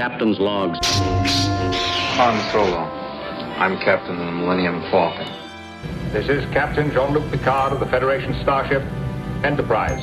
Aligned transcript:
Captain's 0.00 0.38
logs. 0.38 0.78
Han 2.16 2.50
Solo. 2.52 2.78
I'm 3.58 3.76
captain 3.80 4.18
of 4.18 4.24
the 4.24 4.32
Millennium 4.32 4.80
Falcon. 4.90 5.30
This 6.10 6.26
is 6.30 6.42
Captain 6.54 6.90
Jean-Luc 6.90 7.30
Picard 7.30 7.74
of 7.74 7.80
the 7.80 7.84
Federation 7.84 8.32
starship 8.40 8.82
Enterprise. 9.44 10.02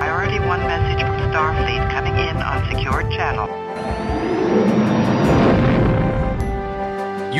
Priority 0.00 0.40
1 0.40 0.60
message 0.66 1.00
from 1.00 1.16
Starfleet 1.30 1.90
coming 1.92 2.18
in 2.18 2.36
on 2.38 2.74
secured 2.74 3.08
channel. 3.12 4.41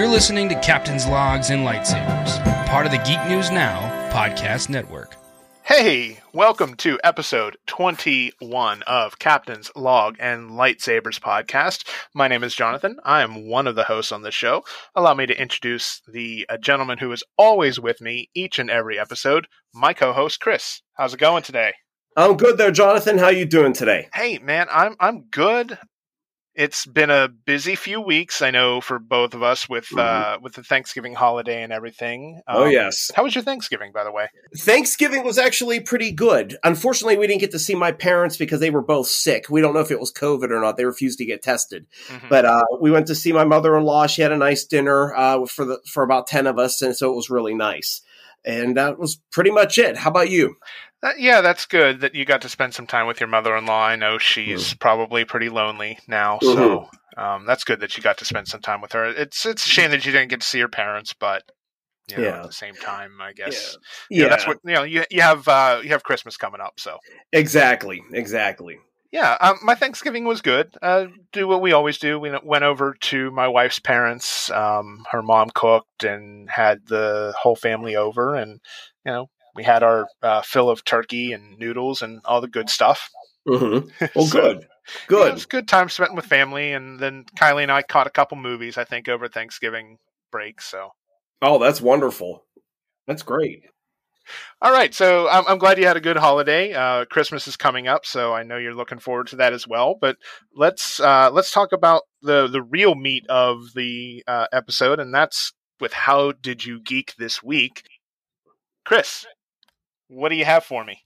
You're 0.02 0.10
listening 0.10 0.48
to 0.48 0.56
Captain's 0.56 1.06
Logs 1.06 1.50
and 1.50 1.64
Lightsabers, 1.64 2.66
part 2.66 2.86
of 2.86 2.90
the 2.90 2.98
Geek 2.98 3.24
News 3.28 3.52
Now 3.52 3.78
podcast 4.12 4.68
network. 4.68 5.14
Hey, 5.62 6.18
welcome 6.34 6.74
to 6.78 6.98
episode 7.04 7.56
21 7.68 8.82
of 8.82 9.20
Captain's 9.20 9.70
Log 9.76 10.16
and 10.18 10.50
Lightsabers 10.50 11.20
podcast. 11.20 11.88
My 12.14 12.26
name 12.26 12.42
is 12.42 12.52
Jonathan. 12.52 12.96
I 13.04 13.22
am 13.22 13.46
one 13.46 13.68
of 13.68 13.76
the 13.76 13.84
hosts 13.84 14.10
on 14.10 14.22
the 14.22 14.32
show. 14.32 14.64
Allow 14.96 15.14
me 15.14 15.26
to 15.26 15.40
introduce 15.40 16.02
the 16.12 16.46
uh, 16.48 16.56
gentleman 16.56 16.98
who 16.98 17.12
is 17.12 17.22
always 17.38 17.78
with 17.78 18.00
me 18.00 18.28
each 18.34 18.58
and 18.58 18.70
every 18.70 18.98
episode, 18.98 19.46
my 19.72 19.92
co-host 19.92 20.40
Chris. 20.40 20.82
How's 20.94 21.14
it 21.14 21.20
going 21.20 21.44
today? 21.44 21.74
I'm 22.16 22.36
good 22.36 22.58
there, 22.58 22.72
Jonathan. 22.72 23.18
How 23.18 23.28
you 23.28 23.44
doing 23.44 23.72
today? 23.72 24.08
Hey, 24.12 24.38
man, 24.38 24.66
I'm 24.68 24.96
I'm 24.98 25.26
good. 25.30 25.78
It's 26.54 26.84
been 26.84 27.08
a 27.08 27.28
busy 27.28 27.74
few 27.76 27.98
weeks, 28.00 28.42
I 28.42 28.50
know, 28.50 28.82
for 28.82 28.98
both 28.98 29.32
of 29.32 29.42
us 29.42 29.70
with 29.70 29.96
uh, 29.96 30.38
with 30.42 30.52
the 30.54 30.62
Thanksgiving 30.62 31.14
holiday 31.14 31.62
and 31.62 31.72
everything. 31.72 32.42
oh 32.46 32.64
Um, 32.64 32.70
yes. 32.70 33.10
How 33.14 33.22
was 33.24 33.34
your 33.34 33.42
Thanksgiving, 33.42 33.90
by 33.90 34.04
the 34.04 34.12
way? 34.12 34.28
Thanksgiving 34.58 35.24
was 35.24 35.38
actually 35.38 35.80
pretty 35.80 36.12
good. 36.12 36.58
Unfortunately, 36.62 37.16
we 37.16 37.26
didn't 37.26 37.40
get 37.40 37.52
to 37.52 37.58
see 37.58 37.74
my 37.74 37.90
parents 37.90 38.36
because 38.36 38.60
they 38.60 38.68
were 38.68 38.82
both 38.82 39.06
sick. 39.06 39.46
We 39.48 39.62
don't 39.62 39.72
know 39.72 39.80
if 39.80 39.90
it 39.90 39.98
was 39.98 40.12
COVID 40.12 40.50
or 40.50 40.60
not. 40.60 40.76
They 40.76 40.84
refused 40.84 41.18
to 41.18 41.24
get 41.24 41.42
tested. 41.42 41.86
Mhm. 42.08 42.28
But 42.28 42.44
uh, 42.44 42.64
we 42.80 42.90
went 42.90 43.06
to 43.06 43.14
see 43.14 43.32
my 43.32 43.44
mother-in-law. 43.44 44.08
She 44.08 44.20
had 44.20 44.32
a 44.32 44.36
nice 44.36 44.64
dinner 44.64 45.14
uh, 45.14 45.46
for 45.46 45.64
the 45.64 45.80
for 45.86 46.02
about 46.02 46.26
ten 46.26 46.46
of 46.46 46.58
us, 46.58 46.82
and 46.82 46.94
so 46.94 47.10
it 47.10 47.16
was 47.16 47.30
really 47.30 47.54
nice. 47.54 48.02
And 48.44 48.76
that 48.76 48.98
was 48.98 49.20
pretty 49.30 49.50
much 49.50 49.78
it. 49.78 49.96
How 49.96 50.10
about 50.10 50.30
you? 50.30 50.56
That, 51.02 51.20
yeah, 51.20 51.40
that's 51.40 51.66
good 51.66 52.00
that 52.00 52.14
you 52.14 52.24
got 52.24 52.42
to 52.42 52.48
spend 52.48 52.74
some 52.74 52.86
time 52.86 53.06
with 53.06 53.20
your 53.20 53.28
mother-in-law. 53.28 53.84
I 53.84 53.96
know 53.96 54.18
she's 54.18 54.74
probably 54.74 55.24
pretty 55.24 55.48
lonely 55.48 55.98
now, 56.06 56.38
so 56.40 56.88
um, 57.16 57.44
that's 57.44 57.64
good 57.64 57.80
that 57.80 57.96
you 57.96 58.02
got 58.02 58.18
to 58.18 58.24
spend 58.24 58.46
some 58.48 58.60
time 58.60 58.80
with 58.80 58.92
her. 58.92 59.06
It's 59.06 59.44
it's 59.44 59.66
a 59.66 59.68
shame 59.68 59.90
that 59.90 60.06
you 60.06 60.12
didn't 60.12 60.28
get 60.28 60.40
to 60.42 60.46
see 60.46 60.58
your 60.58 60.68
parents, 60.68 61.12
but 61.12 61.42
you 62.08 62.16
know, 62.16 62.22
Yeah. 62.22 62.40
at 62.40 62.46
the 62.46 62.52
same 62.52 62.74
time, 62.74 63.20
I 63.20 63.32
guess 63.32 63.78
Yeah, 64.10 64.16
you 64.16 64.22
know, 64.24 64.28
that's 64.30 64.46
what 64.46 64.58
you 64.64 64.74
know. 64.74 64.82
You 64.84 65.04
you 65.10 65.22
have 65.22 65.46
uh, 65.48 65.80
you 65.82 65.90
have 65.90 66.04
Christmas 66.04 66.36
coming 66.36 66.60
up, 66.60 66.74
so 66.78 66.98
exactly, 67.32 68.00
exactly. 68.12 68.78
Yeah. 69.12 69.36
Um, 69.40 69.58
my 69.62 69.74
Thanksgiving 69.76 70.24
was 70.24 70.40
good. 70.42 70.74
Uh, 70.82 71.06
do 71.32 71.46
what 71.46 71.60
we 71.62 71.72
always 71.72 71.98
do. 71.98 72.18
We 72.18 72.32
went 72.42 72.64
over 72.64 72.94
to 73.00 73.30
my 73.30 73.46
wife's 73.48 73.78
parents. 73.78 74.50
Um, 74.50 75.04
her 75.10 75.22
mom 75.22 75.50
cooked 75.54 76.02
and 76.04 76.48
had 76.50 76.80
the 76.86 77.34
whole 77.40 77.56
family 77.56 77.94
over, 77.96 78.34
and 78.34 78.60
you 79.06 79.12
know. 79.12 79.26
We 79.54 79.64
had 79.64 79.82
our 79.82 80.06
uh, 80.22 80.40
fill 80.40 80.70
of 80.70 80.82
turkey 80.82 81.34
and 81.34 81.58
noodles 81.58 82.00
and 82.00 82.22
all 82.24 82.40
the 82.40 82.48
good 82.48 82.70
stuff. 82.70 83.10
hmm 83.46 83.80
Well, 84.16 84.24
So- 84.24 84.40
good, 84.40 84.56
Yeah, 84.60 84.62
it 84.62 85.06
good. 85.08 85.32
was 85.34 85.44
good 85.44 85.68
time 85.68 85.90
spent 85.90 86.14
with 86.14 86.24
family, 86.24 86.72
and 86.72 86.98
then 86.98 87.26
Kylie 87.38 87.62
and 87.64 87.70
I 87.70 87.82
caught 87.82 88.06
a 88.06 88.10
couple 88.10 88.38
movies. 88.38 88.78
I 88.78 88.84
think 88.84 89.10
over 89.10 89.28
Thanksgiving 89.28 89.98
break. 90.30 90.62
So, 90.62 90.88
Oh, 91.42 91.58
that's 91.58 91.82
wonderful. 91.82 92.46
That's 93.06 93.22
great. 93.22 93.64
All 94.60 94.72
right. 94.72 94.94
So 94.94 95.28
I'm, 95.28 95.44
I'm 95.46 95.58
glad 95.58 95.78
you 95.78 95.86
had 95.86 95.96
a 95.96 96.00
good 96.00 96.16
holiday. 96.16 96.72
Uh, 96.72 97.04
Christmas 97.04 97.48
is 97.48 97.56
coming 97.56 97.88
up, 97.88 98.06
so 98.06 98.32
I 98.32 98.42
know 98.42 98.56
you're 98.56 98.74
looking 98.74 98.98
forward 98.98 99.28
to 99.28 99.36
that 99.36 99.52
as 99.52 99.66
well. 99.66 99.96
But 100.00 100.16
let's 100.54 101.00
uh, 101.00 101.30
let's 101.32 101.52
talk 101.52 101.72
about 101.72 102.02
the 102.22 102.46
the 102.48 102.62
real 102.62 102.94
meat 102.94 103.26
of 103.28 103.72
the 103.74 104.22
uh, 104.26 104.46
episode, 104.52 105.00
and 105.00 105.12
that's 105.14 105.52
with 105.80 105.92
how 105.92 106.32
did 106.32 106.64
you 106.64 106.80
geek 106.80 107.14
this 107.18 107.42
week, 107.42 107.82
Chris? 108.84 109.26
What 110.08 110.28
do 110.28 110.36
you 110.36 110.44
have 110.44 110.64
for 110.64 110.84
me? 110.84 111.02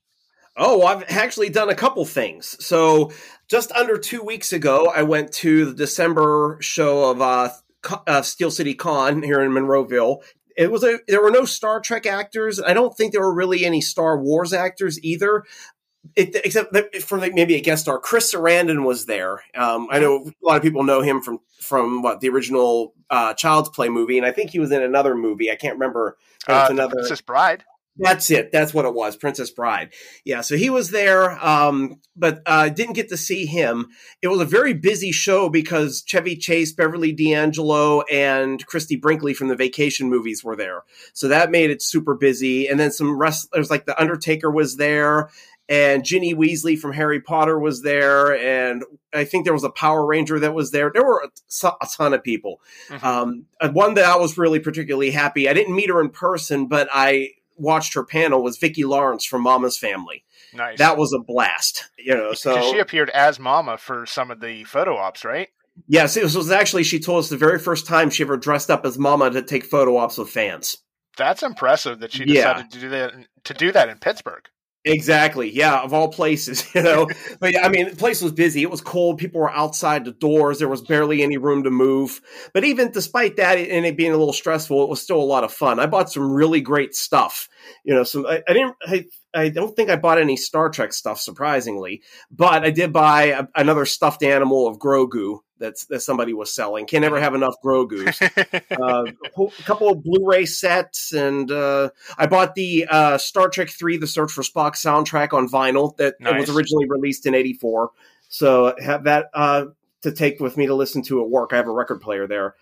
Oh, 0.57 0.85
I've 0.87 1.05
actually 1.11 1.51
done 1.51 1.69
a 1.69 1.75
couple 1.75 2.05
things. 2.07 2.57
So, 2.65 3.13
just 3.49 3.73
under 3.73 3.99
two 3.99 4.23
weeks 4.23 4.53
ago, 4.53 4.91
I 4.95 5.03
went 5.03 5.33
to 5.35 5.67
the 5.67 5.75
December 5.75 6.59
show 6.61 7.11
of 7.11 7.21
uh, 7.21 7.51
Co- 7.83 8.03
uh, 8.07 8.23
Steel 8.23 8.51
City 8.51 8.75
Con 8.75 9.23
here 9.23 9.41
in 9.43 9.51
Monroeville. 9.51 10.23
It 10.57 10.71
was 10.71 10.85
a 10.85 10.99
there 11.07 11.23
were 11.23 11.31
no 11.31 11.45
Star 11.45 11.81
Trek 11.81 12.07
actors. 12.07 12.61
I 12.61 12.73
don't 12.73 12.97
think 12.97 13.13
there 13.13 13.21
were 13.21 13.35
really 13.35 13.65
any 13.65 13.81
Star 13.81 14.19
Wars 14.19 14.53
actors 14.53 15.03
either. 15.03 15.45
It, 16.15 16.37
except 16.45 16.75
for 17.03 17.19
like 17.19 17.35
maybe 17.35 17.57
a 17.57 17.61
guest 17.61 17.83
star, 17.83 17.99
Chris 17.99 18.33
Sarandon 18.33 18.85
was 18.85 19.07
there. 19.07 19.43
Um, 19.57 19.89
I 19.91 19.99
know 19.99 20.25
a 20.25 20.47
lot 20.47 20.57
of 20.57 20.63
people 20.63 20.85
know 20.85 21.03
him 21.03 21.21
from 21.21 21.41
from 21.61 22.01
what 22.01 22.21
the 22.21 22.29
original 22.29 22.95
uh, 23.11 23.35
Child's 23.35 23.71
Play 23.71 23.89
movie, 23.89 24.17
and 24.17 24.25
I 24.25 24.31
think 24.31 24.51
he 24.51 24.61
was 24.61 24.71
in 24.71 24.83
another 24.83 25.17
movie. 25.17 25.51
I 25.51 25.57
can't 25.57 25.75
remember. 25.75 26.17
Uh, 26.47 26.69
the 26.69 26.75
another. 26.75 26.95
Princess 26.95 27.21
Bride. 27.21 27.65
That's 27.99 28.31
it. 28.31 28.53
That's 28.53 28.75
what 28.75 28.85
it 28.85 28.95
was. 28.95 29.17
Princess 29.17 29.51
Bride. 29.51 29.93
Yeah. 30.25 30.43
So 30.43 30.57
he 30.57 30.71
was 30.71 30.91
there, 30.91 31.33
um, 31.45 32.01
but 32.15 32.43
uh, 32.47 32.69
didn't 32.69 32.95
get 32.95 33.09
to 33.09 33.17
see 33.17 33.47
him. 33.47 33.89
It 34.23 34.29
was 34.29 34.41
a 34.41 34.45
very 34.45 34.75
busy 34.75 35.13
show 35.13 35.49
because 35.49 36.03
Chevy 36.07 36.37
Chase, 36.37 36.73
Beverly 36.73 37.13
D'Angelo, 37.13 38.03
and 38.03 38.65
Christie 38.67 38.97
Brinkley 38.97 39.35
from 39.35 39.49
the 39.49 39.57
Vacation 39.57 40.11
movies 40.11 40.45
were 40.45 40.57
there. 40.57 40.83
So 41.13 41.29
that 41.29 41.51
made 41.51 41.71
it 41.71 41.83
super 41.83 42.15
busy. 42.15 42.69
And 42.69 42.79
then 42.79 42.93
some 42.93 43.19
wrestlers 43.19 43.71
like 43.71 43.87
the 43.87 44.01
Undertaker 44.01 44.51
was 44.51 44.77
there. 44.77 45.31
And 45.69 46.05
Ginny 46.05 46.33
Weasley 46.33 46.79
from 46.79 46.93
Harry 46.93 47.21
Potter 47.21 47.59
was 47.59 47.83
there, 47.83 48.37
and 48.37 48.85
I 49.13 49.25
think 49.25 49.45
there 49.45 49.53
was 49.53 49.65
a 49.65 49.71
Power 49.71 50.07
Ranger 50.07 50.39
that 50.39 50.55
was 50.55 50.71
there. 50.71 50.93
There 50.95 51.05
were 51.05 51.25
a, 51.25 51.87
ton 51.89 52.15
of 52.15 52.23
people. 52.23 52.61
Mhm. 52.89 53.03
Um, 53.03 53.73
one 53.73 53.95
that 53.95 54.05
I 54.05 54.17
was 54.17 54.39
really 54.39 54.61
particularly 54.61 55.11
happy. 55.11 55.49
I 55.49 55.55
didn't 55.55 55.75
meet 55.75 55.89
her 55.89 56.01
in 56.01 56.11
person, 56.11 56.69
but 56.69 56.89
I 56.93 57.31
watched 57.57 57.95
her 57.95 58.05
panel 58.05 58.43
was 58.43 58.59
Vicki 58.59 58.85
Lawrence 58.85 59.25
from 59.25 59.43
Mama's 59.43 59.79
Family. 59.79 60.25
Nice. 60.55 60.79
That 60.79 60.97
was 60.97 61.13
a 61.13 61.19
blast, 61.19 61.91
you 61.99 62.15
know. 62.15 62.33
So 62.33 62.61
she 62.71 62.79
appeared 62.79 63.11
as 63.11 63.39
Mama 63.39 63.77
for 63.79 64.07
some 64.07 64.31
of 64.31 64.41
the 64.41 64.65
photo 64.65 64.97
ops, 64.97 65.25
right? 65.25 65.49
yes, 65.87 66.17
it 66.17 66.23
was, 66.23 66.37
was 66.37 66.51
actually 66.51 66.85
she 66.85 66.99
told 66.99 67.19
us 67.19 67.29
the 67.29 67.37
very 67.37 67.59
first 67.59 67.87
time 67.87 68.09
she 68.09 68.23
ever 68.23 68.37
dressed 68.39 68.71
up 68.71 68.87
as 68.87 68.99
Mama 68.99 69.31
to 69.31 69.43
take 69.43 69.65
photo 69.65 69.97
ops 69.99 70.17
with 70.19 70.31
fans. 70.31 70.79
That's 71.19 71.43
impressive 71.43 72.01
that 72.01 72.13
she 72.13 72.25
Yeah. 72.27 72.55
decided 72.55 72.71
to 72.73 72.79
do 72.81 72.89
that 72.91 73.15
to 73.45 73.55
do 73.55 73.73
that 73.73 73.89
in 73.89 73.99
Pittsburgh. 73.99 74.45
Exactly. 74.89 75.51
Yeah, 75.51 75.81
of 75.83 75.93
all 75.93 76.09
places, 76.09 76.65
you 76.75 76.81
know. 76.83 77.09
but 77.41 77.59
I 77.63 77.69
mean, 77.69 77.91
the 77.91 77.97
place 77.97 78.23
was 78.23 78.31
busy. 78.31 78.63
It 78.63 78.71
was 78.71 78.81
cold. 78.81 79.19
People 79.19 79.41
were 79.41 79.51
outside 79.51 80.05
the 80.05 80.13
doors. 80.13 80.61
There 80.61 80.69
was 80.69 80.81
barely 80.81 81.23
any 81.25 81.39
room 81.39 81.65
to 81.65 81.71
move. 81.71 82.21
But 82.55 82.63
even 82.65 82.93
despite 82.93 83.37
that 83.37 83.59
and 83.59 83.85
it 83.85 83.97
being 83.97 84.13
a 84.13 84.17
little 84.17 84.33
stressful, 84.33 84.85
it 84.85 84.89
was 84.89 85.03
still 85.03 85.21
a 85.21 85.25
lot 85.25 85.43
of 85.43 85.53
fun. 85.53 85.81
I 85.81 85.87
bought 85.87 86.13
some 86.13 86.31
really 86.31 86.61
great 86.61 86.95
stuff. 86.95 87.49
You 87.85 87.95
know, 87.95 88.05
some 88.05 88.27
I, 88.27 88.43
I 88.49 88.53
didn't 88.53 88.77
I, 88.87 89.05
I 89.37 89.49
don't 89.51 89.75
think 89.77 89.91
I 89.91 89.97
bought 89.97 90.19
any 90.19 90.37
Star 90.37 90.71
Trek 90.71 90.93
stuff 90.93 91.21
surprisingly, 91.21 92.03
but 92.31 92.65
I 92.65 92.71
did 92.71 92.93
buy 92.93 93.25
a, 93.25 93.47
another 93.55 93.85
stuffed 93.85 94.23
animal 94.23 94.67
of 94.67 94.79
Grogu 94.79 95.41
that's 95.59 95.87
that 95.87 96.01
somebody 96.01 96.33
was 96.33 96.55
selling. 96.55 96.87
Can 96.87 97.03
never 97.03 97.21
have 97.21 97.35
enough 97.35 97.55
Grogu's 97.65 98.21
uh, 98.71 99.05
a 99.05 99.63
couple 99.65 99.91
of 99.91 100.03
Blu-ray 100.03 100.47
sets, 100.47 101.13
and 101.13 101.51
uh, 101.51 101.91
I 102.19 102.27
bought 102.27 102.55
the 102.55 102.87
uh, 102.89 103.19
Star 103.19 103.49
Trek 103.49 103.71
Three: 103.71 103.97
The 103.97 104.07
Search 104.07 104.33
for 104.33 104.43
Spock 104.43 104.73
soundtrack 104.73 105.33
on 105.33 105.49
vinyl 105.49 105.97
that 105.97 106.21
Nice. 106.21 106.47
was 106.47 106.57
originally 106.57 106.87
released 106.89 107.27
in 107.27 107.35
'84. 107.35 107.91
So 108.29 108.75
have 108.83 109.05
that 109.05 109.27
uh, 109.35 109.67
to 110.03 110.13
take 110.13 110.41
with 110.41 110.57
me 110.57 110.67
to 110.67 110.75
listen 110.75 111.03
to 111.05 111.23
at 111.23 111.31
work. 111.31 111.51
I 111.53 111.57
have 111.57 111.69
a 111.69 111.73
record 111.73 112.01
player 112.01 112.27
there, 112.27 112.55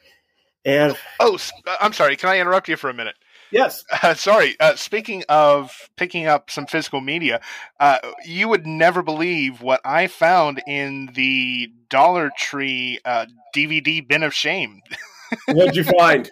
and 0.65 0.97
oh, 1.21 1.39
I'm 1.81 1.93
sorry. 1.93 2.17
Can 2.17 2.29
I 2.29 2.39
interrupt 2.39 2.69
you 2.69 2.77
for 2.77 2.91
a 2.91 2.95
minute? 2.95 3.17
Yes, 3.54 3.84
Uh, 4.02 4.14
sorry. 4.14 4.56
Uh, 4.61 4.75
speaking 4.76 5.25
of 5.29 5.73
picking 5.96 6.26
up 6.26 6.50
some 6.50 6.67
physical 6.67 7.00
media, 7.00 7.40
uh, 7.81 7.99
you 8.26 8.49
would 8.49 8.67
never 8.67 9.02
believe 9.02 9.62
what 9.62 9.81
I 9.84 10.06
found 10.08 10.62
in 10.67 11.11
the 11.14 11.73
Dollar 11.88 12.31
Tree 12.38 12.99
uh, 13.05 13.26
DVD 13.55 14.06
bin 14.06 14.23
of 14.23 14.34
shame. 14.34 14.82
what'd 15.49 15.75
you 15.76 15.84
find? 15.84 16.29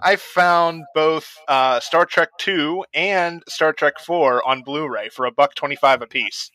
I 0.00 0.16
found 0.16 0.84
both 0.94 1.36
uh, 1.48 1.80
Star 1.80 2.04
Trek 2.06 2.30
Two 2.38 2.84
and 2.92 3.42
Star 3.48 3.72
Trek 3.72 3.98
Four 4.00 4.46
on 4.46 4.62
Blu-ray 4.62 5.08
for 5.10 5.26
a 5.26 5.30
buck 5.30 5.54
twenty-five 5.54 6.02
apiece. 6.02 6.50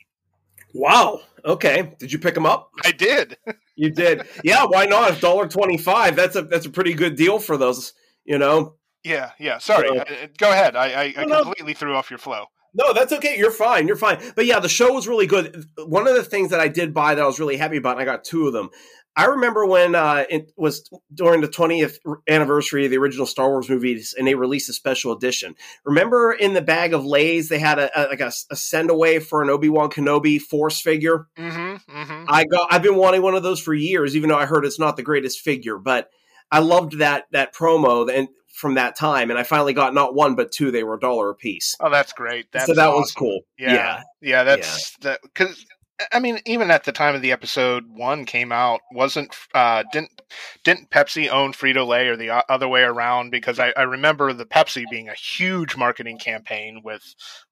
wow. 0.73 1.21
Okay, 1.45 1.93
did 1.97 2.11
you 2.11 2.19
pick 2.19 2.33
them 2.35 2.45
up? 2.45 2.71
I 2.83 2.91
did. 2.91 3.37
You 3.79 3.91
did. 3.91 4.23
yeah. 4.43 4.65
Why 4.65 4.85
not? 4.87 5.21
Dollar 5.21 5.47
twenty-five. 5.47 6.15
That's 6.15 6.35
a 6.35 6.41
that's 6.41 6.65
a 6.65 6.71
pretty 6.71 6.95
good 6.95 7.15
deal 7.15 7.37
for 7.37 7.57
those. 7.57 7.93
You 8.25 8.39
know. 8.39 8.73
Yeah, 9.03 9.31
yeah. 9.39 9.57
Sorry. 9.59 9.87
So- 9.87 9.95
Uh, 9.99 10.27
go 10.37 10.51
ahead. 10.51 10.75
I, 10.75 10.91
I, 10.91 11.13
I 11.17 11.25
No, 11.25 11.37
no. 11.37 11.43
completely 11.43 11.73
threw 11.73 11.95
off 11.95 12.09
your 12.09 12.19
flow. 12.19 12.45
No, 12.73 12.93
that's 12.93 13.11
okay. 13.13 13.37
You're 13.37 13.51
fine. 13.51 13.87
You're 13.87 13.95
fine. 13.95 14.19
But 14.35 14.45
yeah, 14.45 14.59
the 14.59 14.69
show 14.69 14.93
was 14.93 15.07
really 15.07 15.25
good. 15.25 15.65
One 15.77 16.07
of 16.07 16.15
the 16.15 16.23
things 16.23 16.51
that 16.51 16.59
I 16.59 16.67
did 16.67 16.93
buy 16.93 17.15
that 17.15 17.21
I 17.23 17.25
was 17.25 17.39
really 17.39 17.57
happy 17.57 17.77
about, 17.77 17.93
and 17.93 18.01
I 18.01 18.05
got 18.05 18.23
two 18.23 18.45
of 18.45 18.53
them. 18.53 18.69
I 19.15 19.25
remember 19.25 19.65
when 19.65 19.95
uh, 19.95 20.25
it 20.29 20.51
was 20.57 20.87
during 21.11 21.41
the 21.41 21.47
20th 21.47 21.97
anniversary 22.29 22.85
of 22.85 22.91
the 22.91 22.97
original 22.99 23.25
Star 23.25 23.49
Wars 23.49 23.67
movies, 23.67 24.13
and 24.15 24.27
they 24.27 24.35
released 24.35 24.69
a 24.69 24.73
special 24.73 25.11
edition. 25.11 25.55
Remember 25.85 26.31
in 26.31 26.53
the 26.53 26.61
bag 26.61 26.93
of 26.93 27.03
Lays, 27.03 27.49
they 27.49 27.57
had 27.57 27.79
a, 27.79 27.89
a 27.99 28.01
like 28.09 28.19
a, 28.19 28.31
a 28.51 28.55
send 28.55 28.91
away 28.91 29.17
for 29.17 29.41
an 29.41 29.49
Obi 29.49 29.69
Wan 29.69 29.89
Kenobi 29.89 30.39
Force 30.39 30.79
figure. 30.79 31.25
Mm-hmm. 31.35 31.97
Mm-hmm. 31.97 32.25
I 32.27 32.45
got, 32.45 32.67
I've 32.71 32.83
been 32.83 32.97
wanting 32.97 33.23
one 33.23 33.33
of 33.33 33.41
those 33.41 33.59
for 33.59 33.73
years, 33.73 34.15
even 34.15 34.29
though 34.29 34.37
I 34.37 34.45
heard 34.45 34.65
it's 34.65 34.79
not 34.79 34.97
the 34.97 35.03
greatest 35.03 35.39
figure, 35.39 35.79
but 35.79 36.11
I 36.51 36.59
loved 36.59 36.99
that 36.99 37.25
that 37.31 37.55
promo 37.55 38.07
and 38.13 38.27
from 38.57 38.73
that 38.73 38.95
time, 38.95 39.29
and 39.29 39.37
I 39.37 39.43
finally 39.43 39.73
got 39.73 39.93
not 39.93 40.15
one 40.15 40.35
but 40.35 40.51
two. 40.51 40.71
They 40.71 40.83
were 40.83 40.95
a 40.95 40.99
dollar 40.99 41.29
a 41.29 41.35
piece. 41.35 41.75
Oh, 41.79 41.89
that's 41.91 42.11
great. 42.11 42.51
That's 42.51 42.65
so 42.65 42.73
that 42.73 42.89
was 42.89 43.11
cool. 43.11 43.41
Yeah, 43.59 43.73
yeah. 43.73 44.01
yeah, 44.21 44.43
that's 44.43 44.97
that 44.97 45.19
because 45.21 45.63
I 46.11 46.19
mean, 46.19 46.39
even 46.45 46.69
at 46.69 46.83
the 46.83 46.91
time 46.91 47.15
of 47.15 47.21
the 47.23 47.31
episode 47.31 47.85
one 47.87 48.25
came 48.25 48.51
out, 48.51 48.81
wasn't 48.91 49.35
uh, 49.55 49.83
didn't 49.91 50.11
didn't 50.63 50.89
Pepsi 50.91 51.29
own 51.29 51.53
Frito 51.53 51.87
Lay 51.87 52.07
or 52.07 52.15
the 52.15 52.29
other 52.51 52.67
way 52.67 52.81
around? 52.81 53.29
Because 53.31 53.59
I, 53.59 53.73
I 53.77 53.81
remember 53.83 54.31
the 54.33 54.45
Pepsi 54.45 54.83
being 54.91 55.09
a 55.09 55.13
huge 55.15 55.75
marketing 55.75 56.17
campaign 56.19 56.81
with 56.83 57.03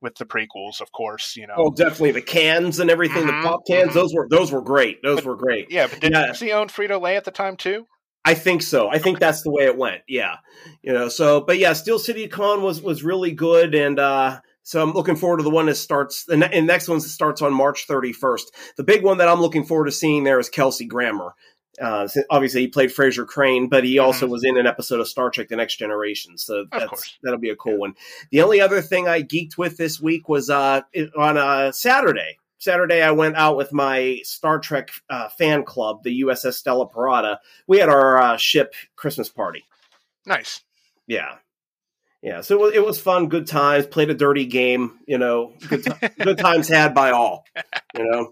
with 0.01 0.15
the 0.15 0.25
prequels, 0.25 0.79
of 0.81 0.91
course. 0.91 1.35
You 1.35 1.47
know, 1.47 1.55
Oh, 1.57 1.71
definitely 1.71 2.11
the 2.11 2.21
cans 2.21 2.79
and 2.79 2.89
everything. 2.91 3.23
Mhm, 3.23 3.41
The 3.43 3.47
pop 3.47 3.61
cans, 3.67 3.89
mhm. 3.91 3.93
those 3.93 4.13
were 4.13 4.27
those 4.29 4.51
were 4.51 4.61
great. 4.61 5.01
Those 5.01 5.17
But- 5.17 5.25
were 5.25 5.35
great. 5.37 5.71
yeah, 5.71 5.87
but 5.87 5.99
did 5.99 6.11
Yeah. 6.13 6.27
Pepsi 6.27 6.51
own 6.53 6.67
Frito 6.67 7.01
Lay 7.01 7.15
at 7.15 7.25
the 7.25 7.31
time 7.31 7.57
too? 7.57 7.87
I 8.25 8.33
think 8.33 8.63
so. 8.63 8.89
I 8.89 8.97
think 8.97 9.19
that's 9.19 9.43
the 9.43 9.51
way 9.51 9.65
it 9.65 9.77
went. 9.77 10.01
Yeah, 10.07 10.37
you 10.81 10.91
know. 10.91 11.09
So, 11.09 11.41
but 11.41 11.59
yeah, 11.59 11.73
Steel 11.73 11.99
City 11.99 12.27
Con 12.27 12.63
was 12.63 12.81
was 12.81 13.03
really 13.03 13.31
good, 13.31 13.75
and 13.75 13.99
uh, 13.99 14.39
so 14.63 14.81
I'm 14.81 14.93
looking 14.93 15.15
forward 15.15 15.37
to 15.37 15.43
the 15.43 15.51
one 15.51 15.67
that 15.67 15.75
starts. 15.75 16.25
The 16.25 16.37
ne- 16.37 16.61
next 16.61 16.87
one 16.87 16.99
starts 16.99 17.43
on 17.43 17.53
March 17.53 17.87
31st. 17.87 18.45
The 18.77 18.83
big 18.83 19.03
one 19.03 19.19
that 19.19 19.27
I'm 19.27 19.41
looking 19.41 19.63
forward 19.63 19.85
to 19.85 19.91
seeing 19.91 20.23
there 20.23 20.39
is 20.39 20.49
Kelsey 20.49 20.87
Grammer. 20.87 21.35
Uh, 21.79 22.07
obviously, 22.31 22.61
he 22.61 22.67
played 22.67 22.89
Frasier 22.89 23.27
Crane, 23.27 23.69
but 23.69 23.83
he 23.83 23.99
also 23.99 24.25
was 24.27 24.43
in 24.43 24.57
an 24.57 24.65
episode 24.65 24.99
of 24.99 25.07
Star 25.07 25.29
Trek: 25.29 25.49
The 25.49 25.55
Next 25.55 25.75
Generation. 25.75 26.39
So 26.39 26.65
that's, 26.71 27.17
that'll 27.21 27.39
be 27.39 27.51
a 27.51 27.55
cool 27.55 27.77
one. 27.77 27.93
The 28.31 28.41
only 28.41 28.59
other 28.59 28.81
thing 28.81 29.07
I 29.07 29.21
geeked 29.21 29.57
with 29.57 29.77
this 29.77 30.01
week 30.01 30.27
was 30.27 30.49
uh, 30.49 30.81
on 31.15 31.37
uh, 31.37 31.71
Saturday. 31.71 32.39
Saturday, 32.65 33.01
I 33.01 33.11
went 33.11 33.37
out 33.37 33.55
with 33.55 33.71
my 33.71 34.19
Star 34.23 34.59
Trek 34.59 34.89
uh, 35.09 35.29
fan 35.29 35.63
club, 35.63 36.03
the 36.03 36.21
USS 36.23 36.55
Stella 36.55 36.89
Parada. 36.89 37.37
We 37.67 37.77
had 37.79 37.87
our 37.87 38.21
uh, 38.21 38.37
ship 38.37 38.73
Christmas 38.97 39.29
party. 39.29 39.63
Nice. 40.25 40.61
Yeah. 41.07 41.35
Yeah. 42.21 42.41
So 42.41 42.55
it 42.55 42.61
was, 42.61 42.73
it 42.73 42.85
was 42.85 42.99
fun, 42.99 43.29
good 43.29 43.47
times, 43.47 43.85
played 43.87 44.09
a 44.09 44.13
dirty 44.15 44.45
game, 44.45 44.99
you 45.07 45.17
know, 45.17 45.53
good, 45.69 45.83
ti- 45.85 46.07
good 46.23 46.37
times 46.39 46.67
had 46.67 46.93
by 46.93 47.11
all, 47.11 47.45
you 47.97 48.03
know. 48.03 48.31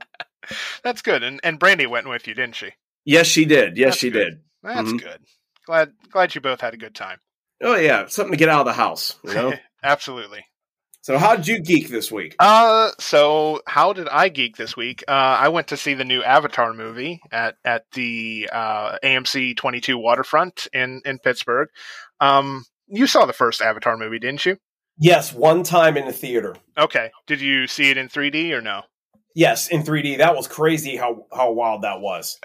That's 0.84 1.02
good. 1.02 1.24
And 1.24 1.40
and 1.44 1.58
Brandy 1.60 1.86
went 1.86 2.10
with 2.10 2.28
you, 2.28 2.34
didn't 2.34 2.56
she? 2.56 2.72
Yes, 3.06 3.28
she 3.28 3.46
did. 3.46 3.78
Yes, 3.78 3.92
That's 3.92 3.98
she 3.98 4.10
good. 4.10 4.20
did. 4.26 4.40
That's 4.64 4.90
Mhm. 4.92 5.00
good. 5.02 5.20
Glad 5.66 5.94
glad 6.12 6.36
you 6.36 6.42
both 6.42 6.60
had 6.60 6.74
a 6.74 6.78
good 6.78 6.94
time. 6.96 7.20
Oh, 7.62 7.76
yeah. 7.76 8.08
Something 8.08 8.32
to 8.34 8.38
get 8.38 8.50
out 8.50 8.62
of 8.62 8.66
the 8.66 8.74
house, 8.74 9.18
you 9.24 9.34
know. 9.34 9.54
Absolutely. 9.84 10.44
So, 11.04 11.18
how 11.20 11.36
did 11.36 11.48
you 11.48 11.60
geek 11.60 11.90
this 11.90 12.12
week? 12.12 12.36
Uh, 12.40 12.90
so 13.00 13.62
how 13.68 13.94
did 13.94 14.08
I 14.10 14.30
geek 14.30 14.58
this 14.58 14.76
week? 14.76 15.04
Uh, 15.08 15.12
I 15.12 15.50
went 15.50 15.68
to 15.68 15.78
see 15.78 15.94
the 15.94 16.04
new 16.04 16.24
Avatar 16.24 16.74
movie 16.74 17.22
at 17.32 17.58
at 17.64 17.86
the 17.92 18.50
uh, 18.52 18.98
AMC 19.04 19.56
22 19.56 19.98
Waterfront 19.98 20.68
in 20.74 21.02
in 21.06 21.20
Pittsburgh. 21.20 21.70
Um, 22.20 22.66
you 22.88 23.06
saw 23.06 23.26
the 23.26 23.34
first 23.34 23.62
Avatar 23.62 23.98
movie, 23.98 24.20
didn't 24.20 24.46
you? 24.46 24.58
Yes, 24.98 25.34
one 25.34 25.64
time 25.64 25.98
in 25.98 26.06
the 26.06 26.14
theater. 26.14 26.56
Okay. 26.78 27.12
Did 27.28 27.42
you 27.42 27.68
see 27.68 27.90
it 27.90 27.98
in 27.98 28.10
3D 28.10 28.52
or 28.52 28.62
no? 28.62 28.84
Yes, 29.36 29.68
in 29.68 29.84
3D. 29.84 30.20
That 30.20 30.36
was 30.36 30.48
crazy 30.48 30.96
how, 30.96 31.26
how 31.34 31.52
wild 31.52 31.84
that 31.84 32.00
was. 32.00 32.40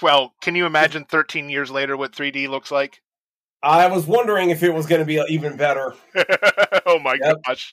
Well, 0.00 0.32
can 0.40 0.54
you 0.54 0.64
imagine 0.64 1.04
13 1.04 1.50
years 1.50 1.70
later 1.70 1.94
what 1.94 2.12
3D 2.12 2.48
looks 2.48 2.70
like? 2.70 3.02
I 3.62 3.86
was 3.88 4.06
wondering 4.06 4.50
if 4.50 4.62
it 4.62 4.70
was 4.72 4.86
going 4.86 5.00
to 5.00 5.04
be 5.04 5.22
even 5.28 5.56
better. 5.56 5.94
oh 6.86 6.98
my 6.98 7.16
Yep. 7.22 7.36
gosh. 7.46 7.72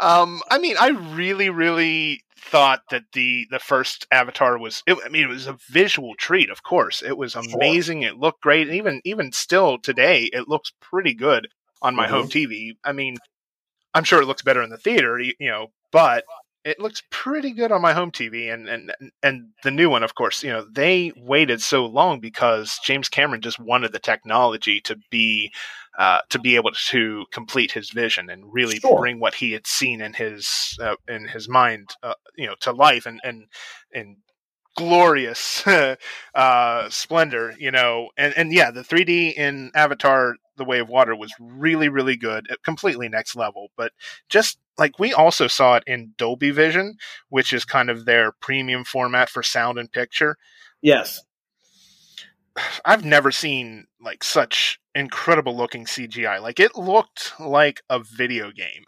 Um, 0.00 0.42
I 0.50 0.58
mean, 0.58 0.76
I 0.78 0.88
really, 0.88 1.48
really 1.50 2.22
thought 2.36 2.82
that 2.90 3.04
the 3.12 3.46
the 3.50 3.58
first 3.58 4.06
Avatar 4.10 4.58
was. 4.58 4.82
It, 4.86 4.98
I 5.04 5.08
mean, 5.08 5.22
it 5.24 5.28
was 5.28 5.46
a 5.46 5.58
visual 5.70 6.14
treat. 6.16 6.50
Of 6.50 6.62
course, 6.62 7.02
it 7.02 7.16
was 7.16 7.34
amazing. 7.34 8.02
It 8.02 8.18
looked 8.18 8.42
great. 8.42 8.66
And 8.68 8.76
even 8.76 9.00
even 9.04 9.32
still 9.32 9.78
today, 9.78 10.24
it 10.32 10.48
looks 10.48 10.72
pretty 10.80 11.14
good 11.14 11.48
on 11.80 11.94
my 11.94 12.06
Mhm. 12.06 12.10
home 12.10 12.28
TV. 12.28 12.76
I 12.84 12.92
mean, 12.92 13.16
I'm 13.94 14.04
sure 14.04 14.20
it 14.22 14.26
looks 14.26 14.42
better 14.42 14.62
in 14.62 14.70
the 14.70 14.76
theater, 14.78 15.18
you 15.20 15.34
know, 15.40 15.68
but 15.92 16.24
it 16.64 16.78
looks 16.78 17.02
pretty 17.10 17.52
good 17.52 17.72
on 17.72 17.82
my 17.82 17.92
home 17.92 18.10
TV. 18.10 18.52
And 18.52 18.68
and 18.68 18.92
and 19.22 19.48
the 19.62 19.70
new 19.70 19.90
one, 19.90 20.02
of 20.02 20.14
course, 20.14 20.42
you 20.42 20.50
know, 20.50 20.64
they 20.70 21.12
waited 21.16 21.60
so 21.60 21.86
long 21.86 22.20
because 22.20 22.78
James 22.84 23.08
Cameron 23.08 23.40
just 23.40 23.58
wanted 23.58 23.92
the 23.92 23.98
technology 23.98 24.80
to 24.82 24.96
be 25.10 25.52
uh, 25.98 26.20
to 26.30 26.38
be 26.38 26.56
able 26.56 26.70
to 26.72 27.26
complete 27.32 27.72
his 27.72 27.90
vision 27.90 28.30
and 28.30 28.52
really 28.52 28.78
Sure. 28.78 28.98
bring 28.98 29.20
what 29.20 29.34
he 29.34 29.52
had 29.52 29.66
seen 29.66 30.00
in 30.00 30.14
his 30.14 30.78
uh, 30.80 30.96
in 31.08 31.28
his 31.28 31.48
mind, 31.48 31.90
uh, 32.02 32.14
you 32.36 32.46
know, 32.46 32.54
to 32.60 32.72
life 32.72 33.06
and 33.06 33.20
and 33.24 33.46
and 33.92 34.16
glorious 34.76 35.66
uh, 36.34 36.90
splendor, 36.90 37.54
you 37.58 37.70
know, 37.70 38.10
and 38.16 38.34
and 38.36 38.52
yeah, 38.52 38.70
the 38.70 38.82
3D 38.82 39.34
in 39.34 39.70
Avatar: 39.74 40.36
The 40.56 40.64
Way 40.64 40.78
of 40.80 40.88
Water 40.88 41.14
was 41.14 41.32
really 41.38 41.88
really 41.88 42.16
good, 42.16 42.50
uh, 42.50 42.56
completely 42.64 43.08
next 43.08 43.36
level. 43.36 43.68
But 43.76 43.92
just 44.28 44.58
like 44.78 44.98
we 44.98 45.12
also 45.12 45.46
saw 45.46 45.76
it 45.76 45.84
in 45.86 46.14
Dolby 46.16 46.50
Vision, 46.50 46.96
which 47.28 47.52
is 47.52 47.64
kind 47.64 47.90
of 47.90 48.04
their 48.04 48.32
premium 48.32 48.84
format 48.84 49.28
for 49.28 49.42
sound 49.42 49.78
and 49.78 49.90
picture. 49.90 50.36
Yes. 50.80 51.22
I've 52.84 53.04
never 53.04 53.30
seen 53.30 53.86
like 54.00 54.24
such 54.24 54.80
incredible 54.94 55.56
looking 55.56 55.84
CGI. 55.86 56.40
Like 56.40 56.60
it 56.60 56.76
looked 56.76 57.32
like 57.40 57.82
a 57.88 57.98
video 58.00 58.50
game. 58.50 58.84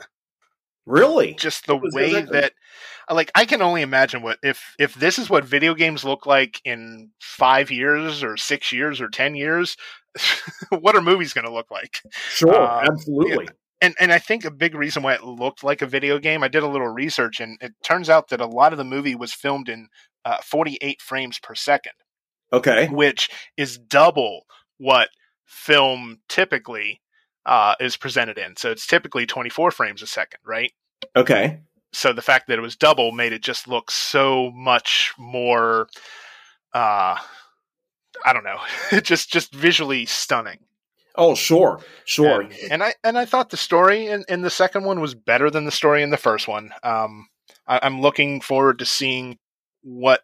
Really? 0.86 1.34
Just 1.34 1.66
the 1.66 1.76
way 1.76 2.08
exactly- 2.08 2.40
that 2.40 2.52
like 3.10 3.30
I 3.34 3.44
can 3.44 3.60
only 3.62 3.82
imagine 3.82 4.22
what 4.22 4.38
if 4.42 4.74
if 4.78 4.94
this 4.94 5.18
is 5.18 5.28
what 5.30 5.44
video 5.44 5.74
games 5.74 6.04
look 6.04 6.26
like 6.26 6.60
in 6.64 7.10
5 7.20 7.70
years 7.70 8.22
or 8.22 8.36
6 8.36 8.72
years 8.72 9.00
or 9.00 9.08
10 9.08 9.34
years, 9.34 9.76
what 10.70 10.96
are 10.96 11.02
movies 11.02 11.32
going 11.32 11.46
to 11.46 11.52
look 11.52 11.70
like? 11.70 12.00
Sure. 12.30 12.54
Uh, 12.54 12.84
absolutely. 12.90 13.48
and 13.80 13.94
and 14.00 14.12
I 14.12 14.18
think 14.18 14.44
a 14.44 14.50
big 14.50 14.74
reason 14.74 15.02
why 15.02 15.14
it 15.14 15.24
looked 15.24 15.62
like 15.64 15.82
a 15.82 15.86
video 15.86 16.18
game. 16.18 16.42
I 16.42 16.48
did 16.48 16.62
a 16.62 16.68
little 16.68 16.88
research, 16.88 17.40
and 17.40 17.58
it 17.60 17.72
turns 17.82 18.08
out 18.08 18.28
that 18.28 18.40
a 18.40 18.46
lot 18.46 18.72
of 18.72 18.78
the 18.78 18.84
movie 18.84 19.14
was 19.14 19.32
filmed 19.34 19.68
in 19.68 19.88
uh, 20.24 20.38
48 20.42 21.02
frames 21.02 21.38
per 21.38 21.54
second, 21.54 21.92
Okay. 22.52 22.88
which 22.88 23.28
is 23.58 23.76
double 23.78 24.44
what 24.78 25.08
film 25.44 26.20
typically 26.28 27.00
uh, 27.46 27.74
is 27.80 27.96
presented 27.96 28.38
in. 28.38 28.56
So 28.56 28.70
it's 28.70 28.86
typically 28.86 29.26
24 29.26 29.70
frames 29.70 30.02
a 30.02 30.06
second, 30.06 30.40
right? 30.44 30.72
Okay. 31.16 31.60
So 31.92 32.12
the 32.12 32.22
fact 32.22 32.48
that 32.48 32.58
it 32.58 32.62
was 32.62 32.76
double 32.76 33.12
made 33.12 33.32
it 33.32 33.42
just 33.42 33.68
look 33.68 33.90
so 33.90 34.50
much 34.52 35.12
more. 35.18 35.88
Uh, 36.72 37.16
I 38.24 38.32
don't 38.32 38.44
know, 38.44 38.58
just 39.00 39.30
just 39.30 39.54
visually 39.54 40.06
stunning. 40.06 40.58
Oh, 41.16 41.34
sure. 41.34 41.80
Sure. 42.04 42.40
And, 42.40 42.52
and 42.70 42.82
I 42.82 42.94
and 43.04 43.16
I 43.16 43.24
thought 43.24 43.50
the 43.50 43.56
story 43.56 44.06
in, 44.06 44.24
in 44.28 44.42
the 44.42 44.50
second 44.50 44.84
one 44.84 45.00
was 45.00 45.14
better 45.14 45.50
than 45.50 45.64
the 45.64 45.70
story 45.70 46.02
in 46.02 46.10
the 46.10 46.16
first 46.16 46.48
one. 46.48 46.72
Um, 46.82 47.28
I, 47.66 47.80
I'm 47.82 48.00
looking 48.00 48.40
forward 48.40 48.80
to 48.80 48.84
seeing 48.84 49.38
what 49.82 50.22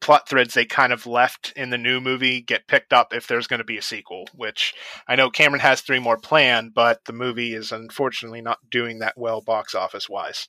plot 0.00 0.28
threads 0.28 0.54
they 0.54 0.64
kind 0.64 0.92
of 0.92 1.06
left 1.06 1.52
in 1.56 1.70
the 1.70 1.78
new 1.78 2.00
movie 2.00 2.40
get 2.40 2.68
picked 2.68 2.92
up 2.92 3.12
if 3.12 3.26
there's 3.26 3.46
going 3.46 3.58
to 3.58 3.64
be 3.64 3.78
a 3.78 3.82
sequel. 3.82 4.28
Which 4.34 4.74
I 5.08 5.16
know 5.16 5.30
Cameron 5.30 5.60
has 5.60 5.80
three 5.80 5.98
more 5.98 6.18
planned, 6.18 6.74
but 6.74 7.04
the 7.06 7.12
movie 7.12 7.54
is 7.54 7.72
unfortunately 7.72 8.40
not 8.40 8.58
doing 8.70 8.98
that 9.00 9.14
well 9.16 9.40
box 9.40 9.74
office 9.74 10.08
wise. 10.08 10.48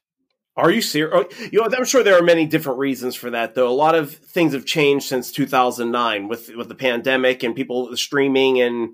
Are 0.58 0.72
you 0.72 0.82
serious? 0.82 1.14
Oh, 1.14 1.46
you 1.52 1.62
know, 1.62 1.70
I'm 1.78 1.86
sure 1.86 2.04
there 2.04 2.18
are 2.18 2.24
many 2.24 2.48
different 2.48 2.80
reasons 2.80 3.16
for 3.16 3.30
that, 3.30 3.54
though. 3.54 3.70
A 3.70 3.70
lot 3.70 3.94
of 3.94 4.12
things 4.12 4.54
have 4.54 4.66
changed 4.66 5.06
since 5.06 5.32
2009 5.32 6.28
with 6.28 6.50
with 6.56 6.68
the 6.68 6.76
pandemic 6.76 7.44
and 7.44 7.56
people 7.56 7.96
streaming 7.96 8.60
and 8.60 8.90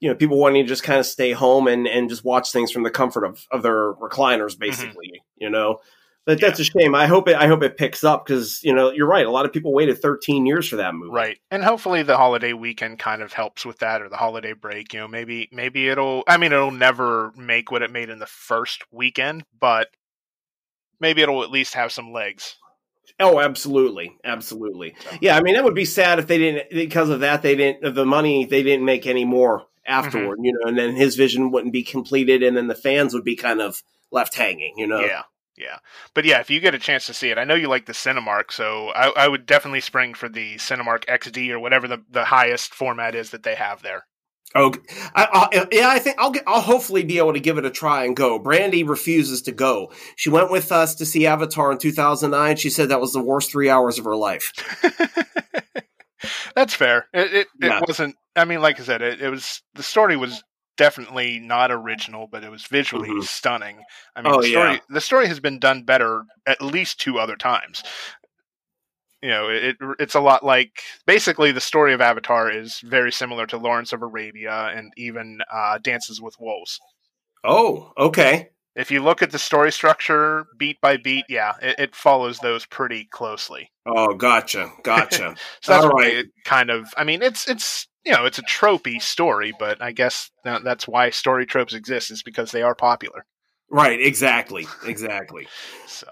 you 0.00 0.10
know 0.10 0.14
people 0.14 0.38
wanting 0.38 0.64
to 0.64 0.68
just 0.68 0.82
kind 0.82 1.00
of 1.00 1.06
stay 1.06 1.32
home 1.32 1.66
and 1.66 1.86
and 1.86 2.10
just 2.10 2.24
watch 2.24 2.52
things 2.52 2.70
from 2.70 2.82
the 2.82 2.90
comfort 2.90 3.24
of 3.24 3.46
of 3.50 3.62
their 3.62 3.94
recliners, 3.94 4.52
mm-hmm. 4.52 4.60
basically. 4.60 5.22
You 5.38 5.48
know, 5.48 5.78
but 6.28 6.42
that's 6.42 6.60
a 6.60 6.64
shame. 6.64 6.94
I 6.94 7.06
hope 7.06 7.26
it 7.26 7.36
I 7.36 7.46
hope 7.46 7.62
it 7.62 7.78
picks 7.78 8.04
up 8.04 8.26
because 8.26 8.62
you 8.62 8.74
know 8.74 8.90
you're 8.90 9.06
right. 9.06 9.24
A 9.24 9.30
lot 9.30 9.46
of 9.46 9.52
people 9.52 9.72
waited 9.72 10.02
13 10.02 10.44
years 10.44 10.68
for 10.68 10.76
that 10.76 10.94
movie. 10.94 11.10
Right. 11.10 11.38
And 11.50 11.64
hopefully 11.64 12.02
the 12.02 12.18
holiday 12.18 12.52
weekend 12.52 12.98
kind 12.98 13.22
of 13.22 13.32
helps 13.32 13.64
with 13.64 13.78
that 13.78 14.02
or 14.02 14.10
the 14.10 14.18
holiday 14.18 14.52
break. 14.52 14.92
You 14.92 15.00
know, 15.00 15.08
maybe 15.08 15.48
maybe 15.52 15.88
it'll 15.88 16.24
I 16.28 16.36
mean 16.36 16.52
it'll 16.52 16.70
never 16.70 17.32
make 17.34 17.70
what 17.70 17.80
it 17.80 17.90
made 17.90 18.10
in 18.10 18.18
the 18.18 18.26
first 18.26 18.84
weekend, 18.92 19.44
but 19.58 19.88
maybe 21.00 21.22
it'll 21.22 21.42
at 21.42 21.50
least 21.50 21.72
have 21.72 21.92
some 21.92 22.12
legs. 22.12 22.56
Oh, 23.18 23.40
absolutely, 23.40 24.14
absolutely. 24.22 24.96
Yeah, 25.22 25.34
I 25.34 25.40
mean, 25.40 25.54
that 25.54 25.64
would 25.64 25.74
be 25.74 25.86
sad 25.86 26.18
if 26.18 26.26
they 26.26 26.36
didn't 26.36 26.70
because 26.70 27.08
of 27.08 27.20
that. 27.20 27.40
They 27.40 27.56
didn't 27.56 27.84
of 27.84 27.94
the 27.94 28.04
money. 28.04 28.44
They 28.44 28.62
didn't 28.62 28.84
make 28.84 29.06
any 29.06 29.24
more 29.24 29.60
mm-hmm. 29.60 29.66
afterward, 29.86 30.38
you 30.42 30.52
know, 30.52 30.68
and 30.68 30.78
then 30.78 30.94
his 30.94 31.16
vision 31.16 31.50
wouldn't 31.50 31.72
be 31.72 31.82
completed, 31.82 32.42
and 32.42 32.54
then 32.54 32.66
the 32.66 32.74
fans 32.74 33.14
would 33.14 33.24
be 33.24 33.34
kind 33.34 33.62
of 33.62 33.82
left 34.12 34.34
hanging, 34.34 34.74
you 34.76 34.86
know. 34.86 35.00
Yeah. 35.00 35.22
Yeah, 35.58 35.78
but 36.14 36.24
yeah, 36.24 36.38
if 36.40 36.50
you 36.50 36.60
get 36.60 36.74
a 36.74 36.78
chance 36.78 37.06
to 37.06 37.14
see 37.14 37.30
it, 37.30 37.38
I 37.38 37.44
know 37.44 37.54
you 37.56 37.68
like 37.68 37.86
the 37.86 37.92
Cinemark, 37.92 38.52
so 38.52 38.90
I, 38.90 39.08
I 39.24 39.28
would 39.28 39.44
definitely 39.44 39.80
spring 39.80 40.14
for 40.14 40.28
the 40.28 40.54
Cinemark 40.56 41.04
XD 41.06 41.50
or 41.50 41.58
whatever 41.58 41.88
the, 41.88 42.02
the 42.10 42.24
highest 42.24 42.72
format 42.74 43.14
is 43.16 43.30
that 43.30 43.42
they 43.42 43.56
have 43.56 43.82
there. 43.82 44.04
Oh, 44.54 44.72
I, 45.14 45.48
I, 45.52 45.66
yeah, 45.72 45.88
I 45.88 45.98
think 45.98 46.16
I'll 46.18 46.30
get, 46.30 46.44
I'll 46.46 46.62
hopefully 46.62 47.02
be 47.04 47.18
able 47.18 47.34
to 47.34 47.40
give 47.40 47.58
it 47.58 47.66
a 47.66 47.70
try 47.70 48.04
and 48.04 48.16
go. 48.16 48.38
Brandy 48.38 48.82
refuses 48.82 49.42
to 49.42 49.52
go. 49.52 49.92
She 50.16 50.30
went 50.30 50.50
with 50.50 50.72
us 50.72 50.94
to 50.96 51.06
see 51.06 51.26
Avatar 51.26 51.70
in 51.72 51.78
2009. 51.78 52.56
She 52.56 52.70
said 52.70 52.88
that 52.88 53.00
was 53.00 53.12
the 53.12 53.20
worst 53.22 53.50
three 53.50 53.68
hours 53.68 53.98
of 53.98 54.04
her 54.06 54.16
life. 54.16 54.52
That's 56.54 56.74
fair. 56.74 57.06
It 57.12 57.32
it, 57.34 57.46
Yeah. 57.60 57.78
it 57.78 57.84
wasn't. 57.86 58.16
I 58.34 58.44
mean, 58.44 58.60
like 58.60 58.80
I 58.80 58.84
said, 58.84 59.02
it, 59.02 59.20
it 59.20 59.28
was 59.28 59.62
the 59.74 59.82
story 59.82 60.16
was 60.16 60.42
definitely 60.78 61.38
not 61.38 61.70
original, 61.70 62.26
but 62.26 62.42
it 62.42 62.50
was 62.50 62.64
visually 62.64 63.10
Mhm. 63.10 63.24
stunning. 63.24 63.84
I 64.16 64.22
mean, 64.22 64.32
Oh, 64.32 64.40
the 64.40 64.48
story 64.48 64.72
yeah. 64.74 64.78
the 64.88 65.00
story 65.02 65.26
has 65.26 65.40
been 65.40 65.58
done 65.58 65.82
better 65.82 66.24
at 66.46 66.62
least 66.62 66.98
two 67.00 67.18
other 67.18 67.36
times. 67.36 67.82
You 69.20 69.30
know, 69.30 69.48
it 69.50 69.76
it's 69.98 70.14
a 70.14 70.20
lot 70.20 70.44
like 70.44 70.80
basically 71.04 71.50
the 71.52 71.60
story 71.60 71.92
of 71.92 72.00
Avatar 72.00 72.50
is 72.50 72.78
very 72.80 73.10
similar 73.12 73.46
to 73.48 73.58
Lawrence 73.58 73.92
of 73.92 74.00
Arabia 74.00 74.70
and 74.74 74.92
even 74.96 75.40
uh, 75.52 75.78
Dances 75.78 76.20
with 76.22 76.36
Wolves. 76.38 76.78
Oh, 77.44 77.92
okay. 77.98 78.50
If 78.78 78.92
you 78.92 79.02
look 79.02 79.22
at 79.22 79.32
the 79.32 79.38
story 79.40 79.72
structure 79.72 80.46
beat 80.56 80.80
by 80.80 80.96
beat, 80.96 81.24
yeah, 81.28 81.54
it, 81.60 81.78
it 81.80 81.96
follows 81.96 82.38
those 82.38 82.64
pretty 82.64 83.06
closely. 83.10 83.72
Oh, 83.84 84.14
gotcha, 84.14 84.70
gotcha. 84.84 85.34
So 85.62 85.72
that's 85.72 85.84
All 85.84 85.90
why 85.90 86.02
right. 86.04 86.14
it 86.18 86.26
kind 86.44 86.70
of. 86.70 86.86
I 86.96 87.02
mean, 87.04 87.20
it's 87.20 87.48
it's 87.48 87.88
you 88.06 88.12
know 88.12 88.24
it's 88.24 88.38
a 88.38 88.42
tropey 88.44 89.02
story, 89.02 89.52
but 89.58 89.82
I 89.82 89.90
guess 89.92 90.30
that's 90.44 90.86
why 90.86 91.10
story 91.10 91.44
tropes 91.44 91.74
exist 91.74 92.10
is 92.12 92.22
because 92.22 92.52
they 92.52 92.62
are 92.62 92.74
popular. 92.76 93.26
right, 93.68 94.00
exactly, 94.00 94.66
exactly. 94.86 95.48
So, 95.88 96.06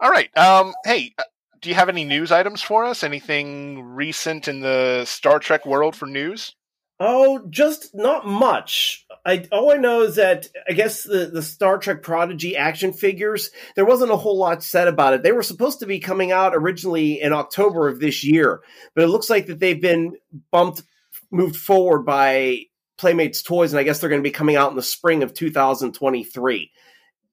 all 0.00 0.10
right. 0.10 0.34
Um, 0.38 0.72
hey, 0.86 1.12
uh, 1.18 1.24
do 1.60 1.68
you 1.68 1.74
have 1.74 1.90
any 1.90 2.04
news 2.04 2.32
items 2.32 2.62
for 2.62 2.84
us? 2.86 3.02
Anything 3.04 3.82
recent 3.82 4.48
in 4.48 4.60
the 4.60 5.04
Star 5.04 5.38
Trek 5.38 5.66
world 5.66 5.94
for 5.94 6.06
news? 6.06 6.54
Oh, 6.98 7.44
just 7.50 7.90
not 7.94 8.26
much. 8.26 9.04
I 9.24 9.46
all 9.52 9.70
I 9.70 9.76
know 9.76 10.02
is 10.02 10.16
that 10.16 10.48
I 10.68 10.72
guess 10.72 11.04
the 11.04 11.26
the 11.26 11.42
Star 11.42 11.78
Trek 11.78 12.02
Prodigy 12.02 12.56
action 12.56 12.92
figures 12.92 13.50
there 13.76 13.84
wasn't 13.84 14.10
a 14.10 14.16
whole 14.16 14.36
lot 14.38 14.62
said 14.64 14.88
about 14.88 15.14
it. 15.14 15.22
They 15.22 15.32
were 15.32 15.42
supposed 15.44 15.80
to 15.80 15.86
be 15.86 16.00
coming 16.00 16.32
out 16.32 16.54
originally 16.56 17.20
in 17.20 17.32
October 17.32 17.88
of 17.88 18.00
this 18.00 18.24
year, 18.24 18.62
but 18.94 19.04
it 19.04 19.08
looks 19.08 19.30
like 19.30 19.46
that 19.46 19.60
they've 19.60 19.80
been 19.80 20.16
bumped 20.50 20.82
moved 21.30 21.56
forward 21.56 22.00
by 22.04 22.62
Playmates 22.98 23.42
Toys, 23.42 23.72
and 23.72 23.80
I 23.80 23.84
guess 23.84 24.00
they're 24.00 24.10
going 24.10 24.22
to 24.22 24.28
be 24.28 24.32
coming 24.32 24.56
out 24.56 24.70
in 24.70 24.76
the 24.76 24.82
spring 24.82 25.22
of 25.22 25.32
2023. 25.34 26.70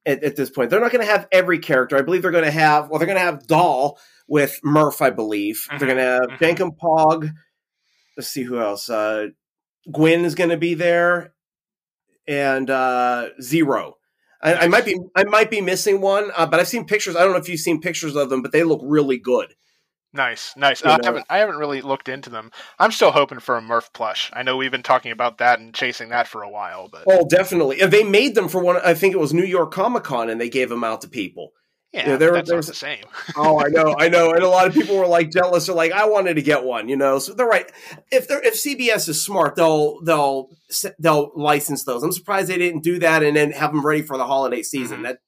At, 0.05 0.23
at 0.23 0.35
this 0.35 0.49
point, 0.49 0.69
they're 0.69 0.79
not 0.79 0.91
going 0.91 1.05
to 1.05 1.11
have 1.11 1.27
every 1.31 1.59
character. 1.59 1.97
I 1.97 2.01
believe 2.01 2.21
they're 2.21 2.31
going 2.31 2.45
to 2.45 2.51
have 2.51 2.89
well, 2.89 2.99
they're 2.99 3.05
going 3.07 3.17
to 3.19 3.23
have 3.25 3.45
Dal 3.47 3.99
with 4.27 4.59
Murph, 4.63 5.01
I 5.01 5.09
believe. 5.09 5.65
They're 5.69 5.79
going 5.87 5.97
to 5.97 6.03
have 6.03 6.21
Mhm. 6.21 6.37
Jankom 6.57 6.77
Pog. 6.77 7.31
Let's 8.15 8.29
see 8.29 8.43
who 8.43 8.59
else. 8.59 8.89
Uh, 8.89 9.27
Gwen 9.91 10.23
is 10.25 10.35
going 10.35 10.51
to 10.51 10.57
be 10.57 10.73
there, 10.75 11.33
and 12.27 12.69
uh, 12.69 13.29
Zero. 13.41 13.95
I, 14.41 14.55
I 14.55 14.67
might 14.67 14.85
be 14.85 14.97
I 15.15 15.23
might 15.25 15.51
be 15.51 15.61
missing 15.61 15.99
one, 16.01 16.31
uh, 16.35 16.45
but 16.45 16.59
I've 16.59 16.67
seen 16.67 16.85
pictures. 16.85 17.15
I 17.15 17.23
don't 17.23 17.31
know 17.31 17.39
if 17.39 17.49
you've 17.49 17.59
seen 17.59 17.81
pictures 17.81 18.15
of 18.15 18.29
them, 18.29 18.41
but 18.41 18.51
they 18.51 18.63
look 18.63 18.81
really 18.83 19.17
good. 19.17 19.53
Nice, 20.11 20.55
nice. 20.57 20.83
You 20.83 20.89
I 20.89 20.99
haven't 21.03 21.25
I 21.29 21.37
haven't 21.37 21.57
really 21.57 21.81
looked 21.81 22.09
into 22.09 22.29
them. 22.29 22.51
I'm 22.79 22.91
still 22.91 23.11
hoping 23.11 23.39
for 23.39 23.57
a 23.57 23.61
Murph 23.61 23.93
plush. 23.93 24.31
I 24.33 24.41
know 24.41 24.57
we've 24.57 24.71
been 24.71 24.81
talking 24.81 25.11
about 25.11 25.37
that 25.37 25.59
and 25.59 25.73
chasing 25.73 26.09
that 26.09 26.27
for 26.27 26.41
a 26.41 26.49
while, 26.49 26.87
but 26.91 27.03
Oh, 27.07 27.27
definitely. 27.29 27.85
They 27.85 28.03
made 28.03 28.33
them 28.33 28.47
for 28.47 28.63
one. 28.63 28.77
I 28.83 28.95
think 28.95 29.13
it 29.13 29.19
was 29.19 29.33
New 29.33 29.45
York 29.45 29.71
Comic 29.71 30.03
Con, 30.03 30.29
and 30.29 30.41
they 30.41 30.49
gave 30.49 30.69
them 30.69 30.83
out 30.83 31.01
to 31.01 31.07
people. 31.07 31.51
Yeah, 31.93 32.15
there- 32.17 32.33
that's 32.33 32.49
there's- 32.49 32.67
not 32.67 32.73
the 32.73 32.77
same. 32.79 33.03
Oh, 33.35 33.59
I 33.59 33.69
know, 33.69 33.95
I 33.97 34.09
know, 34.09 34.31
and 34.33 34.43
a 34.43 34.49
lot 34.49 34.67
of 34.67 34.73
people 34.73 34.97
were 34.97 35.07
like 35.07 35.31
jealous 35.31 35.69
or 35.69 35.73
like, 35.75 35.91
I 35.91 36.05
wanted 36.07 36.35
to 36.35 36.41
get 36.41 36.63
one, 36.63 36.89
you 36.89 36.95
know. 36.97 37.19
So 37.19 37.33
they're 37.33 37.45
right. 37.47 37.71
If 38.11 38.27
they're 38.27 38.41
if 38.45 38.55
CBS 38.55 39.07
is 39.07 39.23
smart, 39.23 39.55
they'll 39.55 40.01
they'll 40.01 40.49
they'll 40.97 41.31
license 41.35 41.83
those. 41.83 42.03
I'm 42.03 42.11
surprised 42.11 42.49
they 42.49 42.57
didn't 42.57 42.83
do 42.83 42.99
that 42.99 43.23
and 43.23 43.35
then 43.37 43.51
have 43.51 43.71
them 43.71 43.85
ready 43.85 44.01
for 44.01 44.17
the 44.17 44.25
holiday 44.25 44.61
season. 44.63 44.99
Mhm. 44.99 45.03
That 45.03 45.19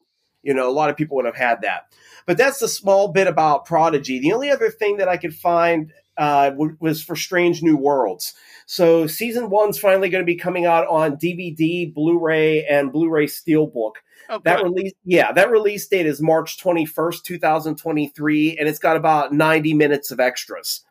you 0.44 0.54
know, 0.56 0.68
a 0.70 0.74
lot 0.74 0.90
of 0.90 0.98
people 0.98 1.16
would 1.18 1.26
have 1.26 1.36
had 1.36 1.62
that. 1.62 1.84
But 2.26 2.38
that's 2.38 2.60
the 2.60 2.68
small 2.68 3.10
bit 3.10 3.28
about 3.28 3.66
Prodigy. 3.66 4.20
The 4.20 4.34
only 4.34 4.50
other 4.50 4.70
thing 4.72 4.98
that 4.98 5.08
I 5.08 5.18
could 5.18 5.36
find 5.36 5.92
uh, 6.18 6.52
was 6.80 7.02
for 7.04 7.16
Strange 7.16 7.62
New 7.64 7.78
Worlds. 7.78 8.34
So 8.66 9.06
season 9.08 9.50
one's 9.50 9.78
finally 9.80 10.10
going 10.10 10.22
to 10.24 10.26
be 10.26 10.36
coming 10.36 10.66
out 10.66 10.88
on 10.88 11.16
DVD, 11.18 11.92
Blu-ray, 11.94 12.66
and 12.66 12.92
Blu-ray 12.92 13.28
Steelbook. 13.28 13.94
Oh, 14.30 14.40
That 14.44 14.64
release, 14.64 14.94
yeah, 15.04 15.32
that 15.32 15.52
release 15.52 15.88
date 15.88 16.06
is 16.06 16.22
March 16.22 16.60
twenty 16.60 16.86
first, 16.86 17.26
two 17.26 17.38
thousand 17.38 17.78
twenty 17.78 18.08
three, 18.10 18.58
and 18.58 18.68
it's 18.68 18.80
got 18.80 18.98
about 18.98 19.34
ninety 19.34 19.74
minutes 19.74 20.12
of 20.12 20.20
extras 20.20 20.84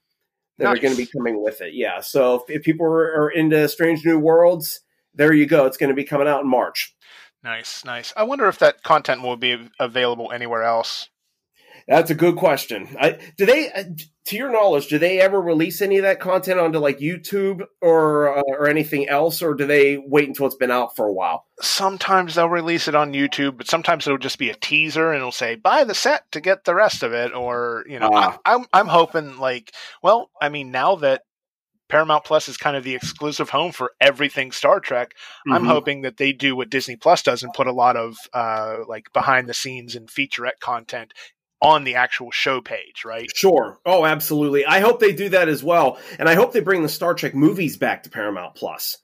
that 0.59 0.67
are 0.67 0.77
going 0.77 0.95
to 0.95 0.97
be 0.97 1.07
coming 1.07 1.43
with 1.43 1.61
it. 1.61 1.75
Yeah, 1.75 2.01
so 2.01 2.37
if, 2.37 2.43
if 2.51 2.63
people 2.63 2.87
are, 2.87 3.25
are 3.25 3.31
into 3.31 3.69
Strange 3.69 4.05
New 4.05 4.19
Worlds, 4.19 4.81
there 5.15 5.33
you 5.33 5.47
go. 5.47 5.67
It's 5.67 5.77
going 5.77 5.89
to 5.89 5.95
be 5.95 6.05
coming 6.05 6.29
out 6.29 6.43
in 6.43 6.49
March. 6.49 6.95
Nice, 7.43 7.85
nice. 7.85 8.13
I 8.17 8.25
wonder 8.25 8.47
if 8.49 8.59
that 8.59 8.83
content 8.83 9.23
will 9.23 9.37
be 9.37 9.71
available 9.79 10.31
anywhere 10.31 10.63
else. 10.63 11.09
That's 11.89 12.11
a 12.11 12.15
good 12.15 12.37
question. 12.37 12.89
I, 13.01 13.19
do 13.37 13.47
they, 13.47 13.71
uh, 13.73 13.85
to 14.27 14.37
your 14.37 14.51
knowledge, 14.53 14.89
do 14.89 14.99
they 14.99 15.21
ever 15.21 15.41
release 15.41 15.81
any 15.83 15.97
of 15.97 16.03
that 16.05 16.21
content 16.21 16.61
onto 16.61 16.79
like 16.79 16.99
YouTube 16.99 17.63
or 17.81 18.39
uh, 18.39 18.43
or 18.49 18.69
anything 18.69 19.09
else, 19.09 19.43
or 19.43 19.55
do 19.55 19.67
they 19.67 19.97
wait 19.97 20.29
until 20.29 20.47
it's 20.47 20.55
been 20.55 20.71
out 20.71 20.95
for 20.95 21.07
a 21.07 21.13
while? 21.13 21.47
Sometimes 21.61 22.35
they'll 22.35 22.49
release 22.49 22.87
it 22.89 22.95
on 22.95 23.13
YouTube, 23.13 23.57
but 23.57 23.69
sometimes 23.69 24.07
it'll 24.07 24.19
just 24.19 24.39
be 24.39 24.51
a 24.51 24.55
teaser 24.55 25.09
and 25.11 25.17
it'll 25.19 25.33
say 25.33 25.57
buy 25.57 25.85
the 25.85 25.95
set 25.95 26.31
to 26.33 26.41
get 26.41 26.65
the 26.65 26.75
rest 26.75 27.03
of 27.03 27.13
it. 27.13 27.35
Or 27.35 27.85
you 27.89 27.99
know, 27.99 28.11
Ah. 28.13 28.39
I, 28.45 28.55
I'm 28.55 28.67
I'm 28.73 28.87
hoping 28.89 29.39
like, 29.39 29.73
well, 30.03 30.31
I 30.41 30.49
mean, 30.49 30.71
now 30.71 30.97
that 30.97 31.23
Paramount 31.89 32.23
Plus 32.25 32.49
is 32.49 32.57
kind 32.57 32.77
of 32.77 32.85
the 32.85 32.95
exclusive 32.95 33.51
home 33.51 33.73
for 33.73 33.93
everything 34.01 34.53
Star 34.53 34.79
Trek, 34.79 35.13
I'm 35.51 35.65
Mhm. 35.65 35.67
hoping 35.67 36.03
that 36.03 36.19
they 36.19 36.33
do 36.33 36.55
what 36.55 36.71
Disney 36.71 36.95
Plus 36.95 37.23
does 37.23 37.43
and 37.43 37.53
put 37.53 37.67
a 37.67 37.73
lot 37.73 37.97
of 37.97 38.17
uh, 38.33 38.77
like 38.87 39.13
behind 39.13 39.49
the 39.49 39.55
scenes 39.55 39.97
and 39.97 40.09
featurette 40.09 40.61
content 40.61 41.13
on 41.63 41.85
the 41.85 41.97
actual 41.97 42.31
show 42.31 42.61
page, 42.61 43.05
right? 43.05 43.29
Sure. 43.35 43.79
Oh, 43.85 44.05
absolutely. 44.05 44.65
I 44.65 44.81
hope 44.81 45.01
they 45.01 45.13
do 45.13 45.29
that 45.31 45.49
as 45.49 45.63
well, 45.63 45.99
and 46.19 46.29
I 46.29 46.35
hope 46.35 46.53
they 46.53 46.61
bring 46.61 46.83
the 46.83 46.89
Star 46.89 47.15
Trek 47.15 47.35
movies 47.35 47.77
back 47.77 48.05
to 48.05 48.11
Paramount 48.11 48.55
Plus. 48.55 48.97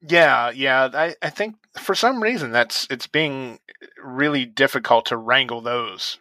Yeah, 0.00 0.50
yeah. 0.50 0.90
I, 0.92 1.14
I 1.22 1.30
think 1.30 1.56
for 1.78 1.94
some 1.94 2.22
reason 2.22 2.50
that's 2.50 2.86
it's 2.90 3.06
being 3.06 3.58
really 4.02 4.44
difficult 4.44 5.06
to 5.06 5.16
wrangle 5.16 5.60
those. 5.60 6.18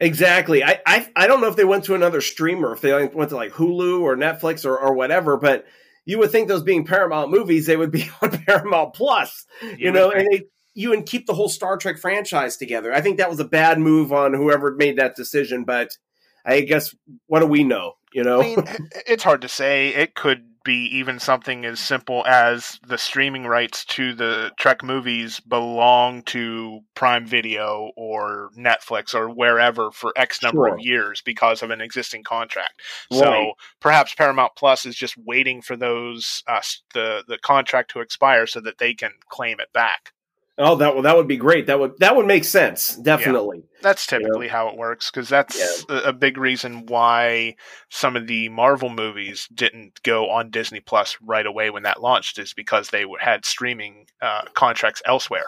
Exactly. 0.00 0.64
I, 0.64 0.80
I 0.86 1.08
I 1.14 1.26
don't 1.26 1.40
know 1.40 1.48
if 1.48 1.56
they 1.56 1.64
went 1.64 1.84
to 1.84 1.94
another 1.94 2.20
streamer, 2.20 2.68
or 2.68 2.72
if 2.72 2.80
they 2.80 3.06
went 3.06 3.30
to 3.30 3.36
like 3.36 3.52
Hulu 3.52 4.00
or 4.00 4.16
Netflix 4.16 4.64
or, 4.64 4.78
or 4.78 4.94
whatever, 4.94 5.36
but 5.36 5.66
you 6.06 6.18
would 6.18 6.30
think 6.30 6.48
those 6.48 6.62
being 6.62 6.84
Paramount 6.84 7.30
movies, 7.30 7.66
they 7.66 7.76
would 7.76 7.90
be 7.90 8.10
on 8.22 8.30
Paramount 8.30 8.94
Plus, 8.94 9.46
you, 9.76 9.92
would 9.92 9.94
know, 9.94 10.10
and 10.10 10.26
they 10.30 10.44
you 10.74 10.92
and 10.92 11.06
keep 11.06 11.26
the 11.26 11.34
whole 11.34 11.48
Star 11.48 11.76
Trek 11.76 11.98
franchise 11.98 12.56
together. 12.56 12.92
I 12.92 13.00
think 13.00 13.18
that 13.18 13.30
was 13.30 13.40
a 13.40 13.44
bad 13.44 13.78
move 13.78 14.12
on 14.12 14.34
whoever 14.34 14.74
made 14.74 14.96
that 14.98 15.16
decision, 15.16 15.64
but 15.64 15.96
I 16.44 16.60
guess 16.62 16.94
what 17.26 17.40
do 17.40 17.46
we 17.46 17.64
know? 17.64 17.94
You 18.12 18.24
know, 18.24 18.40
I 18.40 18.44
mean, 18.44 18.64
it's 19.06 19.22
hard 19.22 19.42
to 19.42 19.48
say. 19.48 19.88
It 19.88 20.14
could 20.14 20.44
be 20.64 20.88
even 20.98 21.18
something 21.18 21.64
as 21.64 21.80
simple 21.80 22.24
as 22.26 22.78
the 22.86 22.98
streaming 22.98 23.44
rights 23.44 23.84
to 23.86 24.14
the 24.14 24.50
Trek 24.58 24.82
movies 24.82 25.40
belong 25.40 26.22
to 26.24 26.80
Prime 26.94 27.26
Video 27.26 27.92
or 27.96 28.50
Netflix 28.58 29.14
or 29.14 29.30
wherever 29.30 29.90
for 29.90 30.12
X 30.16 30.42
number 30.42 30.66
Sure. 30.66 30.74
of 30.74 30.80
years 30.80 31.22
because 31.22 31.62
of 31.62 31.70
an 31.70 31.80
existing 31.80 32.24
contract. 32.24 32.82
Right. 33.10 33.20
So 33.20 33.52
perhaps 33.80 34.14
Paramount 34.14 34.52
Plus 34.56 34.84
is 34.84 34.96
just 34.96 35.16
waiting 35.16 35.62
for 35.62 35.76
those 35.76 36.42
uh, 36.46 36.60
the 36.92 37.24
the 37.26 37.38
contract 37.38 37.92
to 37.92 38.00
expire 38.00 38.46
so 38.46 38.60
that 38.60 38.78
they 38.78 38.92
can 38.92 39.12
claim 39.28 39.60
it 39.60 39.72
back. 39.72 40.12
Oh 40.60 40.76
that 40.76 40.94
would 40.94 41.04
that 41.04 41.16
would 41.16 41.26
be 41.26 41.36
great. 41.36 41.66
That 41.66 41.80
would 41.80 41.98
that 41.98 42.14
would 42.14 42.26
make 42.26 42.44
sense. 42.44 42.96
Definitely. 42.96 43.64
That's 43.82 44.06
typically 44.06 44.46
how 44.46 44.68
it 44.68 44.76
works 44.76 45.10
because 45.10 45.28
that's 45.28 45.84
a, 45.88 45.94
a 45.96 46.12
big 46.12 46.36
reason 46.36 46.86
why 46.86 47.56
some 47.88 48.14
of 48.14 48.26
the 48.26 48.48
Marvel 48.50 48.90
movies 48.90 49.48
didn't 49.52 50.02
go 50.02 50.30
on 50.30 50.50
Disney 50.50 50.80
Plus 50.80 51.16
right 51.22 51.46
away 51.46 51.70
when 51.70 51.82
that 51.84 52.02
launched 52.02 52.38
is 52.38 52.52
because 52.52 52.90
they 52.90 53.04
had 53.18 53.44
streaming 53.44 54.06
uh, 54.20 54.42
contracts 54.54 55.02
elsewhere. 55.06 55.46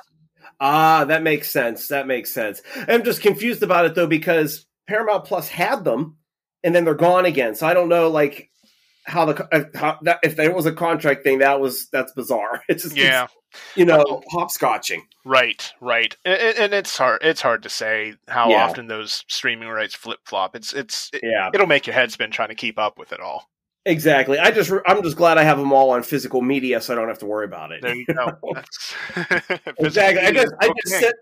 Ah, 0.60 1.04
that 1.04 1.22
makes 1.22 1.50
sense. 1.50 1.88
That 1.88 2.06
makes 2.06 2.32
sense. 2.32 2.62
I'm 2.88 3.04
just 3.04 3.22
confused 3.22 3.62
about 3.62 3.84
it 3.84 3.94
though 3.94 4.06
because 4.06 4.66
Paramount 4.88 5.24
Plus 5.24 5.48
had 5.48 5.84
them, 5.84 6.16
and 6.64 6.74
then 6.74 6.84
they're 6.84 6.94
gone 6.94 7.26
again. 7.26 7.54
So 7.54 7.66
I 7.66 7.74
don't 7.74 7.88
know, 7.88 8.08
like 8.08 8.50
how 9.04 9.24
the 9.26 9.48
uh, 9.54 9.64
how, 9.74 9.98
that, 10.02 10.20
if 10.22 10.36
there 10.36 10.54
was 10.54 10.66
a 10.66 10.72
contract 10.72 11.24
thing, 11.24 11.38
that 11.38 11.60
was 11.60 11.88
that's 11.90 12.12
bizarre. 12.12 12.62
It's 12.68 12.84
just 12.84 12.96
Yeah, 12.96 13.24
it's, 13.24 13.32
you 13.76 13.84
know 13.84 14.22
hopscotching. 14.32 15.00
right, 15.24 15.72
right, 15.80 16.16
and, 16.24 16.56
and 16.58 16.74
it's 16.74 16.96
hard. 16.96 17.20
It's 17.22 17.40
hard 17.40 17.62
to 17.64 17.68
say 17.68 18.14
how 18.28 18.50
Yeah. 18.50 18.64
often 18.64 18.86
those 18.86 19.24
streaming 19.28 19.68
rights 19.68 19.94
flip 19.94 20.20
flop. 20.24 20.54
It's 20.56 20.72
it's 20.72 21.10
it, 21.12 21.20
Yeah, 21.22 21.50
it'll 21.52 21.66
make 21.66 21.86
your 21.86 21.94
head 21.94 22.12
spin 22.12 22.30
trying 22.30 22.48
to 22.50 22.54
keep 22.54 22.78
up 22.78 22.98
with 22.98 23.12
it 23.12 23.20
all. 23.20 23.48
exactly. 23.84 24.38
I 24.38 24.50
just 24.50 24.72
I'm 24.86 25.02
just 25.02 25.16
glad 25.16 25.38
I 25.38 25.42
have 25.44 25.58
them 25.58 25.72
all 25.72 25.90
on 25.90 26.02
physical 26.02 26.40
media, 26.42 26.80
so 26.80 26.92
I 26.92 26.96
don't 26.96 27.08
have 27.08 27.18
to 27.20 27.26
worry 27.26 27.44
about 27.46 27.72
it. 27.72 27.82
There 27.82 27.94
you 27.94 28.06
go. 28.06 28.38
Exactly. 29.78 30.22
I 30.24 30.30
just 30.32 30.52
I 30.60 30.68
just 30.84 31.00
sit 31.00 31.14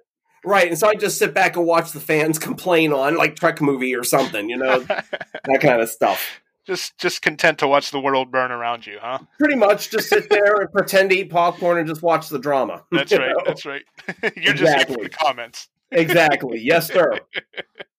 Right, 0.43 0.69
and 0.69 0.79
so 0.79 0.89
I 0.89 0.95
just 0.95 1.19
sit 1.19 1.35
back 1.35 1.57
and 1.57 1.67
watch 1.67 1.93
the 1.93 2.01
fans 2.01 2.39
complain 2.49 2.95
on 2.95 3.17
like 3.19 3.37
Trek 3.37 3.61
movie 3.61 3.95
or 3.95 4.05
something, 4.05 4.49
you 4.49 4.57
know, 4.57 4.81
that 4.81 5.59
kind 5.61 5.83
of 5.83 5.91
stuff. 5.91 6.41
Just 6.67 6.97
just 6.99 7.23
content 7.23 7.59
to 7.59 7.69
watch 7.69 7.91
the 7.91 8.01
world 8.01 8.31
burn 8.31 8.51
around 8.51 8.87
you, 8.87 8.99
huh? 9.01 9.19
Pretty 9.39 9.57
much, 9.57 9.91
just 9.91 10.09
sit 10.09 10.29
there 10.31 10.57
and 10.57 10.73
pretend 10.73 11.11
to 11.11 11.17
eat 11.17 11.31
popcorn 11.31 11.79
and 11.79 11.89
just 11.89 12.03
watch 12.03 12.29
the 12.29 12.39
drama. 12.39 12.85
That's 12.91 13.13
right. 13.13 13.21
know? 13.21 13.43
That's 13.45 13.67
right. 13.67 13.83
You're 14.37 14.55
just 14.55 14.75
here 14.75 14.97
for 14.97 15.03
the 15.03 15.11
comments. 15.11 15.69
Exactly. 15.93 16.61
Yes, 16.61 16.89
sir. 16.89 17.19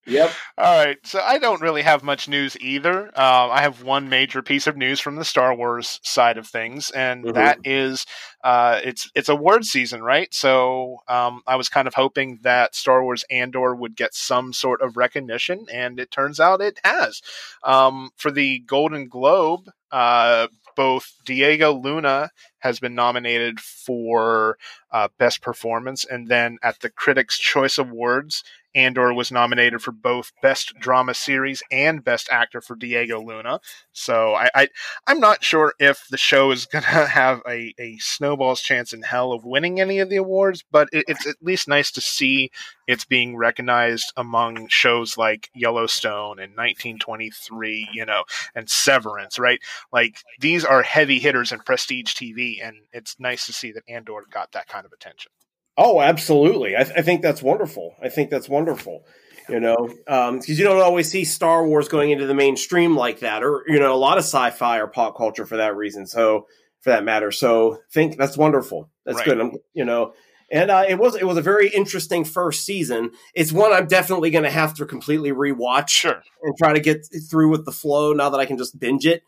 Yep. 0.07 0.31
All 0.57 0.83
right, 0.85 0.97
so 1.05 1.19
I 1.21 1.37
don't 1.37 1.61
really 1.61 1.83
have 1.83 2.01
much 2.01 2.27
news 2.27 2.57
either. 2.59 3.05
Um, 3.09 3.51
I 3.51 3.61
have 3.61 3.83
one 3.83 4.09
major 4.09 4.41
piece 4.41 4.65
of 4.65 4.75
news 4.75 4.99
from 4.99 5.15
the 5.15 5.23
Star 5.23 5.53
Wars 5.55 5.99
side 6.03 6.39
of 6.39 6.47
things, 6.47 6.89
and 6.89 7.23
Mhm. 7.23 7.33
that 7.35 7.59
is 7.63 8.07
uh, 8.43 8.81
it's 8.83 9.11
it's 9.13 9.29
award 9.29 9.63
season, 9.63 10.01
right? 10.01 10.33
So 10.33 10.97
um, 11.07 11.43
I 11.45 11.55
was 11.55 11.69
kind 11.69 11.87
of 11.87 11.93
hoping 11.93 12.39
that 12.41 12.73
Star 12.73 13.03
Wars 13.03 13.23
Andor 13.29 13.75
would 13.75 13.95
get 13.95 14.15
some 14.15 14.53
sort 14.53 14.81
of 14.81 14.97
recognition, 14.97 15.67
and 15.71 15.99
it 15.99 16.09
turns 16.09 16.39
out 16.39 16.61
it 16.61 16.79
has. 16.83 17.21
Um, 17.63 18.09
for 18.17 18.31
the 18.31 18.59
Golden 18.61 19.07
Globe, 19.07 19.69
uh, 19.91 20.47
both 20.75 21.13
Diego 21.25 21.73
Luna 21.73 22.29
has 22.59 22.79
been 22.79 22.95
nominated 22.95 23.59
for 23.59 24.57
uh, 24.91 25.07
Best 25.17 25.41
Performance, 25.41 26.05
and 26.05 26.27
then 26.27 26.57
at 26.63 26.79
the 26.79 26.89
Critics' 26.89 27.37
Choice 27.37 27.77
Awards, 27.77 28.43
Andor 28.75 29.13
was 29.13 29.31
nominated 29.31 29.81
for 29.81 29.91
both 29.91 30.31
Best 30.41 30.73
Drama 30.79 31.13
Series 31.13 31.61
and 31.71 32.03
Best 32.03 32.29
Actor 32.31 32.61
for 32.61 32.75
Diego 32.75 33.21
Luna. 33.21 33.59
So 33.91 34.33
I, 34.33 34.49
I 34.55 34.67
I'm 35.07 35.19
not 35.19 35.43
sure 35.43 35.73
if 35.79 36.05
the 36.09 36.17
show 36.17 36.51
is 36.51 36.65
gonna 36.65 36.85
have 37.07 37.41
a, 37.47 37.73
a 37.79 37.97
snowball's 37.99 38.61
chance 38.61 38.93
in 38.93 39.01
hell 39.01 39.33
of 39.33 39.45
winning 39.45 39.79
any 39.79 39.99
of 39.99 40.09
the 40.09 40.17
awards, 40.17 40.63
but 40.71 40.89
it, 40.91 41.05
it's 41.07 41.27
at 41.27 41.35
least 41.41 41.67
nice 41.67 41.91
to 41.91 42.01
see 42.01 42.51
it's 42.87 43.05
being 43.05 43.37
recognized 43.37 44.11
among 44.17 44.67
shows 44.67 45.17
like 45.17 45.49
Yellowstone 45.53 46.39
and 46.39 46.51
1923, 46.57 47.89
you 47.93 48.05
know, 48.05 48.23
and 48.55 48.69
Severance, 48.69 49.39
right? 49.39 49.59
Like 49.93 50.23
these 50.39 50.65
are 50.65 50.81
heavy 50.81 51.19
hitters 51.19 51.51
in 51.51 51.59
prestige 51.59 52.13
TV, 52.13 52.57
and 52.61 52.77
it's 52.91 53.19
nice 53.19 53.45
to 53.45 53.53
see 53.53 53.71
that 53.71 53.83
Andor 53.87 54.25
got 54.29 54.51
that 54.51 54.67
kind 54.67 54.85
of 54.85 54.91
attention. 54.91 55.31
Oh, 55.77 56.01
absolutely. 56.01 56.75
I, 56.75 56.83
th- 56.83 56.97
I 56.97 57.01
think 57.01 57.21
that's 57.21 57.41
wonderful. 57.41 57.95
I 58.01 58.09
think 58.09 58.29
that's 58.29 58.49
wonderful. 58.49 59.03
You 59.49 59.59
know, 59.59 59.75
because 60.05 60.57
you 60.59 60.63
don't 60.63 60.79
always 60.81 61.09
see 61.09 61.25
Star 61.25 61.65
Wars 61.65 61.87
going 61.89 62.11
into 62.11 62.25
the 62.27 62.33
mainstream 62.35 62.95
like 62.95 63.19
that, 63.19 63.43
or 63.43 63.63
you 63.67 63.79
know, 63.79 63.93
a 63.93 63.97
lot 63.97 64.17
of 64.17 64.23
sci-fi 64.23 64.77
or 64.79 64.87
pop 64.87 65.17
culture 65.17 65.45
for 65.45 65.57
that 65.57 65.75
reason. 65.75 66.05
So, 66.05 66.45
for 66.81 66.91
that 66.91 67.03
matter, 67.03 67.31
so 67.31 67.79
think 67.91 68.17
that's 68.17 68.37
wonderful. 68.37 68.89
That's 69.05 69.17
Right. 69.17 69.25
good. 69.25 69.41
I'm, 69.41 69.51
you 69.73 69.83
know, 69.83 70.13
and 70.51 70.69
uh, 70.71 70.85
it 70.87 70.99
was 70.99 71.15
it 71.15 71.23
was 71.25 71.37
a 71.37 71.41
very 71.41 71.69
interesting 71.69 72.23
first 72.23 72.63
season. 72.65 73.11
It's 73.33 73.51
one 73.51 73.73
I'm 73.73 73.87
definitely 73.87 74.29
going 74.29 74.45
to 74.45 74.51
have 74.51 74.73
to 74.75 74.85
completely 74.85 75.31
rewatch 75.31 75.89
Sure. 75.89 76.21
and 76.43 76.55
try 76.57 76.73
to 76.73 76.79
get 76.79 77.05
through 77.29 77.49
with 77.49 77.65
the 77.65 77.71
flow 77.71 78.13
now 78.13 78.29
that 78.29 78.39
I 78.39 78.45
can 78.45 78.57
just 78.57 78.79
binge 78.79 79.05
it. 79.05 79.23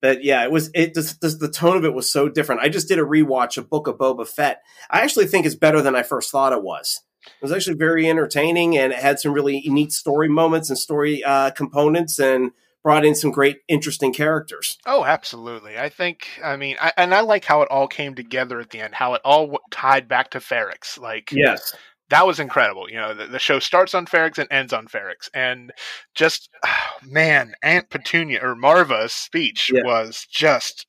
But 0.00 0.24
yeah, 0.24 0.44
it 0.44 0.50
was 0.50 0.70
it 0.74 0.94
just, 0.94 1.20
just 1.20 1.40
the 1.40 1.50
tone 1.50 1.76
of 1.76 1.84
it 1.84 1.94
was 1.94 2.10
so 2.10 2.28
different. 2.28 2.62
I 2.62 2.68
just 2.68 2.88
did 2.88 2.98
a 2.98 3.02
rewatch 3.02 3.58
of 3.58 3.68
Book 3.68 3.86
of 3.86 3.96
Boba 3.96 4.26
Fett. 4.26 4.62
I 4.90 5.00
actually 5.00 5.26
think 5.26 5.46
it's 5.46 5.54
better 5.54 5.82
than 5.82 5.94
I 5.94 6.02
first 6.02 6.30
thought 6.30 6.52
it 6.52 6.62
was. 6.62 7.02
It 7.26 7.42
was 7.42 7.52
actually 7.52 7.76
very 7.76 8.08
entertaining 8.08 8.78
and 8.78 8.92
it 8.92 8.98
had 8.98 9.20
some 9.20 9.32
really 9.32 9.62
neat 9.66 9.92
story 9.92 10.28
moments 10.28 10.70
and 10.70 10.78
story 10.78 11.22
uh, 11.22 11.50
components 11.50 12.18
and 12.18 12.52
brought 12.82 13.04
in 13.04 13.14
some 13.14 13.30
great, 13.30 13.58
interesting 13.68 14.12
characters. 14.12 14.78
Oh, 14.86 15.04
absolutely. 15.04 15.78
I 15.78 15.90
think, 15.90 16.26
I 16.42 16.56
mean, 16.56 16.76
I, 16.80 16.92
and 16.96 17.14
I 17.14 17.20
like 17.20 17.44
how 17.44 17.60
it 17.62 17.68
all 17.70 17.86
came 17.86 18.14
together 18.14 18.58
at 18.58 18.70
the 18.70 18.80
end, 18.80 18.94
how 18.94 19.14
it 19.14 19.20
all 19.24 19.42
w- 19.42 19.58
tied 19.70 20.08
back 20.08 20.30
to 20.30 20.38
Ferrix. 20.38 20.98
Like, 20.98 21.30
Yes, 21.30 21.74
that 22.10 22.26
was 22.26 22.38
incredible. 22.38 22.88
You 22.90 22.96
know, 22.96 23.14
the, 23.14 23.26
the 23.26 23.38
show 23.38 23.58
starts 23.58 23.94
on 23.94 24.06
Ferrix 24.06 24.38
and 24.38 24.48
ends 24.50 24.72
on 24.72 24.86
Ferrix. 24.86 25.28
And 25.32 25.72
just, 26.14 26.48
man, 27.06 27.54
Aunt 27.62 27.88
Petunia 27.90 28.40
or 28.42 28.54
Maarva's 28.54 29.12
speech 29.12 29.70
Yeah. 29.72 29.82
was 29.84 30.26
just 30.30 30.86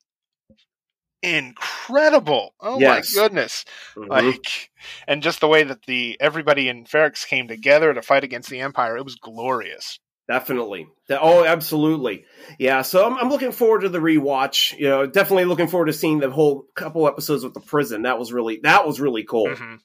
incredible. 1.22 2.54
Oh 2.60 2.80
Yes. 2.80 3.14
my 3.14 3.22
goodness. 3.22 3.64
Mhm. 3.96 4.08
Like, 4.08 4.70
and 5.06 5.22
just 5.22 5.40
the 5.40 5.48
way 5.48 5.62
that 5.62 5.82
the 5.86 6.16
everybody 6.20 6.68
in 6.68 6.84
Ferrix 6.84 7.26
came 7.26 7.46
together 7.48 7.94
to 7.94 8.02
fight 8.02 8.24
against 8.24 8.50
the 8.50 8.60
Empire, 8.60 8.96
it 8.96 9.04
was 9.04 9.16
glorious. 9.16 9.98
definitely. 10.28 10.86
Oh, 11.10 11.44
absolutely. 11.44 12.24
Yeah. 12.58 12.82
So 12.82 13.04
I'm, 13.06 13.18
I'm 13.18 13.28
looking 13.28 13.52
forward 13.52 13.82
to 13.82 13.88
the 13.90 13.98
rewatch. 13.98 14.76
You 14.78 14.88
know, 14.88 15.06
definitely 15.06 15.44
looking 15.44 15.66
forward 15.68 15.86
to 15.86 15.92
seeing 15.92 16.20
the 16.20 16.30
whole 16.30 16.64
couple 16.74 17.06
episodes 17.06 17.44
with 17.44 17.52
the 17.54 17.60
prison. 17.60 18.02
That 18.02 18.18
was 18.18 18.32
really 18.32 18.60
that 18.62 18.86
was 18.86 18.98
really 19.00 19.24
cool. 19.24 19.48
Mhm. 19.48 19.78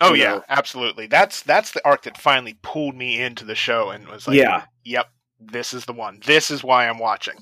Oh 0.00 0.12
You 0.14 0.22
yeah, 0.22 0.28
know. 0.36 0.44
absolutely. 0.48 1.06
That's 1.06 1.42
that's 1.42 1.70
the 1.72 1.84
arc 1.86 2.02
that 2.02 2.18
finally 2.18 2.58
pulled 2.62 2.94
me 2.96 3.20
into 3.20 3.44
the 3.44 3.54
show 3.54 3.90
and 3.90 4.06
was 4.08 4.26
like, 4.26 4.36
yeah. 4.36 4.64
yep, 4.84 5.08
this 5.40 5.72
is 5.72 5.84
the 5.84 5.92
one. 5.92 6.20
This 6.24 6.50
is 6.50 6.64
why 6.64 6.88
I'm 6.88 6.98
watching. 6.98 7.36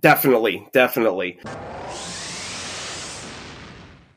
Definitely, 0.00 0.68
definitely. 0.72 1.40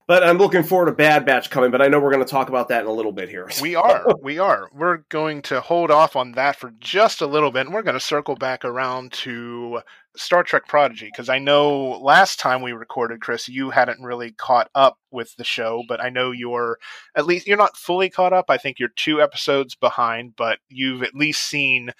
But 0.07 0.23
I'm 0.23 0.39
looking 0.39 0.63
forward 0.63 0.87
to 0.87 0.91
Bad 0.91 1.23
Batch 1.23 1.51
coming, 1.51 1.69
but 1.69 1.83
I 1.83 1.87
know 1.87 1.99
we're 1.99 2.11
going 2.11 2.25
to 2.25 2.29
talk 2.29 2.49
about 2.49 2.67
that 2.69 2.81
in 2.81 2.87
a 2.87 2.91
little 2.91 3.11
bit 3.11 3.29
here. 3.29 3.47
We 3.61 3.75
are, 3.75 4.07
we 4.23 4.39
are. 4.39 4.67
We're 4.73 4.97
going 5.09 5.43
to 5.43 5.61
hold 5.61 5.91
off 5.91 6.15
on 6.15 6.31
that 6.31 6.55
for 6.55 6.71
just 6.79 7.21
a 7.21 7.27
little 7.27 7.51
bit, 7.51 7.67
and 7.67 7.75
we're 7.75 7.83
going 7.83 7.93
to 7.93 7.99
circle 7.99 8.35
back 8.35 8.65
around 8.65 9.13
to 9.13 9.81
Star 10.15 10.43
Trek 10.43 10.67
Prodigy 10.67 11.05
because 11.05 11.29
I 11.29 11.39
know 11.39 11.99
last 12.01 12.39
time 12.39 12.61
we 12.61 12.71
recorded, 12.71 13.21
Chris, 13.21 13.47
you 13.47 13.69
hadn't 13.69 14.01
really 14.01 14.31
caught 14.31 14.69
up 14.75 14.97
with 15.11 15.35
the 15.35 15.43
show, 15.43 15.83
but 15.87 16.03
I 16.03 16.09
know 16.09 16.31
you're 16.31 16.77
at 17.15 17.25
least 17.25 17.47
you're 17.47 17.57
not 17.57 17.77
fully 17.77 18.09
caught 18.09 18.33
up. 18.33 18.45
I 18.49 18.57
think 18.57 18.79
you're 18.79 18.89
two 18.95 19.21
episodes 19.21 19.75
behind, 19.75 20.35
but 20.35 20.59
you've 20.67 21.03
at 21.03 21.15
least 21.15 21.43
seen 21.43 21.91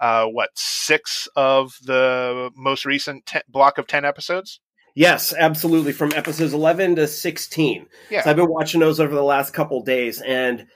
uh, 0.00 0.26
what 0.26 0.50
six 0.54 1.28
of 1.36 1.74
the 1.82 2.50
most 2.56 2.84
recent 2.84 3.26
ten, 3.26 3.42
block 3.48 3.78
of 3.78 3.86
ten 3.86 4.04
episodes. 4.04 4.60
Yes, 4.94 5.32
absolutely. 5.32 5.92
From 5.92 6.12
episodes 6.16 6.52
11 6.52 6.96
to 6.96 7.06
16. 7.06 7.86
Yeah. 8.10 8.24
So 8.24 8.30
I've 8.30 8.36
been 8.36 8.50
watching 8.50 8.80
those 8.80 8.98
over 8.98 9.14
the 9.14 9.22
last 9.22 9.54
couple 9.54 9.80
days, 9.84 10.20
and 10.20 10.66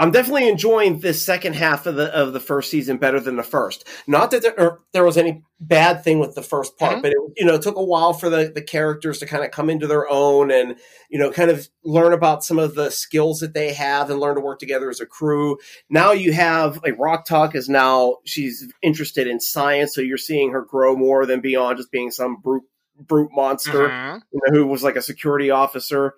I'm 0.00 0.10
definitely 0.10 0.48
enjoying 0.48 1.00
this 1.00 1.22
second 1.22 1.54
half 1.56 1.84
of 1.84 1.94
the 1.94 2.06
of 2.16 2.32
the 2.32 2.40
first 2.40 2.70
season 2.70 2.96
better 2.96 3.20
than 3.20 3.36
the 3.36 3.42
first. 3.42 3.86
Not 4.06 4.30
that 4.30 4.40
there, 4.42 4.58
or 4.58 4.80
there 4.94 5.04
was 5.04 5.18
any 5.18 5.42
bad 5.60 6.02
thing 6.02 6.18
with 6.20 6.34
the 6.34 6.42
first 6.42 6.78
part, 6.78 6.96
Mhm. 6.98 7.02
but 7.02 7.10
it 7.12 7.18
you 7.36 7.44
know 7.44 7.54
it 7.54 7.62
took 7.62 7.76
a 7.76 7.84
while 7.84 8.14
for 8.14 8.30
the 8.30 8.50
the 8.52 8.62
characters 8.62 9.18
to 9.18 9.26
kind 9.26 9.44
of 9.44 9.50
come 9.50 9.68
into 9.68 9.86
their 9.86 10.08
own 10.10 10.50
and 10.50 10.76
you 11.10 11.18
know 11.18 11.30
kind 11.30 11.50
of 11.50 11.68
learn 11.84 12.14
about 12.14 12.42
some 12.42 12.58
of 12.58 12.74
the 12.74 12.90
skills 12.90 13.40
that 13.40 13.52
they 13.52 13.74
have 13.74 14.08
and 14.08 14.18
learn 14.20 14.36
to 14.36 14.40
work 14.40 14.58
together 14.58 14.88
as 14.88 15.00
a 15.00 15.06
crew. 15.06 15.58
Now 15.90 16.12
you 16.12 16.32
have 16.32 16.80
like 16.82 16.98
Rok-Tahk 16.98 17.54
is 17.54 17.68
now 17.68 18.16
she's 18.24 18.72
interested 18.82 19.26
in 19.26 19.38
science, 19.38 19.94
so 19.94 20.00
you're 20.00 20.16
seeing 20.16 20.50
her 20.52 20.62
grow 20.62 20.96
more 20.96 21.26
than 21.26 21.40
beyond 21.40 21.76
just 21.76 21.92
being 21.92 22.10
some 22.10 22.36
brute 22.36 22.64
brute 22.98 23.30
monster 23.32 23.88
Mhm. 23.88 24.22
you 24.32 24.40
know, 24.46 24.58
who 24.58 24.66
was 24.66 24.82
like 24.82 24.96
a 24.96 25.02
security 25.02 25.50
officer. 25.50 26.14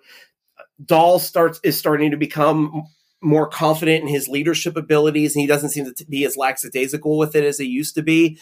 Dal 0.85 1.19
starts 1.19 1.59
is 1.63 1.77
starting 1.77 2.11
to 2.11 2.17
become 2.17 2.83
more 3.23 3.47
confident 3.47 4.03
in 4.03 4.07
his 4.09 4.27
leadership 4.27 4.75
abilities, 4.75 5.35
and 5.35 5.41
he 5.41 5.47
doesn't 5.47 5.69
seem 5.69 5.91
to 5.91 6.05
be 6.05 6.25
as 6.25 6.37
lackadaisical 6.37 7.17
with 7.17 7.35
it 7.35 7.43
as 7.43 7.57
he 7.57 7.65
used 7.65 7.95
to 7.95 8.03
be. 8.03 8.37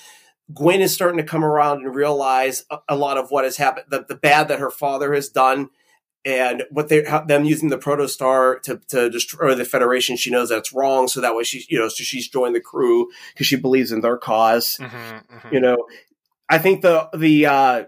Gwen 0.54 0.82
is 0.82 0.94
starting 0.94 1.18
to 1.18 1.24
come 1.24 1.46
around 1.46 1.86
and 1.86 1.96
realize 1.96 2.66
a, 2.70 2.80
a 2.90 2.96
lot 2.96 3.18
of 3.18 3.30
what 3.32 3.44
has 3.46 3.58
happened, 3.58 3.86
the, 3.90 4.04
the 4.08 4.16
bad 4.16 4.48
that 4.50 4.60
her 4.60 4.72
father 4.72 5.14
has 5.14 5.30
done, 5.30 5.70
and 6.26 6.64
what 6.70 6.90
they 6.90 7.02
them 7.28 7.46
using 7.46 7.70
the 7.70 7.78
protostar 7.78 8.62
to 8.64 8.80
to 8.90 9.10
destroy 9.10 9.56
the 9.56 9.66
Federation. 9.66 10.18
She 10.18 10.30
knows 10.32 10.50
that's 10.50 10.74
wrong, 10.74 11.08
so 11.08 11.22
that 11.22 11.36
way 11.36 11.44
she 11.44 11.66
you 11.70 11.80
know 11.80 11.88
so 11.88 12.04
she's 12.04 12.28
joined 12.28 12.56
the 12.56 12.60
crew 12.60 13.10
because 13.34 13.48
she 13.48 13.56
believes 13.56 13.92
in 13.92 14.02
their 14.02 14.18
cause 14.18 14.78
Mhm, 14.80 15.24
mhm. 15.28 15.52
you 15.54 15.60
know 15.60 15.78
i 16.50 16.58
think 16.58 16.82
the 16.82 17.10
the 17.16 17.46
uh 17.46 17.86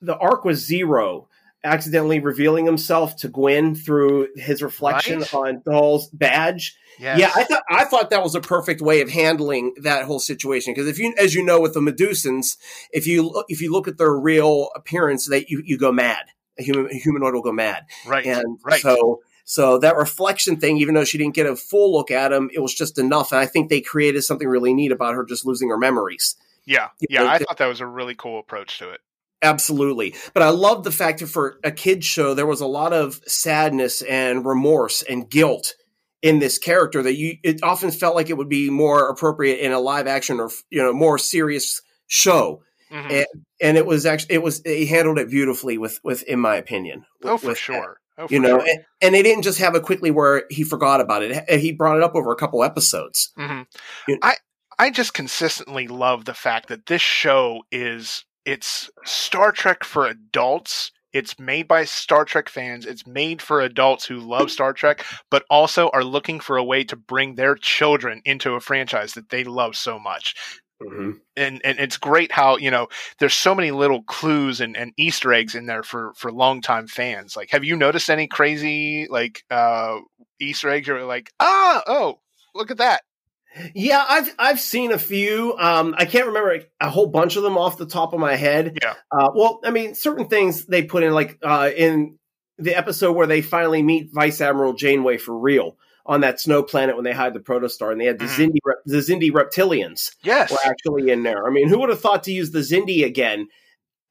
the 0.00 0.16
arc 0.16 0.44
was 0.44 0.58
zero 0.66 1.28
accidentally 1.64 2.20
revealing 2.20 2.66
himself 2.66 3.16
to 3.16 3.28
gwen 3.28 3.74
through 3.74 4.28
his 4.36 4.62
reflection 4.62 5.20
Right. 5.20 5.34
on 5.34 5.62
Dal's 5.64 6.08
badge 6.10 6.76
Yes. 7.00 7.18
yeah 7.18 7.32
i 7.34 7.42
thought 7.42 7.62
i 7.68 7.84
thought 7.84 8.10
that 8.10 8.22
was 8.22 8.36
a 8.36 8.40
perfect 8.40 8.80
way 8.80 9.00
of 9.00 9.10
handling 9.10 9.74
that 9.82 10.04
whole 10.04 10.20
situation 10.20 10.72
because 10.72 10.86
if 10.86 10.96
you 10.98 11.12
as 11.18 11.34
you 11.34 11.42
know 11.44 11.60
with 11.60 11.74
the 11.74 11.80
medusans 11.80 12.56
if 12.92 13.04
you 13.06 13.22
look 13.28 13.46
if 13.48 13.60
you 13.60 13.72
look 13.72 13.88
at 13.88 13.98
their 13.98 14.14
real 14.14 14.68
appearance 14.76 15.28
they 15.28 15.44
you, 15.48 15.60
you 15.64 15.76
go 15.76 15.90
mad 15.90 16.26
a 16.56 16.62
human 16.62 16.86
a 16.86 16.94
humanoid 16.94 17.34
will 17.34 17.42
go 17.42 17.50
mad 17.50 17.82
right, 18.06 18.24
and 18.26 18.60
right. 18.64 18.80
so 18.80 19.20
so 19.44 19.76
that 19.78 19.96
reflection 19.96 20.56
thing, 20.56 20.78
even 20.78 20.94
though 20.94 21.04
she 21.04 21.18
didn't 21.18 21.34
get 21.34 21.46
a 21.46 21.54
full 21.54 21.92
look 21.92 22.10
at 22.10 22.32
him, 22.32 22.48
it 22.54 22.60
was 22.60 22.72
just 22.74 22.98
enough. 22.98 23.30
And 23.30 23.40
I 23.42 23.44
think 23.46 23.68
they 23.68 23.82
created 23.82 24.22
something 24.22 24.48
really 24.48 24.72
neat 24.72 24.90
about 24.90 25.14
her 25.14 25.22
just 25.22 25.44
losing 25.44 25.68
her 25.68 25.76
memories. 25.76 26.36
yeah, 26.64 26.88
yeah. 27.10 27.26
I 27.30 27.38
thought 27.38 27.58
that 27.58 27.66
was 27.66 27.80
a 27.82 27.86
really 27.86 28.14
cool 28.14 28.38
approach 28.38 28.78
to 28.78 28.88
it. 28.90 29.00
Absolutely. 29.44 30.14
But 30.32 30.42
I 30.42 30.48
love 30.48 30.82
the 30.82 30.90
fact 30.90 31.20
that 31.20 31.28
for 31.28 31.58
a 31.62 31.70
kid's 31.70 32.06
show, 32.06 32.34
there 32.34 32.46
was 32.46 32.60
a 32.60 32.66
lot 32.66 32.92
of 32.92 33.20
sadness 33.26 34.02
and 34.02 34.44
remorse 34.44 35.02
and 35.02 35.28
guilt 35.30 35.74
in 36.22 36.38
this 36.38 36.58
character 36.58 37.02
that 37.02 37.14
you, 37.16 37.36
it 37.44 37.62
often 37.62 37.90
felt 37.90 38.16
like 38.16 38.30
it 38.30 38.36
would 38.38 38.48
be 38.48 38.70
more 38.70 39.08
appropriate 39.10 39.58
in 39.60 39.72
a 39.72 39.78
live 39.78 40.06
action 40.06 40.40
or, 40.40 40.50
you 40.70 40.82
know, 40.82 40.92
more 40.92 41.18
serious 41.18 41.80
show. 42.06 42.62
Mhm. 42.90 43.10
And, 43.10 43.26
and 43.60 43.76
it 43.76 43.86
was 43.86 44.06
actually, 44.06 44.34
it 44.36 44.42
was, 44.42 44.62
he 44.64 44.86
handled 44.86 45.18
it 45.18 45.28
beautifully 45.28 45.76
with, 45.78 46.00
with, 46.02 46.22
in 46.24 46.38
my 46.40 46.56
opinion. 46.56 47.04
oh, 47.24 47.36
for 47.36 47.48
with 47.48 47.58
sure. 47.58 47.98
Oh, 48.16 48.26
you 48.30 48.38
know, 48.38 48.60
sure. 48.60 48.68
and, 48.68 48.84
and 49.02 49.14
they 49.14 49.22
didn't 49.22 49.42
just 49.42 49.58
have 49.58 49.74
it 49.74 49.82
quickly 49.82 50.10
where 50.10 50.44
he 50.48 50.62
forgot 50.64 51.00
about 51.00 51.22
it. 51.22 51.50
He 51.60 51.72
brought 51.72 51.96
it 51.96 52.02
up 52.02 52.14
over 52.14 52.32
a 52.32 52.36
couple 52.36 52.62
episodes. 52.64 53.30
Mhm. 53.38 53.66
You- 54.08 54.18
I 54.22 54.36
I 54.78 54.90
just 54.90 55.14
consistently 55.14 55.86
love 55.88 56.24
the 56.24 56.34
fact 56.34 56.68
that 56.68 56.86
this 56.86 57.02
show 57.02 57.62
is 57.70 58.24
it's 58.44 58.90
Star 59.04 59.52
Trek 59.52 59.84
for 59.84 60.06
adults. 60.06 60.92
It's 61.12 61.38
made 61.38 61.68
by 61.68 61.84
Star 61.84 62.24
Trek 62.24 62.48
fans. 62.48 62.86
It's 62.86 63.06
made 63.06 63.40
for 63.40 63.60
adults 63.60 64.04
who 64.04 64.18
love 64.18 64.50
Star 64.50 64.72
Trek, 64.72 65.04
but 65.30 65.44
also 65.48 65.88
are 65.90 66.02
looking 66.02 66.40
for 66.40 66.56
a 66.56 66.64
way 66.64 66.82
to 66.84 66.96
bring 66.96 67.36
their 67.36 67.54
children 67.54 68.20
into 68.24 68.54
a 68.54 68.60
franchise 68.60 69.14
that 69.14 69.28
they 69.30 69.44
love 69.44 69.76
so 69.76 69.98
much. 69.98 70.34
Mhm. 70.82 71.20
And 71.36 71.60
and 71.64 71.78
it's 71.78 71.96
great 71.96 72.32
how, 72.32 72.56
you 72.56 72.70
know, 72.70 72.88
there's 73.20 73.34
so 73.34 73.54
many 73.54 73.70
little 73.70 74.02
clues 74.02 74.60
and, 74.60 74.76
and 74.76 74.92
Easter 74.98 75.32
eggs 75.32 75.54
in 75.54 75.66
there 75.66 75.84
for 75.84 76.12
for 76.16 76.32
longtime 76.32 76.88
fans. 76.88 77.36
Like 77.36 77.50
have 77.50 77.64
you 77.64 77.76
noticed 77.76 78.10
any 78.10 78.26
crazy 78.26 79.06
like 79.08 79.44
uh 79.50 79.98
Easter 80.40 80.68
eggs 80.70 80.88
you're 80.88 81.04
like, 81.04 81.32
ah, 81.38 81.82
oh, 81.86 82.20
look 82.56 82.72
at 82.72 82.78
that. 82.78 83.02
Yeah, 83.74 84.04
I've 84.08 84.34
I've 84.38 84.60
seen 84.60 84.92
a 84.92 84.98
few. 84.98 85.56
Um, 85.58 85.94
I 85.98 86.04
can't 86.04 86.26
remember 86.26 86.60
a 86.80 86.90
whole 86.90 87.06
bunch 87.06 87.36
of 87.36 87.42
them 87.42 87.56
off 87.56 87.78
the 87.78 87.86
top 87.86 88.12
of 88.12 88.20
my 88.20 88.36
head. 88.36 88.78
Yeah. 88.82 88.94
Uh, 89.12 89.30
well, 89.34 89.60
I 89.64 89.70
mean, 89.70 89.94
certain 89.94 90.26
things 90.28 90.66
they 90.66 90.82
put 90.82 91.02
in, 91.02 91.12
like 91.12 91.38
uh, 91.42 91.70
in 91.76 92.18
the 92.58 92.74
episode 92.74 93.12
where 93.12 93.26
they 93.26 93.42
finally 93.42 93.82
meet 93.82 94.10
Vice 94.12 94.40
Admiral 94.40 94.72
Janeway 94.74 95.18
for 95.18 95.36
real 95.38 95.76
on 96.06 96.20
that 96.20 96.38
snow 96.40 96.62
planet 96.62 96.96
when 96.96 97.04
they 97.04 97.12
hide 97.12 97.32
the 97.34 97.40
protostar, 97.40 97.90
and 97.90 98.00
they 98.00 98.04
had 98.06 98.18
the 98.18 98.26
Mhm. 98.26 98.50
Xindi 98.52 98.58
the 98.84 98.96
Xindi 98.98 99.30
reptilians 99.30 100.10
Yes. 100.22 100.50
were 100.50 100.58
actually 100.64 101.10
in 101.10 101.22
there. 101.22 101.46
I 101.46 101.50
mean, 101.50 101.68
who 101.68 101.78
would 101.80 101.88
have 101.88 102.00
thought 102.00 102.24
to 102.24 102.32
use 102.32 102.50
the 102.50 102.58
Xindi 102.60 103.04
again 103.04 103.48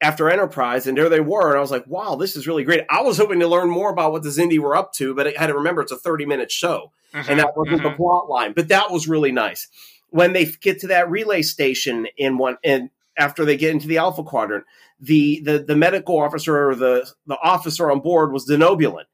after 0.00 0.28
Enterprise? 0.30 0.86
And 0.86 0.96
there 0.98 1.08
they 1.08 1.20
were, 1.20 1.48
and 1.50 1.58
I 1.58 1.60
was 1.60 1.70
like, 1.70 1.86
wow, 1.86 2.14
this 2.16 2.36
is 2.36 2.46
really 2.46 2.64
great. 2.64 2.82
I 2.90 3.02
was 3.02 3.16
hoping 3.18 3.40
to 3.40 3.48
learn 3.48 3.68
more 3.70 3.90
about 3.90 4.12
what 4.12 4.22
the 4.22 4.28
Xindi 4.30 4.58
were 4.58 4.76
up 4.76 4.92
to, 4.94 5.14
but 5.14 5.26
I 5.26 5.34
had 5.36 5.46
to 5.48 5.54
remember 5.54 5.82
it's 5.82 5.92
a 5.92 5.96
thirty 5.96 6.26
minute 6.26 6.50
show 6.52 6.92
and 7.12 7.38
that 7.38 7.56
wasn't 7.56 7.82
the 7.82 7.90
Mhm. 7.90 7.96
plot 7.96 8.28
line. 8.28 8.52
But 8.54 8.68
that 8.68 8.90
was 8.90 9.06
really 9.08 9.30
nice. 9.32 9.68
When 10.10 10.32
they 10.32 10.44
get 10.46 10.80
to 10.80 10.88
that 10.88 11.08
relay 11.10 11.42
station 11.42 12.06
in 12.16 12.38
one, 12.38 12.56
and 12.64 12.90
after 13.16 13.44
they 13.44 13.56
get 13.56 13.70
into 13.70 13.86
the 13.86 13.98
Alpha 13.98 14.22
Quadrant, 14.24 14.64
the 15.00 15.40
the, 15.44 15.58
the 15.60 15.76
medical 15.76 16.18
officer 16.20 16.68
or 16.70 16.74
the 16.74 17.08
the 17.26 17.36
officer 17.42 17.90
on 17.90 18.00
board 18.00 18.32
was 18.32 18.48
Denobulan. 18.48 19.04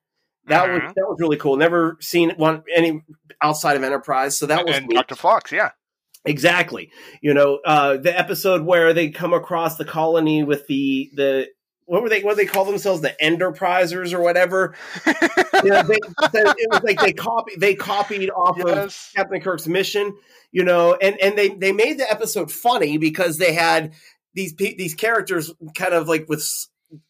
That 0.47 0.69
was 0.71 0.81
Mhm. 0.81 0.95
that 0.95 1.07
was 1.07 1.17
really 1.21 1.37
cool. 1.37 1.57
Never 1.57 1.97
seen 2.01 2.31
one 2.37 2.63
any 2.75 3.03
outside 3.43 3.77
of 3.77 3.85
Enterprise, 3.85 4.37
so 4.39 4.47
that 4.47 4.67
was. 4.67 4.81
Dr. 4.91 5.15
Fox, 5.15 5.53
yeah. 5.53 5.71
Exactly. 6.25 6.91
You 7.21 7.35
know, 7.35 7.61
uh, 7.65 7.97
the 7.97 8.17
episode 8.17 8.63
where 8.63 8.93
they 8.93 9.11
come 9.11 9.33
across 9.33 9.77
the 9.77 9.85
colony 9.85 10.43
with 10.43 10.67
the 10.67 11.11
the 11.15 11.49
what 11.91 12.03
were 12.03 12.09
they 12.09 12.23
what 12.23 12.37
they 12.37 12.47
call 12.47 12.65
themselves 12.65 13.01
the 13.01 13.17
Enterprisers 13.21 14.13
or 14.13 14.21
whatever. 14.21 14.77
you 15.07 15.71
know, 15.71 15.83
they, 15.83 15.99
it 15.99 16.71
was 16.71 16.83
like 16.85 17.01
they 17.01 17.13
copy 17.13 17.53
they 17.59 17.75
copied 17.75 18.31
off 18.31 18.61
of. 18.61 19.11
Captain 19.17 19.41
Kirk's 19.41 19.67
mission, 19.67 20.17
you 20.53 20.63
know, 20.63 20.95
and 20.95 21.21
and 21.21 21.37
they 21.37 21.49
they 21.49 21.73
made 21.73 21.99
the 21.99 22.11
episode 22.11 22.53
funny 22.53 22.97
because 22.97 23.39
they 23.39 23.53
had 23.53 23.93
these 24.35 24.55
these 24.55 24.95
characters 24.95 25.53
kind 25.75 25.95
of 25.95 26.07
like 26.07 26.29
with 26.29 26.45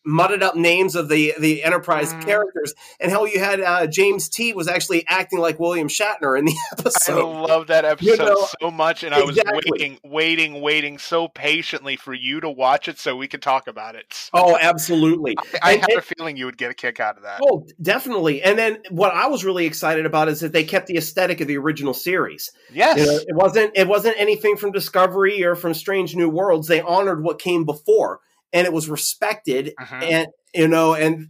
mudded 0.04 0.42
up 0.42 0.56
names 0.56 0.94
of 0.96 1.08
the 1.08 1.34
the 1.38 1.62
Enterprise 1.62 2.12
Mm. 2.12 2.24
characters, 2.24 2.74
and 3.00 3.10
how 3.12 3.24
you 3.24 3.38
had 3.38 3.60
uh, 3.60 3.86
James 3.86 4.28
T 4.28 4.52
was 4.52 4.68
actually 4.68 5.06
acting 5.06 5.38
like 5.38 5.58
William 5.60 5.88
Shatner 5.88 6.38
in 6.38 6.44
the 6.46 6.56
episode. 6.78 7.18
I 7.20 7.22
love 7.46 7.66
that 7.68 7.84
episode 7.84 8.18
know, 8.18 8.46
so 8.60 8.70
much, 8.70 9.02
and 9.04 9.14
I 9.14 9.22
was 9.22 9.38
waiting, 9.52 9.98
waiting, 10.04 10.60
waiting 10.60 10.98
so 10.98 11.28
patiently 11.28 11.96
for 11.96 12.12
you 12.14 12.40
to 12.40 12.50
watch 12.50 12.88
it 12.88 12.98
so 12.98 13.16
we 13.16 13.28
could 13.28 13.42
talk 13.42 13.68
about 13.68 13.94
it. 13.94 14.30
Oh, 14.42 14.56
absolutely. 14.60 15.36
I 15.62 15.72
And- 15.72 15.80
had 15.82 15.90
and- 15.90 15.98
a 15.98 16.02
feeling 16.02 16.36
you 16.36 16.46
would 16.46 16.56
get 16.58 16.70
a 16.70 16.74
kick 16.74 16.98
out 17.00 17.16
of 17.16 17.24
that. 17.24 17.40
Oh, 17.42 17.66
definitely. 17.80 18.42
And 18.42 18.58
then 18.58 18.78
what 18.90 19.12
I 19.14 19.26
was 19.26 19.44
really 19.44 19.66
excited 19.66 20.06
about 20.06 20.28
is 20.28 20.40
that 20.40 20.52
they 20.52 20.64
kept 20.64 20.86
the 20.86 20.96
aesthetic 20.96 21.40
of 21.40 21.48
the 21.48 21.56
original 21.58 21.94
series. 21.94 22.50
yes. 22.72 22.98
You 22.98 23.06
know, 23.06 23.16
it 23.16 23.34
wasn't 23.34 23.72
it 23.76 23.86
wasn't 23.88 24.16
anything 24.18 24.56
from 24.56 24.72
Discovery 24.72 25.42
or 25.44 25.54
from 25.54 25.74
Strange 25.74 26.14
New 26.16 26.28
Worlds. 26.28 26.68
They 26.68 26.80
honored 26.80 27.22
what 27.22 27.38
came 27.40 27.64
before, 27.64 28.20
and 28.52 28.66
it 28.66 28.72
was 28.72 28.88
respected. 28.88 29.72
Mhm. 29.80 30.02
And 30.02 30.26
you 30.54 30.68
know, 30.68 30.94
and 30.94 31.28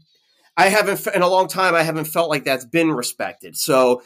I 0.57 0.69
haven't 0.69 1.07
in 1.15 1.23
a 1.23 1.29
long 1.29 1.49
time. 1.49 1.75
I 1.75 1.83
haven't 1.83 2.07
felt 2.07 2.31
like 2.31 2.45
that's 2.45 2.65
been 2.67 2.91
respected. 2.93 3.57
So. 3.57 4.03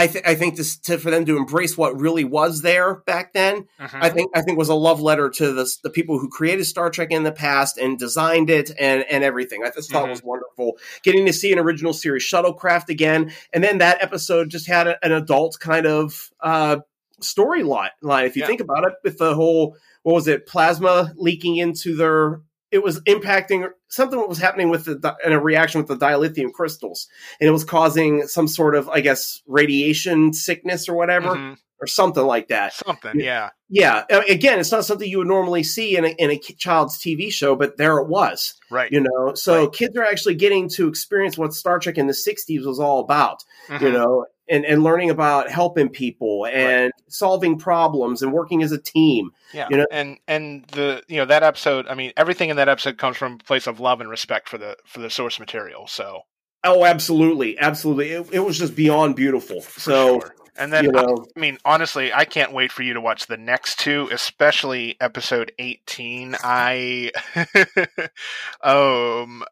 I, 0.00 0.06
th- 0.06 0.24
I 0.24 0.36
think 0.36 0.54
this 0.54 0.78
to, 0.82 0.96
for 0.96 1.10
them 1.10 1.24
to 1.24 1.36
embrace 1.36 1.76
what 1.76 1.98
really 1.98 2.22
was 2.22 2.62
there 2.62 3.02
back 3.04 3.32
then, 3.32 3.66
Mhm. 3.80 3.98
I 4.00 4.10
think 4.10 4.30
I 4.32 4.42
think 4.42 4.56
was 4.56 4.68
a 4.68 4.74
love 4.74 5.00
letter 5.00 5.28
to 5.28 5.52
the 5.52 5.68
the 5.82 5.90
people 5.90 6.20
who 6.20 6.28
created 6.28 6.66
Star 6.66 6.88
Trek 6.88 7.08
in 7.10 7.24
the 7.24 7.32
past 7.32 7.78
and 7.78 7.98
designed 7.98 8.48
it 8.48 8.70
and 8.78 9.04
and 9.10 9.24
everything. 9.24 9.64
I 9.64 9.70
just 9.70 9.90
thought 9.90 10.04
Mhm. 10.04 10.08
it 10.08 10.10
was 10.10 10.22
wonderful 10.22 10.78
getting 11.02 11.26
to 11.26 11.32
see 11.32 11.52
an 11.52 11.58
original 11.58 11.92
series 11.92 12.22
shuttlecraft 12.22 12.90
again, 12.90 13.32
and 13.52 13.64
then 13.64 13.78
that 13.78 14.00
episode 14.00 14.50
just 14.50 14.68
had 14.68 14.86
a, 14.86 15.04
an 15.04 15.10
adult 15.10 15.58
kind 15.58 15.84
of 15.84 16.30
uh, 16.42 16.76
storyline. 17.22 17.90
Line, 18.02 18.26
if 18.26 18.36
you 18.36 18.40
Yeah. 18.42 18.46
think 18.46 18.60
about 18.60 18.84
it, 18.84 18.94
with 19.04 19.18
the 19.18 19.34
whole 19.34 19.76
what 20.02 20.14
was 20.14 20.28
it, 20.28 20.46
plasma 20.46 21.12
leaking 21.16 21.56
into 21.56 21.94
their. 21.96 22.40
It 22.70 22.82
was 22.82 23.00
impacting 23.02 23.66
something 23.88 24.18
that 24.18 24.28
was 24.28 24.38
happening 24.38 24.68
with 24.68 24.84
the 24.84 25.16
in 25.24 25.32
a 25.32 25.40
reaction 25.40 25.80
with 25.80 25.88
the 25.88 25.96
dilithium 25.96 26.52
crystals, 26.52 27.08
and 27.40 27.48
it 27.48 27.52
was 27.52 27.64
causing 27.64 28.26
some 28.26 28.46
sort 28.46 28.74
of, 28.74 28.88
I 28.90 29.00
guess, 29.00 29.42
radiation 29.46 30.32
sickness 30.34 30.86
or 30.88 30.94
whatever, 30.94 31.28
Mhm. 31.34 31.56
or 31.80 31.86
something 31.86 32.24
like 32.24 32.48
that. 32.48 32.74
Something, 32.74 33.20
yeah. 33.20 33.50
Yeah, 33.70 34.04
again, 34.28 34.58
it's 34.58 34.70
not 34.72 34.84
something 34.84 35.08
you 35.08 35.18
would 35.18 35.26
normally 35.26 35.62
see 35.62 35.96
in 35.96 36.04
a, 36.04 36.08
in 36.08 36.30
a 36.30 36.38
child's 36.38 36.98
TV 36.98 37.30
show, 37.32 37.54
but 37.56 37.76
there 37.78 37.98
it 37.98 38.08
was. 38.08 38.54
Right. 38.70 38.90
You 38.92 39.00
know, 39.00 39.32
so 39.34 39.64
Right. 39.64 39.72
kids 39.72 39.96
are 39.96 40.04
actually 40.04 40.34
getting 40.34 40.68
to 40.70 40.88
experience 40.88 41.36
what 41.38 41.54
Star 41.54 41.78
Trek 41.78 41.96
in 41.98 42.06
the 42.06 42.14
'60s 42.14 42.66
was 42.66 42.78
all 42.80 43.00
about. 43.00 43.44
You 43.70 43.76
Mhm. 43.78 43.92
know, 43.94 44.26
and 44.50 44.64
and 44.64 44.82
learning 44.82 45.10
about 45.10 45.50
helping 45.50 45.88
people 45.88 46.46
and 46.46 46.92
solving 47.08 47.58
problems 47.58 48.22
and 48.22 48.32
working 48.32 48.62
as 48.62 48.72
a 48.72 48.78
team. 48.78 49.30
Yeah, 49.52 49.68
you 49.70 49.76
know- 49.78 49.86
and 49.90 50.18
and 50.26 50.64
the 50.68 51.02
you 51.08 51.16
know 51.16 51.24
that 51.26 51.42
episode. 51.42 51.86
I 51.88 51.94
mean, 51.94 52.12
everything 52.16 52.50
in 52.50 52.56
that 52.56 52.68
episode 52.68 52.98
comes 52.98 53.16
from 53.16 53.34
a 53.34 53.38
place 53.38 53.66
of 53.66 53.80
love 53.80 54.00
and 54.00 54.08
respect 54.10 54.48
for 54.48 54.58
the 54.58 54.76
for 54.86 55.00
the 55.00 55.10
source 55.10 55.38
material. 55.38 55.86
So 55.86 56.22
Oh, 56.64 56.84
absolutely, 56.84 57.56
absolutely. 57.58 58.10
It, 58.10 58.28
it 58.32 58.40
was 58.40 58.58
just 58.58 58.74
beyond 58.74 59.14
beautiful. 59.14 59.60
for 59.60 59.78
So 59.80 60.20
sure. 60.20 60.34
and 60.56 60.72
then 60.72 60.84
you 60.86 60.90
know, 60.92 61.24
I 61.36 61.38
mean, 61.40 61.56
honestly, 61.64 62.12
I 62.12 62.24
can't 62.24 62.52
wait 62.52 62.72
for 62.72 62.82
you 62.82 62.94
to 62.94 63.00
watch 63.00 63.26
the 63.26 63.36
next 63.36 63.78
two, 63.78 64.08
especially 64.10 64.96
episode 65.00 65.52
eighteen. 65.60 66.34
I 66.42 67.12
um 68.62 69.44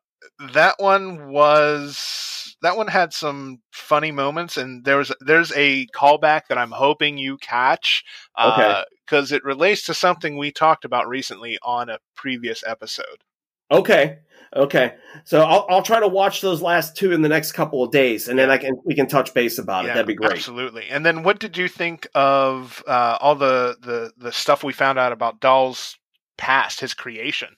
that 0.52 0.74
one 0.78 1.28
was 1.28 2.45
that 2.62 2.77
one 2.77 2.88
had 2.88 3.12
some 3.12 3.59
funny 3.73 4.11
moments 4.11 4.57
and 4.57 4.85
there 4.85 4.97
was 4.97 5.12
there's 5.21 5.53
a 5.57 5.87
callback 5.95 6.42
that 6.49 6.59
I'm 6.59 6.71
hoping 6.73 7.19
you 7.19 7.37
catch 7.38 8.03
Okay. 8.40 8.83
because 9.05 9.33
it 9.33 9.45
relates 9.45 9.85
to 9.87 9.95
something 9.95 10.37
we 10.38 10.51
talked 10.51 10.85
about 10.85 11.09
recently 11.09 11.59
on 11.62 11.88
a 11.88 11.99
previous 12.14 12.64
episode. 12.66 13.25
okay, 13.71 14.19
okay. 14.55 14.95
So 15.25 15.42
I'll 15.42 15.66
I'll 15.69 15.83
try 15.83 16.01
to 16.01 16.09
watch 16.09 16.40
those 16.40 16.62
last 16.62 16.97
two 16.97 17.12
in 17.12 17.23
the 17.23 17.29
next 17.29 17.53
couple 17.53 17.83
of 17.83 17.90
days, 17.90 18.29
and 18.29 18.38
then 18.38 18.49
I 18.51 18.59
can 18.59 18.75
we 18.85 18.95
can 18.95 19.07
touch 19.09 19.35
base 19.35 19.59
about 19.59 19.85
it. 19.85 19.88
That'd 19.88 20.07
be 20.07 20.14
great. 20.14 20.33
Absolutely. 20.33 20.85
And 20.88 21.05
then 21.05 21.23
what 21.25 21.38
did 21.40 21.57
you 21.57 21.66
think 21.69 22.07
of 22.14 22.83
uh, 22.87 23.19
all 23.21 23.35
the, 23.35 23.77
the 23.83 24.12
the 24.16 24.33
stuff 24.33 24.62
we 24.64 24.73
found 24.73 24.99
out 24.99 25.12
about 25.12 25.40
Dal's 25.40 25.99
past, 26.38 26.81
his 26.81 26.95
creation? 26.95 27.57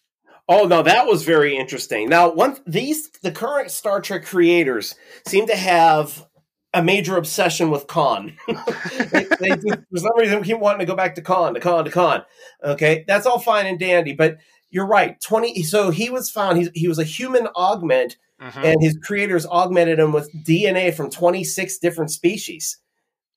Oh 0.49 0.65
no, 0.67 0.83
that 0.83 1.07
was 1.07 1.25
very 1.25 1.57
interesting. 1.57 2.09
Now, 2.09 2.31
one 2.33 2.59
these 2.67 3.11
the 3.23 3.33
current 3.33 3.71
Star 3.71 4.01
Trek 4.01 4.25
creators 4.25 4.95
seem 5.27 5.47
to 5.47 5.57
have 5.57 6.27
a 6.75 6.83
major 6.83 7.17
obsession 7.17 7.71
with 7.71 7.87
Khan. 7.87 8.37
they, 8.49 9.25
they 9.41 9.49
just, 9.49 9.79
for 9.91 9.97
some 9.99 10.13
reason 10.19 10.39
we 10.41 10.47
keep 10.47 10.59
wanting 10.59 10.81
to 10.81 10.87
go 10.87 10.95
back 10.97 11.15
to 11.17 11.23
Khan, 11.23 11.55
to 11.55 11.61
Khan, 11.61 11.85
to 11.85 11.91
Khan. 11.91 12.23
Okay, 12.63 13.05
that's 13.07 13.27
all 13.27 13.39
fine 13.39 13.67
and 13.67 13.79
dandy, 13.79 14.13
but 14.15 14.39
you're 14.71 14.87
right. 14.87 15.21
Twenty. 15.21 15.63
So 15.63 15.91
he 15.91 16.09
was 16.11 16.31
found. 16.31 16.59
He 16.59 16.69
he 16.75 16.89
was 16.89 16.99
a 16.99 17.05
human 17.05 17.47
augment, 17.55 18.17
Mhm. 18.41 18.65
and 18.65 18.83
his 18.83 18.97
creators 19.03 19.45
augmented 19.47 19.99
him 19.99 20.13
with 20.13 20.31
DNA 20.45 20.95
from 20.95 21.11
26 21.11 21.79
different 21.79 22.11
species. 22.11 22.79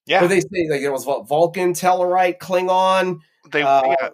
Yeah, 0.06 0.20
What 0.22 0.28
they 0.28 0.40
say 0.40 0.68
like 0.70 0.80
it 0.80 0.90
was 0.90 1.04
Vulcan, 1.04 1.74
Tellarite, 1.74 2.38
Klingon. 2.38 3.18
they 3.50 3.62
uh, 3.62 3.82
yeah, 3.86 4.08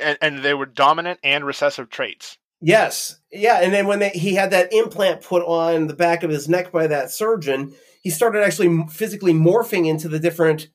and, 0.00 0.18
and 0.20 0.38
they 0.44 0.54
were 0.54 0.66
dominant 0.66 1.18
and 1.24 1.44
recessive 1.44 1.90
traits. 1.90 2.38
Yes, 2.66 3.16
yeah, 3.30 3.60
and 3.62 3.72
then 3.74 3.86
when 3.86 3.98
they, 3.98 4.08
he 4.10 4.34
had 4.34 4.50
that 4.52 4.72
implant 4.72 5.20
put 5.20 5.42
on 5.44 5.86
the 5.86 5.94
back 5.94 6.22
of 6.22 6.30
his 6.30 6.48
neck 6.48 6.72
by 6.72 6.86
that 6.86 7.10
surgeon, 7.10 7.74
he 8.02 8.10
started 8.10 8.42
actually 8.42 8.84
physically 8.90 9.34
morphing 9.34 9.86
into 9.86 10.08
the 10.08 10.18
different 10.18 10.68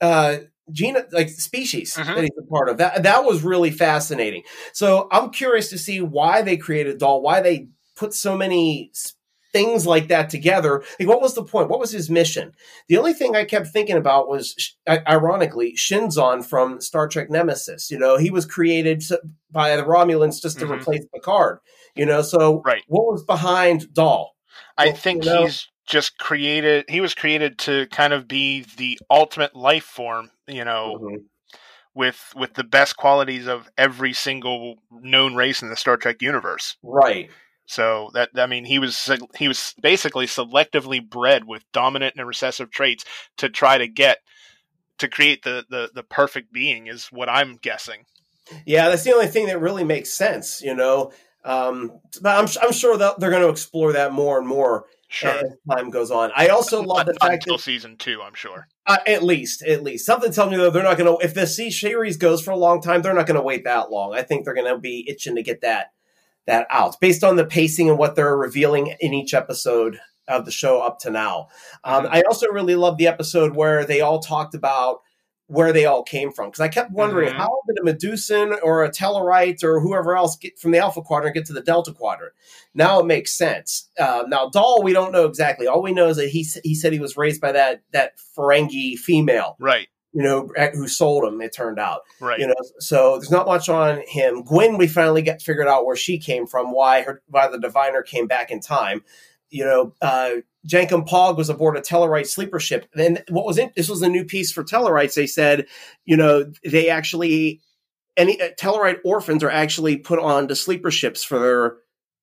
uh 0.00 0.38
gene 0.70 0.96
like 1.12 1.28
species 1.30 1.94
Mhm. 1.96 2.14
that 2.14 2.22
he's 2.22 2.30
a 2.38 2.46
part 2.48 2.68
of. 2.68 2.78
That 2.78 3.02
that 3.02 3.24
was 3.24 3.42
really 3.42 3.70
fascinating. 3.70 4.42
So 4.72 5.08
I'm 5.10 5.30
curious 5.30 5.70
to 5.70 5.78
see 5.78 6.00
why 6.00 6.42
they 6.42 6.56
created 6.56 6.98
Dal, 6.98 7.20
why 7.22 7.40
they 7.40 7.68
put 7.96 8.14
so 8.14 8.36
many 8.36 8.92
things 9.52 9.86
like 9.86 10.08
that 10.08 10.30
together. 10.30 10.82
Like, 10.98 11.08
what 11.08 11.20
was 11.22 11.34
the 11.34 11.44
point? 11.44 11.68
What 11.70 11.80
was 11.80 11.90
his 11.90 12.10
mission? 12.10 12.52
The 12.88 12.98
only 12.98 13.12
thing 13.12 13.34
I 13.36 13.44
kept 13.44 13.68
thinking 13.68 13.96
about 13.96 14.28
was, 14.28 14.76
ironically, 14.88 15.74
Shinzon 15.76 16.44
from 16.44 16.80
Star 16.80 17.08
Trek 17.08 17.30
Nemesis. 17.30 17.90
You 17.90 17.98
know, 17.98 18.16
he 18.16 18.30
was 18.30 18.44
created 18.46 19.02
by 19.50 19.76
the 19.76 19.84
Romulans 19.84 20.42
just 20.42 20.58
to 20.58 20.66
Mhm. 20.66 20.80
replace 20.80 21.04
Picard. 21.14 21.60
You 21.94 22.06
know, 22.06 22.22
so 22.22 22.62
Right. 22.64 22.82
what 22.88 23.06
was 23.06 23.24
behind 23.24 23.92
Dal? 23.94 24.34
I 24.76 24.86
Well, 24.86 24.94
think 24.96 25.24
you 25.24 25.30
know- 25.30 25.44
he's 25.46 25.66
just 25.86 26.18
created. 26.18 26.84
He 26.88 27.00
was 27.00 27.14
created 27.14 27.58
to 27.60 27.86
kind 27.86 28.12
of 28.12 28.28
be 28.28 28.64
the 28.76 28.98
ultimate 29.10 29.56
life 29.56 29.84
form. 29.84 30.30
You 30.46 30.64
know, 30.64 30.98
Mhm. 31.02 31.24
with 31.94 32.32
with 32.36 32.54
the 32.54 32.64
best 32.64 32.96
qualities 32.96 33.46
of 33.46 33.68
every 33.76 34.12
single 34.12 34.76
known 34.90 35.34
race 35.34 35.62
in 35.62 35.68
the 35.70 35.76
Star 35.76 35.96
Trek 35.96 36.22
universe. 36.22 36.76
Right. 36.82 37.30
So 37.68 38.10
that 38.14 38.30
I 38.34 38.46
mean, 38.46 38.64
he 38.64 38.78
was 38.78 39.10
he 39.36 39.46
was 39.46 39.74
basically 39.80 40.24
selectively 40.24 41.06
bred 41.06 41.44
with 41.44 41.70
dominant 41.72 42.14
and 42.16 42.26
recessive 42.26 42.70
traits 42.70 43.04
to 43.36 43.50
try 43.50 43.76
to 43.76 43.86
get 43.86 44.18
to 44.96 45.06
create 45.06 45.42
the 45.42 45.66
the 45.68 45.90
the 45.94 46.02
perfect 46.02 46.50
being 46.50 46.86
is 46.86 47.08
what 47.08 47.28
I'm 47.28 47.56
guessing. 47.56 48.06
Yeah, 48.64 48.88
that's 48.88 49.04
the 49.04 49.12
only 49.12 49.26
thing 49.26 49.48
that 49.48 49.60
really 49.60 49.84
makes 49.84 50.08
sense, 50.08 50.62
you 50.62 50.74
know. 50.74 51.12
Um, 51.44 52.00
but 52.22 52.38
I'm 52.38 52.48
I'm 52.62 52.72
sure 52.72 52.96
that 52.96 53.20
they're 53.20 53.30
going 53.30 53.42
to 53.42 53.50
explore 53.50 53.92
that 53.92 54.12
more 54.12 54.38
and 54.38 54.48
more 54.48 54.86
Sure. 55.10 55.30
as 55.30 55.52
time 55.70 55.88
goes 55.90 56.10
on. 56.10 56.30
I 56.36 56.48
also 56.48 56.82
love 56.82 57.06
the 57.06 57.14
fact 57.14 57.32
until 57.44 57.56
that 57.56 57.62
season 57.62 57.96
two, 57.96 58.20
I'm 58.22 58.34
sure. 58.34 58.66
uh, 58.86 58.98
at 59.06 59.22
least 59.22 59.62
at 59.62 59.82
least 59.82 60.04
something 60.04 60.32
tells 60.32 60.50
me 60.50 60.56
though 60.58 60.70
they're 60.70 60.82
not 60.82 60.98
going 60.98 61.18
to 61.18 61.24
if 61.24 61.34
the 61.34 61.46
C 61.46 61.70
series 61.70 62.16
goes 62.16 62.42
for 62.42 62.50
a 62.50 62.56
long 62.56 62.80
time, 62.80 63.02
they're 63.02 63.14
not 63.14 63.26
going 63.26 63.36
to 63.36 63.42
wait 63.42 63.64
that 63.64 63.90
long. 63.90 64.14
I 64.14 64.22
think 64.22 64.44
they're 64.44 64.54
going 64.54 64.70
to 64.74 64.78
be 64.78 65.06
itching 65.08 65.36
to 65.36 65.42
get 65.42 65.60
that 65.62 65.92
that 66.48 66.66
out 66.70 66.96
based 67.00 67.22
on 67.22 67.36
the 67.36 67.44
pacing 67.46 67.88
and 67.88 67.98
what 67.98 68.16
they're 68.16 68.36
revealing 68.36 68.96
in 69.00 69.14
each 69.14 69.32
episode 69.34 70.00
of 70.26 70.44
the 70.44 70.50
show 70.50 70.80
up 70.80 70.98
to 70.98 71.10
now. 71.10 71.46
Um, 71.84 72.04
Mhm. 72.04 72.08
I 72.12 72.22
also 72.22 72.48
really 72.48 72.74
love 72.74 72.98
the 72.98 73.06
episode 73.06 73.54
where 73.54 73.84
they 73.84 74.00
all 74.00 74.18
talked 74.18 74.54
about 74.54 75.00
where 75.46 75.72
they 75.72 75.86
all 75.86 76.02
came 76.02 76.30
from 76.30 76.48
because 76.48 76.60
I 76.60 76.68
kept 76.68 76.90
wondering 76.90 77.30
Mhm. 77.32 77.36
how 77.38 77.48
did 77.66 77.78
a 77.80 77.82
Medusan 77.82 78.58
or 78.62 78.84
a 78.84 78.90
Tellarite 78.90 79.64
or 79.64 79.80
whoever 79.80 80.14
else 80.14 80.36
get 80.36 80.58
from 80.58 80.72
the 80.72 80.78
Alpha 80.78 81.00
Quadrant 81.00 81.34
get 81.34 81.46
to 81.46 81.54
the 81.54 81.62
Delta 81.62 81.90
Quadrant? 81.92 82.34
Now 82.74 83.00
it 83.00 83.06
makes 83.06 83.32
sense. 83.32 83.88
Uh, 83.98 84.24
now 84.28 84.50
Dal, 84.50 84.82
we 84.82 84.92
don't 84.92 85.10
know 85.12 85.24
exactly. 85.24 85.66
All 85.66 85.80
we 85.80 85.92
know 85.94 86.08
is 86.08 86.18
that 86.18 86.28
he 86.28 86.46
he 86.64 86.74
said 86.74 86.92
he 86.92 86.98
was 86.98 87.16
raised 87.16 87.40
by 87.40 87.52
that 87.52 87.80
that 87.92 88.12
Ferengi 88.36 88.96
female, 88.98 89.56
Right. 89.58 89.88
You 90.12 90.22
know, 90.22 90.48
who 90.72 90.88
sold 90.88 91.24
him. 91.24 91.40
It 91.40 91.54
turned 91.54 91.78
out 91.78 92.00
Right. 92.20 92.40
you 92.40 92.46
know 92.46 92.54
so 92.78 93.18
there's 93.18 93.30
not 93.30 93.46
much 93.46 93.68
on 93.68 94.02
him 94.06 94.42
gwen 94.42 94.78
we 94.78 94.86
finally 94.86 95.22
get 95.22 95.42
figured 95.42 95.68
out 95.68 95.84
where 95.84 95.96
she 95.96 96.18
came 96.18 96.46
from 96.46 96.72
why 96.72 97.02
her 97.02 97.22
why 97.26 97.48
the 97.48 97.58
diviner 97.58 98.02
came 98.02 98.26
back 98.26 98.50
in 98.50 98.60
time 98.60 99.04
you 99.50 99.64
know 99.64 99.94
uh 100.00 100.40
Jankom 100.66 101.08
Pog 101.08 101.36
was 101.36 101.48
aboard 101.48 101.76
a 101.76 101.80
Tellarite 101.80 102.26
sleeper 102.26 102.60
ship. 102.60 102.86
And 102.94 103.22
what 103.28 103.46
was 103.46 103.58
in, 103.58 103.70
this 103.74 103.88
was 103.88 104.02
a 104.02 104.08
new 104.08 104.24
piece 104.24 104.52
for 104.52 104.62
Tellarites. 104.62 105.14
They 105.14 105.26
said, 105.26 105.66
you 106.04 106.16
know, 106.16 106.52
they 106.64 106.90
actually 106.90 107.60
any 108.16 108.40
uh, 108.40 108.50
Tellarite 108.58 108.98
orphans 109.04 109.42
are 109.42 109.50
actually 109.50 109.96
put 109.96 110.18
on 110.18 110.48
to 110.48 110.56
sleeper 110.56 110.90
ships 110.90 111.24
for 111.24 111.38
their 111.38 111.76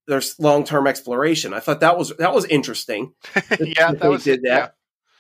their 0.08 0.22
long 0.38 0.64
term 0.64 0.86
exploration. 0.86 1.54
I 1.54 1.60
thought 1.60 1.80
that 1.80 1.98
was 1.98 2.14
that 2.18 2.34
was 2.34 2.46
interesting. 2.46 3.14
yeah, 3.36 3.42
that 3.50 3.76
that 3.76 4.00
they 4.00 4.08
was 4.10 4.24
did 4.24 4.42
yeah. 4.44 4.70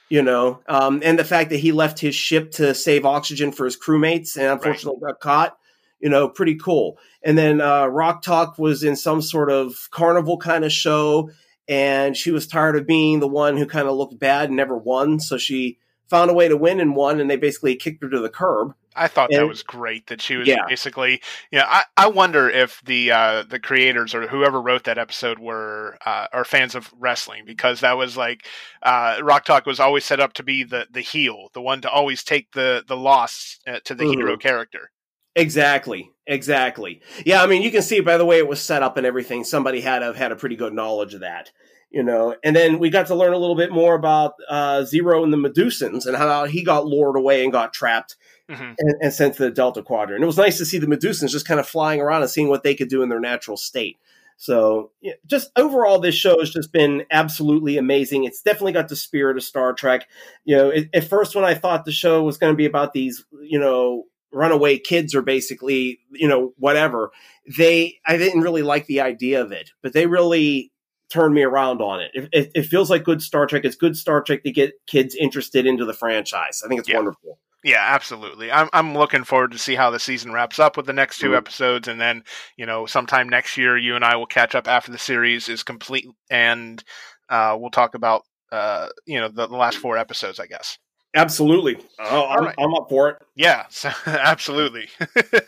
You 0.07 0.21
know, 0.21 0.61
um, 0.67 1.01
and 1.03 1.17
the 1.17 1.23
fact 1.23 1.49
that 1.49 1.57
he 1.57 1.71
left 1.71 1.99
his 1.99 2.13
ship 2.13 2.51
to 2.51 2.75
save 2.75 3.05
oxygen 3.05 3.51
for 3.51 3.65
his 3.65 3.75
crewmates 3.75 4.37
and 4.37 4.45
unfortunately 4.45 5.01
got 5.01 5.19
caught, 5.19 5.57
you 5.99 6.09
know, 6.09 6.29
pretty 6.29 6.55
cool. 6.55 6.99
And 7.23 7.35
then 7.35 7.59
uh, 7.59 7.87
Rok-Tahk 7.87 8.59
was 8.59 8.83
in 8.83 8.95
some 8.95 9.23
sort 9.23 9.49
of 9.49 9.87
carnival 9.89 10.37
kind 10.37 10.63
of 10.63 10.71
show, 10.71 11.31
and 11.67 12.15
she 12.15 12.29
was 12.29 12.45
tired 12.45 12.75
of 12.75 12.85
being 12.85 13.19
the 13.19 13.27
one 13.27 13.57
who 13.57 13.65
kind 13.65 13.87
of 13.87 13.95
looked 13.95 14.19
bad 14.19 14.49
and 14.49 14.55
never 14.55 14.77
won. 14.77 15.19
So 15.19 15.39
she 15.39 15.79
found 16.07 16.29
a 16.29 16.35
way 16.35 16.47
to 16.49 16.55
win 16.55 16.79
and 16.79 16.95
won, 16.95 17.19
and 17.19 17.27
they 17.27 17.37
basically 17.37 17.75
kicked 17.75 18.03
her 18.03 18.09
to 18.11 18.19
the 18.19 18.29
curb. 18.29 18.75
I 18.95 19.08
thought 19.08 19.31
that 19.31 19.47
was 19.47 19.63
great 19.63 20.08
that 20.08 20.21
she 20.21 20.36
was 20.38 20.47
Yeah. 20.47 20.65
basically 20.67 21.21
you 21.51 21.60
know, 21.60 21.65
I, 21.67 21.84
I 21.97 22.08
wonder 22.08 22.49
if 22.49 22.81
the 22.86 23.12
uh, 23.12 23.43
the 23.43 23.60
creators 23.60 24.13
or 24.15 24.27
whoever 24.27 24.62
wrote 24.62 24.84
that 24.86 24.97
episode 24.97 25.39
were 25.39 25.97
uh, 26.05 26.27
are 26.34 26.45
fans 26.45 26.75
of 26.75 26.93
wrestling 26.97 27.43
because 27.45 27.81
that 27.81 27.97
was 27.97 28.17
like 28.17 28.45
uh, 28.84 29.17
Rok-Tahk 29.21 29.65
was 29.65 29.79
always 29.79 30.05
set 30.05 30.19
up 30.19 30.34
to 30.34 30.43
be 30.43 30.63
the 30.63 30.88
the 30.91 31.01
heel, 31.01 31.49
the 31.53 31.62
one 31.62 31.81
to 31.81 31.89
always 31.89 32.23
take 32.23 32.51
the 32.53 32.84
the 32.88 32.97
loss 32.97 33.60
uh, 33.67 33.79
to 33.86 33.95
the 33.95 34.05
Mhm. 34.05 34.15
hero 34.15 34.38
character. 34.38 34.91
Exactly. 35.36 36.12
Exactly. 36.27 37.01
Yeah, 37.25 37.43
I 37.43 37.47
mean, 37.47 37.62
you 37.62 37.69
can 37.71 37.81
see 37.81 37.99
by 37.99 38.17
the 38.17 38.25
way 38.25 38.38
it 38.38 38.47
was 38.47 38.62
set 38.62 38.81
up 38.81 38.97
and 38.97 39.05
everything. 39.05 39.43
Somebody 39.43 39.81
had 39.81 40.01
have 40.01 40.15
had 40.15 40.31
a 40.31 40.36
pretty 40.36 40.55
good 40.55 40.73
knowledge 40.73 41.13
of 41.13 41.19
that, 41.19 41.51
you 41.91 42.01
know. 42.03 42.36
And 42.43 42.55
then 42.55 42.79
we 42.79 42.89
got 42.89 43.08
to 43.08 43.15
learn 43.15 43.34
a 43.34 43.38
little 43.38 43.55
bit 43.55 43.71
more 43.71 43.93
about 43.95 44.34
uh, 44.49 44.84
Zero 44.86 45.23
and 45.23 45.31
the 45.31 45.38
Medusans 45.38 46.05
and 46.08 46.15
how 46.15 46.45
he 46.45 46.63
got 46.63 46.86
lured 46.86 47.17
away 47.17 47.43
and 47.43 47.51
got 47.51 47.73
trapped 47.73 48.15
hmm 48.49 48.73
and, 48.77 48.95
and 49.01 49.13
sent 49.13 49.36
to 49.36 49.43
the 49.43 49.51
Delta 49.51 49.81
Quadrant. 49.81 50.23
It 50.23 50.27
was 50.27 50.38
nice 50.38 50.58
to 50.58 50.65
see 50.65 50.77
the 50.77 50.88
Medusans 50.88 51.31
just 51.31 51.47
kind 51.47 51.60
of 51.60 51.67
flying 51.67 52.01
around 52.01 52.21
and 52.21 52.31
seeing 52.31 52.49
what 52.49 52.63
they 52.63 52.75
could 52.75 52.89
do 52.89 53.01
in 53.01 53.10
their 53.10 53.19
natural 53.19 53.58
state. 53.58 53.97
So, 54.38 54.91
yeah, 55.01 55.13
just 55.25 55.49
overall, 55.55 55.99
this 55.99 56.15
show 56.15 56.39
has 56.39 56.49
just 56.49 56.73
been 56.73 57.05
absolutely 57.10 57.77
amazing. 57.77 58.25
It's 58.25 58.41
definitely 58.41 58.73
got 58.73 58.89
the 58.89 58.95
spirit 58.95 59.38
of 59.38 59.43
Star 59.43 59.73
Trek. 59.73 60.08
You 60.43 60.58
know, 60.58 60.69
it, 60.69 60.89
at 60.93 61.05
first, 61.05 61.36
when 61.36 61.45
I 61.45 61.53
thought 61.53 61.86
the 61.86 61.91
show 61.93 62.21
was 62.23 62.38
going 62.38 62.51
to 62.51 62.58
be 62.58 62.65
about 62.65 62.91
these, 62.91 63.23
you 63.41 63.60
know, 63.60 64.03
runaway 64.34 64.77
kids 64.77 65.15
or 65.15 65.21
basically, 65.21 65.99
you 66.12 66.27
know, 66.27 66.53
whatever, 66.58 67.12
they, 67.58 67.95
I 68.05 68.17
didn't 68.17 68.41
really 68.41 68.62
like 68.62 68.88
the 68.88 68.99
idea 68.99 69.41
of 69.41 69.53
it, 69.53 69.71
but 69.81 69.93
they 69.93 70.05
really 70.05 70.73
turned 71.10 71.34
me 71.34 71.43
around 71.43 71.81
on 71.81 72.01
it. 72.01 72.12
It, 72.13 72.29
it, 72.34 72.51
it 72.55 72.63
feels 72.63 72.89
like 72.89 73.05
good 73.05 73.21
Star 73.21 73.47
Trek. 73.47 73.63
It's 73.63 73.77
good 73.77 73.95
Star 73.95 74.21
Trek 74.21 74.43
to 74.43 74.51
get 74.51 74.73
kids 74.86 75.15
interested 75.15 75.65
into 75.65 75.86
the 75.86 75.93
franchise. 75.93 76.62
I 76.63 76.67
think 76.67 76.79
it's 76.79 76.89
Yeah. 76.89 76.97
wonderful. 76.97 77.39
Yeah, 77.65 77.84
absolutely. 77.84 78.51
I'm 78.51 78.69
I'm 78.73 78.93
looking 78.93 79.23
forward 79.23 79.51
to 79.54 79.58
see 79.58 79.73
how 79.73 79.89
the 79.89 79.99
season 79.99 80.32
wraps 80.32 80.60
up 80.60 80.78
with 80.78 80.86
the 80.86 80.93
next 80.93 81.17
2 81.17 81.32
Mhm. 81.32 81.38
episodes, 81.38 81.88
and 81.88 81.99
then 81.99 82.23
you 82.58 82.65
know 82.67 82.86
sometime 82.86 83.28
next 83.28 83.58
year 83.58 83.75
you 83.75 83.95
and 83.95 84.06
I 84.06 84.15
will 84.17 84.28
catch 84.28 84.54
up 84.54 84.67
after 84.67 84.91
the 84.91 84.99
series 84.99 85.49
is 85.49 85.63
complete, 85.63 86.06
and 86.30 86.84
uh, 87.28 87.58
we'll 87.60 87.71
talk 87.71 87.95
about 87.95 88.21
uh, 88.51 88.89
you 89.08 89.19
know 89.19 89.30
the, 89.30 89.47
the 89.47 89.56
last 89.56 89.80
four 89.80 89.97
episodes, 89.97 90.39
I 90.39 90.45
guess. 90.45 90.78
Absolutely. 91.15 91.78
Oh, 91.97 92.28
I'm, 92.28 92.45
right. 92.45 92.56
I'm 92.60 92.75
up 92.75 92.88
for 92.88 93.10
it. 93.10 93.17
Yeah, 93.36 93.65
so, 93.69 93.89
absolutely. 94.06 94.89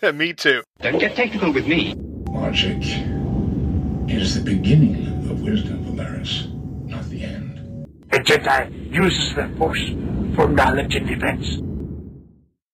Me 0.14 0.34
too. 0.34 0.64
Don't 0.82 0.98
get 0.98 1.16
technical 1.16 1.54
with 1.54 1.68
me. 1.68 1.94
Logic 2.32 2.82
is 4.10 4.34
the 4.34 4.42
beginning 4.44 5.30
of 5.30 5.42
wisdom, 5.42 5.86
Valeris, 5.86 6.48
not 6.88 7.08
the 7.10 7.22
end. 7.24 7.86
A 8.12 8.18
Jedi 8.18 8.92
uses 8.92 9.36
the 9.36 9.48
Force 9.60 9.86
for 10.36 10.48
knowledge 10.48 10.96
and 10.96 11.06
defense. 11.08 11.60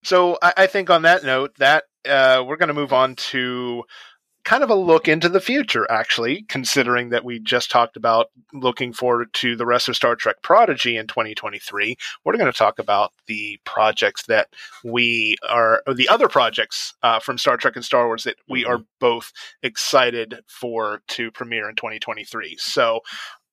So 0.04 0.38
I, 0.42 0.54
I 0.58 0.68
think 0.68 0.90
on 0.90 1.04
that 1.04 1.24
note, 1.24 1.56
that 1.58 1.86
uh, 2.08 2.44
we're 2.46 2.58
going 2.58 2.68
to 2.68 2.74
move 2.74 2.94
on 2.94 3.16
to 3.16 3.84
kind 4.44 4.64
of 4.64 4.70
a 4.70 4.76
look 4.76 5.08
into 5.08 5.30
the 5.30 5.40
future, 5.40 5.90
actually, 5.90 6.44
considering 6.50 7.10
that 7.10 7.24
we 7.24 7.40
just 7.40 7.72
talked 7.72 7.96
about 7.96 8.28
looking 8.52 8.92
forward 8.92 9.34
to 9.34 9.56
the 9.56 9.66
rest 9.66 9.88
of 9.88 9.96
Star 9.96 10.16
Trek 10.16 10.38
Prodigy 10.42 10.98
in 10.98 11.08
2023. 11.08 11.96
We're 12.24 12.38
going 12.38 12.52
to 12.52 12.58
talk 12.58 12.78
about 12.78 13.14
the 13.28 13.60
projects 13.64 14.26
that 14.26 14.50
we 14.84 15.38
are, 15.48 15.82
or 15.88 15.94
the 15.94 16.10
other 16.10 16.28
projects 16.28 16.94
uh, 17.04 17.20
from 17.20 17.38
Star 17.38 17.56
Trek 17.56 17.78
and 17.78 17.86
Star 17.86 18.06
Wars 18.06 18.26
that 18.26 18.36
we 18.50 18.66
are 18.66 18.82
both 19.00 19.32
excited 19.62 20.40
for 20.48 21.02
to 21.10 21.32
premiere 21.32 21.70
in 21.70 21.76
2023. 21.76 22.58
So 22.60 23.00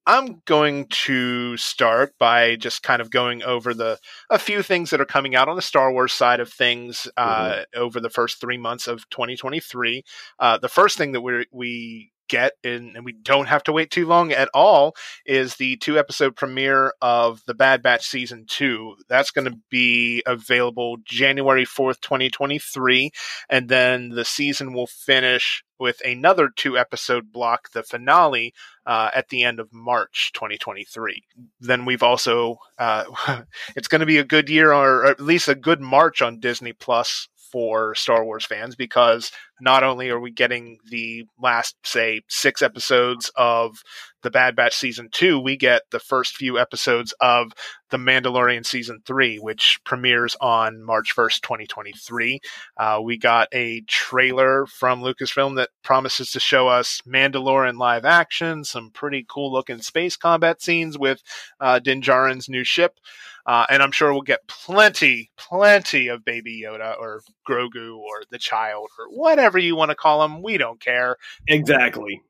I'm 0.07 0.43
going 0.47 0.87
to 0.87 1.57
start 1.57 2.15
by 2.19 2.57
just 2.57 2.83
kind 2.83 3.03
of 3.03 3.11
going 3.11 3.43
over 3.43 3.75
the 3.75 3.99
a 4.31 4.39
few 4.39 4.63
things 4.63 4.91
that 4.91 5.01
are 5.01 5.07
coming 5.07 5.35
out 5.35 5.49
on 5.49 5.57
the 5.57 5.63
Star 5.63 5.93
Wars 5.93 6.13
side 6.13 6.41
of 6.41 6.53
things 6.53 7.07
uh, 7.17 7.63
over 7.75 8.01
the 8.01 8.11
first 8.11 8.41
three 8.41 8.57
months 8.57 8.89
of 8.89 9.09
2023. 9.11 10.03
Uh, 10.39 10.59
the 10.59 10.69
first 10.69 10.97
thing 10.97 11.13
that 11.13 11.21
we 11.21 11.47
we 11.53 12.13
get 12.31 12.53
in, 12.63 12.93
and 12.95 13.05
we 13.05 13.13
don't 13.13 13.49
have 13.49 13.65
to 13.65 13.73
wait 13.73 13.91
too 13.91 14.07
long 14.07 14.33
at 14.33 14.49
all, 14.55 14.95
is 15.27 15.57
the 15.57 15.77
two 15.77 15.99
episode 15.99 16.37
premiere 16.37 16.95
of 17.03 17.43
the 17.47 17.55
Bad 17.55 17.83
Batch 17.83 18.07
season 18.07 18.47
two. 18.49 18.95
That's 19.09 19.33
going 19.33 19.51
to 19.51 19.59
be 19.69 20.23
available 20.25 20.97
January 21.05 21.67
4th, 21.67 22.01
2023, 22.01 23.11
and 23.51 23.69
then 23.69 24.11
the 24.11 24.25
season 24.25 24.73
will 24.73 24.87
finish 24.87 25.63
with 25.79 26.01
another 26.05 26.51
two 26.55 26.79
episode 26.79 27.33
block, 27.33 27.73
the 27.73 27.83
finale, 27.83 28.55
uh, 28.87 29.11
at 29.15 29.29
the 29.31 29.43
end 29.43 29.59
of 29.59 29.73
March 29.73 30.31
2023. 30.35 31.25
Then 31.59 31.85
we've 31.85 32.03
also, 32.03 32.59
uh, 32.79 33.05
it's 33.77 33.89
going 33.89 34.01
to 34.01 34.07
be 34.07 34.19
a 34.19 34.25
good 34.25 34.49
year 34.49 34.73
or 34.73 35.07
at 35.07 35.21
least 35.21 35.49
a 35.49 35.55
good 35.55 35.81
March 35.81 36.23
on 36.23 36.39
Disney 36.39 36.73
Plus 36.73 37.29
for 37.51 37.95
Star 37.95 38.25
Wars 38.25 38.45
fans 38.45 38.77
because 38.77 39.33
not 39.61 39.85
only 39.85 40.11
are 40.11 40.21
we 40.21 40.31
getting 40.31 40.79
the 40.89 41.27
last, 41.39 41.77
say, 41.85 42.23
six 42.29 42.63
episodes 42.63 43.31
of 43.37 43.83
the 44.23 44.31
Bad 44.31 44.55
Batch 44.55 44.75
season 44.75 45.09
two, 45.11 45.39
we 45.39 45.57
get 45.57 45.83
the 45.91 45.99
first 45.99 46.37
few 46.37 46.59
episodes 46.59 47.15
of 47.21 47.53
The 47.91 47.97
Mandalorian 47.97 48.67
season 48.67 49.01
three, 49.07 49.39
which 49.39 49.79
premieres 49.85 50.37
on 50.41 50.83
March 50.83 51.15
1st, 51.17 51.41
2023. 51.41 52.41
Uh, 52.77 53.01
we 53.03 53.17
got 53.17 53.49
a 53.53 53.81
trailer 53.83 54.67
from 54.67 55.03
Lucasfilm 55.03 55.57
that 55.57 55.71
promises 55.83 56.31
to 56.33 56.41
show 56.41 56.69
us 56.69 57.01
Mandalorian 57.07 57.79
live 57.79 58.05
action, 58.05 58.65
some 58.65 58.91
pretty 58.91 59.25
cool 59.29 59.53
looking 59.53 59.81
space 59.81 60.17
combat 60.17 60.61
scenes 60.61 60.99
with 60.99 61.23
uh, 61.61 61.81
new 61.85 62.65
ship. 62.65 62.99
Uh, 63.47 63.67
and 63.69 63.83
I'm 63.83 63.91
sure 63.91 64.13
we'll 64.13 64.23
get 64.23 64.47
plenty, 64.47 65.31
plenty 65.37 66.09
of 66.09 66.25
Baby 66.25 66.63
Yoda 66.65 66.99
or 66.99 67.23
Grogu 67.49 67.97
or 67.97 68.23
the 68.31 68.39
child 68.39 68.91
or 68.99 69.07
whatever 69.09 69.50
you 69.59 69.77
want 69.77 69.91
to 69.91 69.95
call 69.95 70.23
him. 70.25 70.43
We 70.43 70.59
don't 70.59 70.81
care. 70.81 71.17
Exactly. 71.47 72.23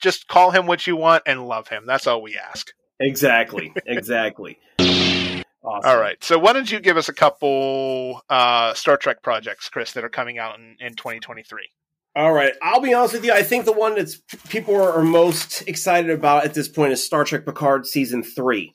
just 0.00 0.28
call 0.28 0.50
him 0.50 0.66
what 0.66 0.86
you 0.86 0.96
want 0.96 1.22
and 1.26 1.46
love 1.46 1.68
him. 1.68 1.84
That's 1.86 2.06
all 2.06 2.22
we 2.22 2.36
ask. 2.36 2.72
Exactly. 3.00 3.72
Exactly. 3.86 4.58
Awesome. 4.78 5.90
All 5.90 5.98
right. 5.98 6.22
So 6.22 6.38
why 6.38 6.52
don't 6.52 6.70
you 6.70 6.78
give 6.78 6.96
us 6.96 7.08
a 7.08 7.12
couple 7.12 8.20
uh, 8.30 8.72
Star 8.74 8.96
Trek 8.96 9.20
projects, 9.22 9.68
Chris, 9.68 9.92
that 9.92 10.04
are 10.04 10.08
coming 10.08 10.38
out 10.38 10.58
in, 10.58 10.76
in 10.78 10.94
2023? 10.94 11.70
All 12.14 12.32
right. 12.32 12.52
I'll 12.62 12.80
be 12.80 12.94
honest 12.94 13.14
with 13.14 13.24
you. 13.24 13.32
I 13.32 13.42
think 13.42 13.64
the 13.64 13.72
one 13.72 13.96
that's 13.96 14.16
people 14.48 14.76
are, 14.76 14.92
are 14.92 15.02
most 15.02 15.62
excited 15.68 16.10
about 16.10 16.44
at 16.44 16.54
this 16.54 16.68
point 16.68 16.92
is 16.92 17.04
Star 17.04 17.24
Trek 17.24 17.44
Picard 17.44 17.86
season 17.86 18.22
three. 18.22 18.74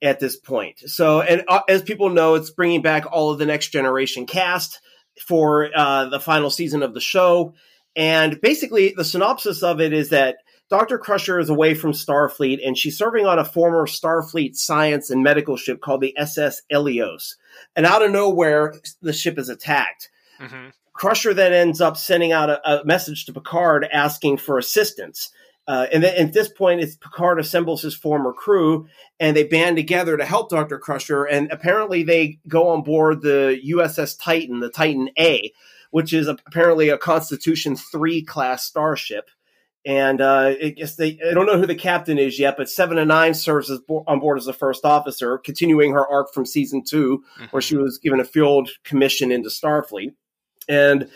At 0.00 0.20
this 0.20 0.36
point, 0.36 0.78
so 0.86 1.22
and 1.22 1.42
uh, 1.48 1.62
as 1.68 1.82
people 1.82 2.08
know, 2.08 2.36
it's 2.36 2.50
bringing 2.50 2.82
back 2.82 3.04
all 3.10 3.32
of 3.32 3.40
the 3.40 3.46
next 3.46 3.70
generation 3.70 4.26
cast 4.26 4.78
for 5.20 5.70
uh, 5.74 6.08
the 6.08 6.20
final 6.20 6.50
season 6.50 6.82
of 6.82 6.94
the 6.94 7.00
show. 7.00 7.54
And 7.96 8.40
basically, 8.40 8.94
the 8.96 9.04
synopsis 9.04 9.62
of 9.62 9.80
it 9.80 9.92
is 9.92 10.10
that 10.10 10.36
Dr. 10.70 10.98
Crusher 10.98 11.38
is 11.38 11.48
away 11.48 11.74
from 11.74 11.92
Starfleet 11.92 12.58
and 12.64 12.76
she's 12.76 12.98
serving 12.98 13.26
on 13.26 13.38
a 13.38 13.44
former 13.44 13.86
Starfleet 13.86 14.54
science 14.54 15.10
and 15.10 15.22
medical 15.22 15.56
ship 15.56 15.80
called 15.80 16.02
the 16.02 16.16
SS 16.16 16.62
Eleos. 16.70 17.36
And 17.74 17.86
out 17.86 18.04
of 18.04 18.10
nowhere, 18.10 18.74
the 19.00 19.14
ship 19.14 19.38
is 19.38 19.48
attacked. 19.48 20.10
Mm-hmm. 20.40 20.68
Crusher 20.92 21.32
then 21.32 21.52
ends 21.52 21.80
up 21.80 21.96
sending 21.96 22.32
out 22.32 22.50
a, 22.50 22.80
a 22.80 22.84
message 22.84 23.24
to 23.26 23.32
Picard 23.32 23.88
asking 23.90 24.36
for 24.38 24.58
assistance. 24.58 25.30
Uh, 25.68 25.86
and 25.92 26.02
then 26.02 26.14
at 26.16 26.32
this 26.32 26.48
point, 26.48 26.80
it's 26.80 26.96
Picard 26.96 27.38
assembles 27.38 27.82
his 27.82 27.94
former 27.94 28.32
crew 28.32 28.88
and 29.20 29.36
they 29.36 29.44
band 29.44 29.76
together 29.76 30.16
to 30.16 30.24
help 30.24 30.48
Dr. 30.48 30.78
Crusher. 30.78 31.24
And 31.24 31.52
apparently, 31.52 32.02
they 32.02 32.38
go 32.48 32.68
on 32.68 32.82
board 32.82 33.20
the 33.20 33.60
USS 33.68 34.18
Titan, 34.18 34.60
the 34.60 34.70
Titan 34.70 35.10
A, 35.18 35.52
which 35.90 36.14
is 36.14 36.26
apparently 36.26 36.88
a 36.88 36.96
Constitution 36.96 37.76
3 37.76 38.22
class 38.22 38.64
starship. 38.64 39.30
And 39.84 40.22
uh, 40.22 40.54
I 40.62 40.70
guess 40.70 40.96
they, 40.96 41.18
I 41.26 41.34
don't 41.34 41.46
know 41.46 41.58
who 41.58 41.66
the 41.66 41.74
captain 41.74 42.18
is 42.18 42.38
yet, 42.38 42.56
but 42.56 42.70
Seven 42.70 42.98
of 42.98 43.06
Nine 43.06 43.34
serves 43.34 43.70
as 43.70 43.78
bo- 43.80 44.04
on 44.06 44.20
board 44.20 44.38
as 44.38 44.46
a 44.46 44.52
first 44.54 44.86
officer, 44.86 45.36
continuing 45.38 45.92
her 45.92 46.06
arc 46.06 46.32
from 46.32 46.46
season 46.46 46.82
2 46.82 47.22
where 47.50 47.62
she 47.62 47.76
was 47.76 47.98
given 47.98 48.20
a 48.20 48.24
field 48.24 48.70
commission 48.84 49.30
into 49.30 49.50
Starfleet. 49.50 50.14
And 50.66 51.08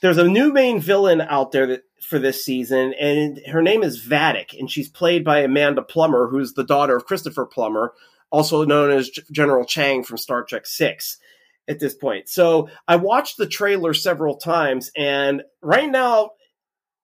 there's 0.00 0.18
a 0.18 0.28
new 0.28 0.52
main 0.52 0.80
villain 0.80 1.20
out 1.20 1.52
there 1.52 1.66
that, 1.66 1.82
for 2.00 2.18
this 2.18 2.44
season, 2.44 2.94
and 2.98 3.40
her 3.50 3.62
name 3.62 3.82
is 3.82 4.04
Vadic, 4.04 4.58
and 4.58 4.70
she's 4.70 4.88
played 4.88 5.24
by 5.24 5.40
Amanda 5.40 5.82
Plummer, 5.82 6.28
who's 6.28 6.54
the 6.54 6.64
daughter 6.64 6.96
of 6.96 7.06
Christopher 7.06 7.46
Plummer, 7.46 7.92
also 8.30 8.64
known 8.64 8.90
as 8.90 9.10
G- 9.10 9.22
General 9.30 9.64
Chang 9.64 10.02
from 10.02 10.18
Star 10.18 10.44
Trek 10.44 10.66
Six. 10.66 11.18
At 11.66 11.80
this 11.80 11.94
point, 11.94 12.30
so 12.30 12.70
I 12.86 12.96
watched 12.96 13.36
the 13.36 13.46
trailer 13.46 13.92
several 13.92 14.36
times, 14.36 14.90
and 14.96 15.42
right 15.60 15.90
now, 15.90 16.30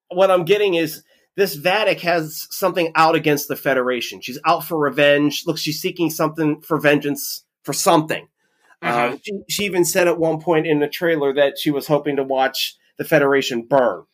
what 0.09 0.31
I'm 0.31 0.47
getting 0.47 0.73
is 0.73 1.03
this 1.37 1.55
Vadic 1.55 2.01
has 2.01 2.47
something 2.51 2.91
out 2.95 3.15
against 3.15 3.49
the 3.49 3.57
Federation. 3.57 4.23
She's 4.23 4.39
out 4.47 4.65
for 4.65 4.79
revenge. 4.79 5.43
Looks, 5.47 5.61
she's 5.61 5.83
seeking 5.83 6.09
something 6.09 6.63
for 6.63 6.81
vengeance 6.81 7.45
for 7.63 7.75
something. 7.75 8.27
Uh, 8.81 9.17
she, 9.23 9.33
she 9.51 9.65
even 9.65 9.85
said 9.85 10.09
at 10.09 10.19
one 10.19 10.41
point 10.41 10.67
in 10.67 10.79
the 10.79 10.89
trailer 10.89 11.35
that 11.35 11.59
she 11.59 11.71
was 11.71 11.87
hoping 11.87 12.17
to 12.17 12.23
watch 12.23 12.77
the 12.97 13.05
Federation 13.05 13.67
burn 13.67 14.05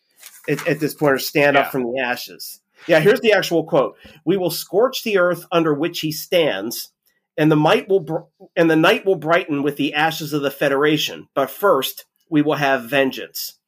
at, 0.50 0.66
at 0.68 0.80
this 0.80 0.94
point 0.94 1.14
or 1.14 1.18
stand 1.18 1.56
Yeah. 1.56 1.62
up 1.62 1.72
from 1.72 1.84
the 1.84 2.00
ashes. 2.00 2.60
Yeah, 2.86 3.00
here's 3.00 3.20
the 3.20 3.32
actual 3.32 3.64
quote: 3.64 3.96
"We 4.24 4.36
will 4.36 4.50
scorch 4.50 5.02
the 5.04 5.18
earth 5.18 5.44
under 5.52 5.74
which 5.74 6.00
he 6.00 6.12
stands, 6.12 6.92
and 7.36 7.50
the 7.52 7.56
might 7.56 7.88
will 7.88 8.00
br- 8.00 8.28
and 8.56 8.70
the 8.70 8.76
night 8.76 9.04
will 9.04 9.16
brighten 9.16 9.62
with 9.62 9.76
the 9.76 9.94
ashes 9.94 10.32
of 10.32 10.42
the 10.42 10.50
Federation. 10.50 11.28
But 11.34 11.50
first, 11.50 12.06
we 12.30 12.42
will 12.42 12.54
have 12.54 12.84
vengeance." 12.84 13.58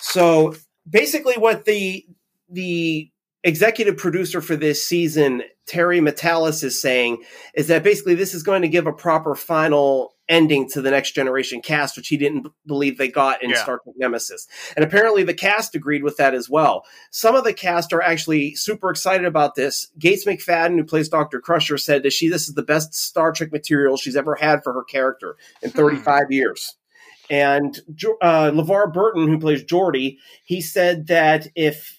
So 0.00 0.54
basically, 0.88 1.34
what 1.34 1.64
the 1.66 2.04
the 2.48 3.10
executive 3.46 3.96
producer 3.96 4.40
for 4.40 4.56
this 4.56 4.84
season, 4.86 5.42
Terry 5.66 6.00
Matalas, 6.00 6.64
is 6.64 6.80
saying 6.80 7.22
is 7.54 7.68
that 7.68 7.84
basically 7.84 8.14
this 8.14 8.34
is 8.34 8.42
going 8.42 8.62
to 8.62 8.68
give 8.68 8.86
a 8.86 8.92
proper 8.92 9.34
final 9.34 10.14
ending 10.28 10.68
to 10.68 10.82
the 10.82 10.90
next 10.90 11.12
generation 11.12 11.62
cast, 11.62 11.96
which 11.96 12.08
he 12.08 12.16
didn't 12.16 12.48
believe 12.66 12.98
they 12.98 13.06
got 13.06 13.44
in 13.44 13.50
Yeah. 13.50 13.62
Star 13.62 13.78
Trek 13.84 13.94
Nemesis. 13.96 14.48
And 14.74 14.84
apparently 14.84 15.22
the 15.22 15.32
cast 15.32 15.76
agreed 15.76 16.02
with 16.02 16.16
that 16.16 16.34
as 16.34 16.50
well. 16.50 16.84
Some 17.12 17.36
of 17.36 17.44
the 17.44 17.52
cast 17.52 17.92
are 17.92 18.02
actually 18.02 18.56
super 18.56 18.90
excited 18.90 19.24
about 19.24 19.54
this. 19.54 19.86
Gates 19.96 20.24
McFadden, 20.24 20.76
who 20.76 20.84
plays 20.84 21.08
Dr. 21.08 21.40
Crusher, 21.40 21.78
said 21.78 22.02
that 22.02 22.12
she 22.12 22.28
this 22.28 22.48
is 22.48 22.54
the 22.54 22.64
best 22.64 22.92
Star 22.92 23.30
Trek 23.30 23.52
material 23.52 23.96
she's 23.96 24.16
ever 24.16 24.34
had 24.34 24.64
for 24.64 24.72
her 24.72 24.82
character 24.82 25.36
in 25.62 25.70
35 25.70 26.24
years. 26.30 26.76
And 27.30 27.78
uh, 28.20 28.50
LeVar 28.50 28.92
Burton, 28.92 29.28
who 29.28 29.38
plays 29.38 29.64
Geordi, 29.64 30.18
he 30.44 30.60
said 30.60 31.06
that 31.08 31.48
if 31.54 31.95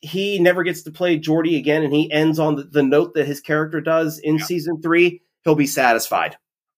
he 0.00 0.38
never 0.38 0.62
gets 0.62 0.82
to 0.82 0.90
play 0.90 1.18
Geordi 1.18 1.58
again 1.58 1.82
and 1.82 1.92
he 1.92 2.10
ends 2.10 2.38
on 2.38 2.56
the, 2.56 2.64
the 2.64 2.82
note 2.82 3.14
that 3.14 3.26
his 3.26 3.40
character 3.40 3.80
does 3.80 4.18
in 4.18 4.38
season 4.38 4.80
three, 4.80 5.22
he'll 5.44 5.54
be 5.54 5.66
satisfied. 5.66 6.36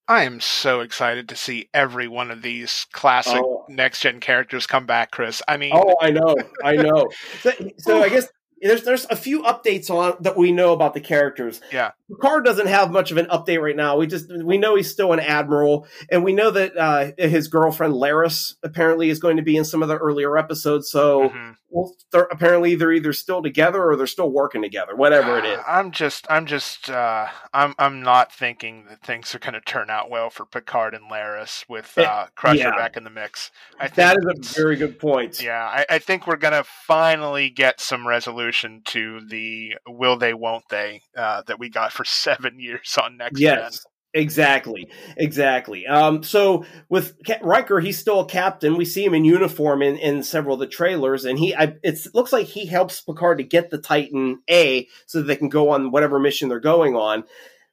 I 0.08 0.24
am 0.24 0.40
so 0.40 0.80
excited 0.80 1.28
to 1.28 1.36
see 1.36 1.68
every 1.72 2.08
one 2.08 2.30
of 2.32 2.42
these 2.42 2.86
classic 2.92 3.40
Oh. 3.44 3.64
next 3.68 4.00
gen 4.00 4.18
characters 4.18 4.66
come 4.66 4.84
back, 4.84 5.12
Chris. 5.12 5.40
I 5.46 5.56
mean, 5.56 5.72
Oh, 5.72 5.94
I 6.00 6.10
know, 6.10 6.34
I 6.64 6.76
know. 6.76 7.08
So, 7.40 7.52
so 7.78 8.02
I 8.02 8.08
guess 8.08 8.26
there's 8.60 8.82
there's 8.84 9.06
a 9.06 9.16
few 9.16 9.42
updates 9.42 9.90
on 9.90 10.16
that 10.20 10.36
we 10.36 10.52
know 10.52 10.72
about 10.72 10.94
the 10.94 11.00
characters. 11.00 11.60
Yeah. 11.72 11.92
Picard 12.10 12.44
doesn't 12.44 12.66
have 12.66 12.90
much 12.90 13.10
of 13.10 13.16
an 13.16 13.26
update 13.26 13.60
right 13.60 13.76
now. 13.76 13.96
We 13.96 14.06
just 14.06 14.30
we 14.44 14.58
know 14.58 14.74
he's 14.74 14.90
still 14.90 15.12
an 15.12 15.20
admiral, 15.20 15.86
and 16.10 16.24
we 16.24 16.32
know 16.32 16.50
that 16.50 16.76
uh, 16.76 17.12
his 17.16 17.48
girlfriend 17.48 17.94
Laris 17.94 18.54
apparently 18.62 19.10
is 19.10 19.20
going 19.20 19.36
to 19.36 19.42
be 19.42 19.56
in 19.56 19.64
some 19.64 19.82
of 19.82 19.88
the 19.88 19.96
earlier 19.96 20.36
episodes. 20.36 20.90
So 20.90 21.28
mhm. 21.30 21.56
well, 21.68 21.94
they're, 22.10 22.28
apparently 22.30 22.74
they're 22.74 22.92
either 22.92 23.12
still 23.12 23.42
together 23.42 23.82
or 23.82 23.96
they're 23.96 24.08
still 24.08 24.30
working 24.30 24.60
together, 24.60 24.96
whatever 24.96 25.38
it 25.38 25.44
is. 25.44 25.58
Uh, 25.58 25.62
I'm 25.68 25.92
just, 25.92 26.26
I'm 26.28 26.46
just, 26.46 26.90
uh, 26.90 27.28
I'm, 27.54 27.74
I'm 27.78 28.02
not 28.02 28.32
thinking 28.32 28.86
that 28.88 29.02
things 29.02 29.34
are 29.34 29.38
going 29.38 29.54
to 29.54 29.60
turn 29.60 29.88
out 29.88 30.10
well 30.10 30.30
for 30.30 30.44
Picard 30.44 30.94
and 30.94 31.08
Laris 31.10 31.64
with 31.68 31.96
Eh, 31.96 32.02
uh, 32.02 32.26
Crusher 32.34 32.58
yeah. 32.58 32.76
back 32.76 32.96
in 32.96 33.04
the 33.04 33.10
mix. 33.10 33.52
I 33.78 33.84
think 33.84 33.94
That 33.96 34.18
is 34.18 34.50
a 34.50 34.60
very 34.60 34.74
good 34.74 34.98
point. 34.98 35.40
Yeah, 35.40 35.62
I, 35.62 35.86
I 35.88 35.98
think 36.00 36.26
we're 36.26 36.36
going 36.36 36.54
to 36.54 36.64
finally 36.64 37.50
get 37.50 37.80
some 37.80 38.06
resolution 38.06 38.49
to 38.86 39.20
the 39.26 39.74
will 39.86 40.16
they, 40.16 40.34
won't 40.34 40.64
they 40.70 41.02
uh, 41.16 41.42
that 41.46 41.58
we 41.58 41.68
got 41.68 41.92
for 41.92 42.04
seven 42.06 42.58
years 42.58 42.98
on 43.02 43.16
next 43.16 43.38
gen. 43.38 43.58
Yes, 43.58 43.86
exactly, 44.14 44.88
exactly. 45.16 45.86
Um, 45.86 46.22
so 46.22 46.64
with 46.88 47.16
Riker, 47.42 47.80
he's 47.80 47.98
still 47.98 48.20
a 48.20 48.26
captain. 48.26 48.76
We 48.76 48.84
see 48.84 49.04
him 49.04 49.14
in 49.14 49.24
uniform 49.24 49.82
in, 49.82 49.96
in 49.96 50.22
several 50.22 50.54
of 50.54 50.60
the 50.60 50.66
trailers, 50.66 51.24
and 51.24 51.38
he 51.38 51.54
I, 51.54 51.76
it 51.82 51.98
looks 52.14 52.32
like 52.32 52.46
he 52.46 52.66
helps 52.66 53.00
Picard 53.00 53.38
to 53.38 53.44
get 53.44 53.70
the 53.70 53.78
Titan 53.78 54.42
A 54.50 54.88
so 55.06 55.18
that 55.18 55.24
they 55.24 55.36
can 55.36 55.48
go 55.48 55.70
on 55.70 55.90
whatever 55.90 56.18
mission 56.18 56.48
they're 56.48 56.60
going 56.60 56.96
on. 56.96 57.24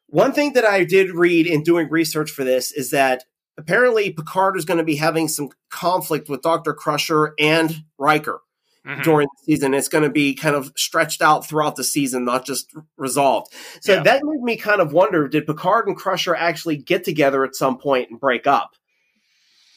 One 0.07 0.31
thing 0.31 0.53
that 0.53 0.65
I 0.65 0.85
did 0.85 1.11
read 1.11 1.47
in 1.47 1.63
doing 1.63 1.89
research 1.89 2.31
for 2.31 2.45
this 2.45 2.71
is 2.71 2.91
that 2.91 3.25
apparently 3.57 4.11
Picard 4.13 4.55
is 4.57 4.63
going 4.63 4.77
to 4.77 4.83
be 4.83 4.95
having 4.95 5.27
some 5.27 5.49
conflict 5.69 6.29
with 6.29 6.41
Doctor 6.41 6.73
Crusher 6.73 7.33
and 7.37 7.83
Riker 7.97 8.39
Mhm. 8.87 9.03
during 9.03 9.27
the 9.27 9.43
season. 9.53 9.73
It's 9.73 9.89
going 9.89 10.03
to 10.05 10.09
be 10.09 10.33
kind 10.33 10.55
of 10.55 10.71
stretched 10.77 11.21
out 11.21 11.45
throughout 11.45 11.75
the 11.75 11.83
season, 11.83 12.23
not 12.25 12.45
just 12.45 12.73
resolved. 12.97 13.51
So 13.81 13.93
Yeah. 13.95 14.03
that 14.03 14.21
made 14.23 14.41
me 14.41 14.55
kind 14.57 14.79
of 14.81 14.93
wonder: 14.93 15.27
Did 15.27 15.45
Picard 15.45 15.87
and 15.87 15.97
Crusher 15.97 16.35
actually 16.35 16.77
get 16.77 17.03
together 17.03 17.43
at 17.43 17.55
some 17.55 17.77
point 17.77 18.09
and 18.09 18.19
break 18.19 18.47
up? 18.47 18.71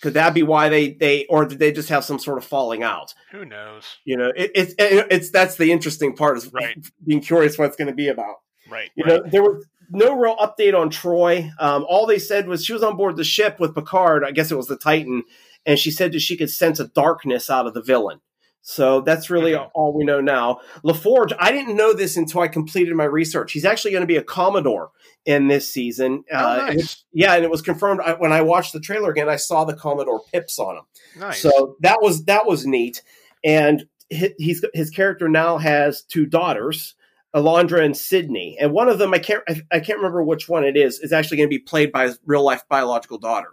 Could 0.03 0.14
that 0.14 0.33
be 0.33 0.42
why 0.42 0.68
they 0.70 0.92
they, 0.92 1.27
or 1.27 1.44
did 1.44 1.59
they 1.59 1.73
just 1.73 1.90
have 1.90 2.05
some 2.05 2.18
sort 2.18 2.38
of 2.38 2.44
falling 2.44 2.83
out? 2.83 3.12
Who 3.33 3.44
knows? 3.44 3.85
You 4.05 4.16
know, 4.16 4.33
it, 4.35 4.51
it's 4.55 4.75
it's 4.79 5.31
that's 5.31 5.57
the 5.57 5.73
interesting 5.73 6.14
part 6.16 6.38
is 6.38 6.51
Right. 6.53 6.77
being 7.07 7.20
curious 7.20 7.59
what 7.59 7.66
it's 7.66 7.77
going 7.77 7.88
to 7.88 7.94
be 7.94 8.09
about. 8.09 8.37
Right. 8.70 8.90
You 8.94 9.05
right. 9.05 9.23
know, 9.25 9.29
there 9.31 9.42
was 9.42 9.66
no 9.90 10.16
real 10.16 10.37
update 10.37 10.79
on 10.79 10.88
Troi. 10.90 11.51
Um, 11.59 11.85
all 11.88 12.07
they 12.07 12.18
said 12.20 12.46
was 12.46 12.64
she 12.64 12.73
was 12.73 12.83
on 12.83 12.96
board 12.96 13.16
the 13.16 13.25
ship 13.25 13.59
with 13.61 13.75
Picard. 13.75 14.25
I 14.25 14.31
guess 14.31 14.51
it 14.51 14.57
was 14.57 14.68
the 14.68 14.77
Titan, 14.77 15.25
and 15.66 15.79
she 15.79 15.90
said 15.90 16.12
that 16.12 16.20
she 16.20 16.37
could 16.37 16.49
sense 16.51 16.79
a 16.81 16.87
darkness 16.88 17.51
out 17.51 17.66
of 17.66 17.75
the 17.75 17.83
villain. 17.83 18.20
So 18.62 19.01
that's 19.01 19.31
really 19.31 19.57
all 19.57 19.92
we 19.96 20.05
know 20.05 20.20
now. 20.20 20.61
LaForge, 20.85 21.33
I 21.38 21.51
didn't 21.51 21.77
know 21.77 21.92
this 21.94 22.16
until 22.16 22.42
I 22.42 22.49
completed 22.49 22.94
my 22.94 23.05
research. 23.05 23.53
He's 23.53 23.64
actually 23.64 23.90
going 23.92 24.03
to 24.03 24.07
be 24.07 24.16
a 24.16 24.23
Commodore 24.23 24.90
in 25.25 25.49
this 25.49 25.73
season. 25.73 26.25
Oh, 26.31 26.37
Uh, 26.37 26.57
nice. 26.57 26.75
was- 26.77 27.05
yeah, 27.12 27.35
and 27.35 27.44
it 27.44 27.51
was 27.51 27.62
confirmed 27.62 28.01
I, 28.05 28.12
when 28.14 28.33
I 28.33 28.42
watched 28.42 28.73
the 28.75 28.81
trailer 28.81 29.11
again. 29.11 29.29
I 29.29 29.37
saw 29.37 29.64
the 29.64 29.75
Commodore 29.75 30.20
pips 30.33 30.59
on 30.59 30.77
him. 30.77 30.83
nice. 31.18 31.40
So 31.40 31.77
that 31.81 32.03
was 32.03 32.25
that 32.27 32.46
was 32.46 32.66
neat. 32.66 33.03
And 33.42 33.87
hi- 34.12 34.35
he's 34.38 34.62
his 34.75 34.90
character 34.90 35.29
now 35.29 35.56
has 35.58 36.02
two 36.02 36.27
daughters, 36.27 36.94
Alandra 37.35 37.83
and 37.85 37.96
Sidney, 37.96 38.56
and 38.61 38.73
one 38.73 38.88
of 38.90 38.98
them 38.98 39.15
I 39.15 39.19
can't 39.21 39.42
I, 39.48 39.63
I 39.73 39.81
can't 39.81 39.98
remember 39.98 40.23
which 40.23 40.48
one 40.48 40.65
it 40.65 40.77
is 40.77 41.00
is 41.00 41.13
actually 41.13 41.38
going 41.38 41.48
to 41.48 41.54
be 41.56 41.58
played 41.63 41.90
by 41.92 42.04
his 42.04 42.19
real 42.27 42.44
life 42.44 42.63
biological 42.69 43.19
daughter. 43.19 43.48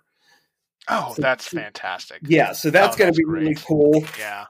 oh, 0.89 1.13
so- 1.15 1.21
that's 1.21 1.47
fantastic. 1.47 2.19
Yeah, 2.23 2.51
so 2.51 2.69
that's 2.69 2.95
Oh, 2.95 2.99
going 2.99 3.13
to 3.13 3.17
be 3.17 3.25
really 3.25 3.55
cool. 3.55 4.03
Yeah. 4.19 4.45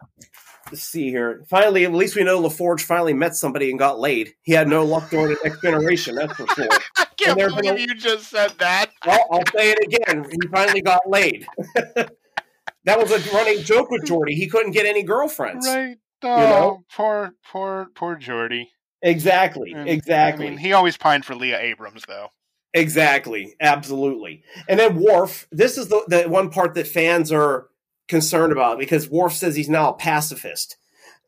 Let's 0.69 0.83
see 0.83 1.09
here. 1.09 1.45
Finally, 1.49 1.85
at 1.85 1.93
least 1.93 2.15
we 2.15 2.23
know 2.23 2.41
LaForge 2.41 2.81
finally 2.81 3.13
met 3.13 3.35
somebody 3.35 3.69
and 3.69 3.79
got 3.79 3.99
laid. 3.99 4.33
He 4.43 4.51
had 4.53 4.67
no 4.67 4.83
luck 4.83 5.09
during 5.09 5.29
the 5.29 5.37
next 5.43 5.61
generation, 5.61 6.15
that's 6.15 6.33
for 6.33 6.45
sure. 6.55 6.67
I 6.97 7.05
can't 7.15 7.37
believe 7.37 7.79
you 7.79 7.95
just 7.95 8.29
said 8.29 8.51
that. 8.59 8.91
Well, 9.05 9.25
I'll 9.31 9.43
say 9.55 9.71
it 9.71 9.79
again. 9.81 10.25
He 10.29 10.47
finally 10.49 10.81
got 10.81 11.01
laid. 11.07 11.47
that 11.95 12.99
was 12.99 13.11
a 13.11 13.33
running 13.33 13.63
joke 13.63 13.89
with 13.89 14.03
Geordi. 14.03 14.31
He 14.33 14.47
couldn't 14.47 14.71
get 14.71 14.85
any 14.85 15.03
girlfriends. 15.03 15.65
Right. 15.65 15.97
Oh, 16.23 16.37
know? 16.37 16.83
poor, 16.91 17.33
poor, 17.49 17.87
poor 17.95 18.17
Geordi. 18.17 18.65
Exactly, 19.01 19.71
And, 19.73 19.87
exactly. 19.87 20.47
I 20.47 20.49
mean, 20.49 20.57
he 20.57 20.73
always 20.73 20.97
pined 20.97 21.23
for 21.23 21.35
Leah 21.35 21.75
Brahms, 21.77 22.03
though. 22.07 22.29
Exactly, 22.73 23.53
absolutely. 23.61 24.43
And 24.67 24.79
then 24.79 24.99
Worf, 24.99 25.47
this 25.51 25.77
is 25.77 25.87
the, 25.87 26.03
the 26.07 26.23
one 26.23 26.49
part 26.49 26.73
that 26.73 26.87
fans 26.87 27.31
are 27.31 27.67
concerned 28.07 28.51
about 28.51 28.79
because 28.79 29.09
Worf 29.09 29.33
says 29.33 29.55
he's 29.55 29.69
now 29.69 29.89
a 29.89 29.93
pacifist. 29.93 30.77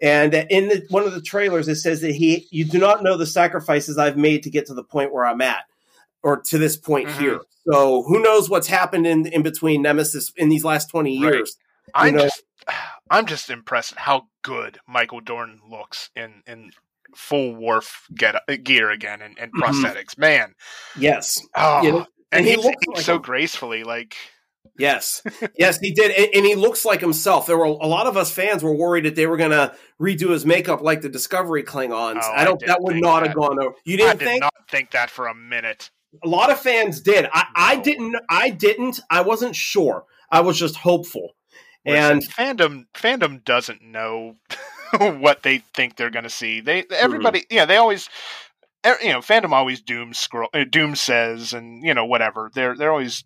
And 0.01 0.33
in 0.33 0.69
the, 0.69 0.85
one 0.89 1.03
of 1.03 1.13
the 1.13 1.21
trailers, 1.21 1.67
it 1.67 1.75
says 1.75 1.99
that 2.01 2.13
he, 2.15 2.47
you 2.51 2.63
do 2.65 2.77
not 2.79 3.03
know 3.03 3.17
the 3.17 3.25
sacrifices 3.25 3.97
I've 3.97 4.15
made 4.17 4.43
to 4.43 4.49
get 4.49 4.65
to 4.67 4.73
the 4.73 4.83
point 4.83 5.13
where 5.13 5.25
I'm 5.25 5.41
at, 5.41 5.65
or 6.23 6.37
to 6.41 6.57
this 6.57 6.77
point 6.77 7.09
Mhm. 7.09 7.19
here. 7.19 7.39
So 7.69 8.03
who 8.03 8.21
knows 8.21 8.49
what's 8.49 8.67
happened 8.67 9.05
in 9.05 9.25
in 9.27 9.41
between 9.43 9.81
Nemesis 9.81 10.31
in 10.37 10.47
these 10.49 10.63
last 10.63 10.89
twenty 10.89 11.21
Right. 11.21 11.33
years? 11.33 11.57
I'm 11.93 12.13
know- 12.15 12.21
just, 12.21 12.43
I'm 13.11 13.25
just 13.25 13.49
impressed 13.49 13.91
at 13.93 13.99
how 13.99 14.27
good 14.41 14.79
Michael 14.87 15.19
Dorn 15.19 15.59
looks 15.69 16.09
in 16.15 16.43
in 16.47 16.71
full 17.15 17.55
Worf 17.55 18.05
get 18.15 18.35
gear 18.63 18.89
again 18.91 19.21
and, 19.21 19.37
and 19.37 19.51
Mhm. 19.51 19.59
prosthetics. 19.63 20.17
Man, 20.17 20.53
Yes, 20.95 21.41
oh, 21.55 21.81
know, 21.81 21.97
and, 21.97 22.07
and 22.31 22.45
he 22.45 22.51
he 22.51 22.57
looks 22.57 22.67
looks 22.87 22.97
like 22.99 23.05
so 23.05 23.15
him. 23.15 23.21
gracefully. 23.23 23.83
Like, 23.83 24.15
Yes, 24.77 25.21
yes, 25.57 25.77
he 25.79 25.91
did, 25.91 26.11
and, 26.11 26.29
and 26.35 26.45
he 26.45 26.55
looks 26.55 26.85
like 26.85 27.01
himself. 27.01 27.47
There 27.47 27.57
were 27.57 27.65
a 27.65 27.71
lot 27.87 28.07
of 28.07 28.15
us 28.15 28.31
fans 28.31 28.63
were 28.63 28.73
worried 28.73 29.05
that 29.05 29.15
they 29.15 29.27
were 29.27 29.35
going 29.37 29.51
to 29.51 29.75
redo 29.99 30.29
his 30.29 30.45
makeup 30.45 30.81
like 30.81 31.01
the 31.01 31.09
Discovery 31.09 31.63
Klingons. 31.63 32.21
Oh, 32.23 32.31
I 32.33 32.41
I 32.41 32.45
don't. 32.45 32.59
didn't 32.59 32.69
that 32.69 32.81
would 32.81 32.95
not 32.95 33.21
that. 33.21 33.27
have 33.27 33.35
gone 33.35 33.61
over. 33.61 33.75
You 33.83 33.97
didn't 33.97 34.19
did 34.19 34.25
think? 34.25 34.41
not 34.41 34.53
think 34.69 34.91
that 34.91 35.09
for 35.09 35.27
a 35.27 35.35
minute. 35.35 35.89
a 36.23 36.27
lot 36.29 36.49
of 36.49 36.59
fans 36.59 37.01
did. 37.01 37.27
I, 37.33 37.45
I 37.55 37.75
didn't. 37.77 38.15
I 38.29 38.49
didn't. 38.51 38.99
I 39.09 39.21
wasn't 39.21 39.55
sure. 39.55 40.05
I 40.31 40.41
was 40.41 40.57
just 40.57 40.75
hopeful. 40.77 41.35
And 41.85 42.19
Listen, 42.19 42.31
fandom 42.31 42.85
fandom 42.93 43.43
doesn't 43.43 43.81
know 43.81 44.35
what 44.97 45.43
they 45.43 45.59
think 45.73 45.95
they're 45.95 46.09
going 46.09 46.23
to 46.23 46.29
see. 46.29 46.61
They 46.61 46.85
everybody, 46.91 47.45
yeah, 47.49 47.65
they 47.65 47.77
always, 47.77 48.09
you 48.85 49.09
know, 49.11 49.19
fandom 49.19 49.51
always 49.51 49.81
doom 49.81 50.13
scroll, 50.13 50.49
uh, 50.53 50.63
doom 50.69 50.95
says, 50.95 51.53
and 51.53 51.83
you 51.83 51.93
know 51.93 52.05
whatever. 52.05 52.49
They're 52.53 52.75
they're 52.75 52.91
always, 52.91 53.23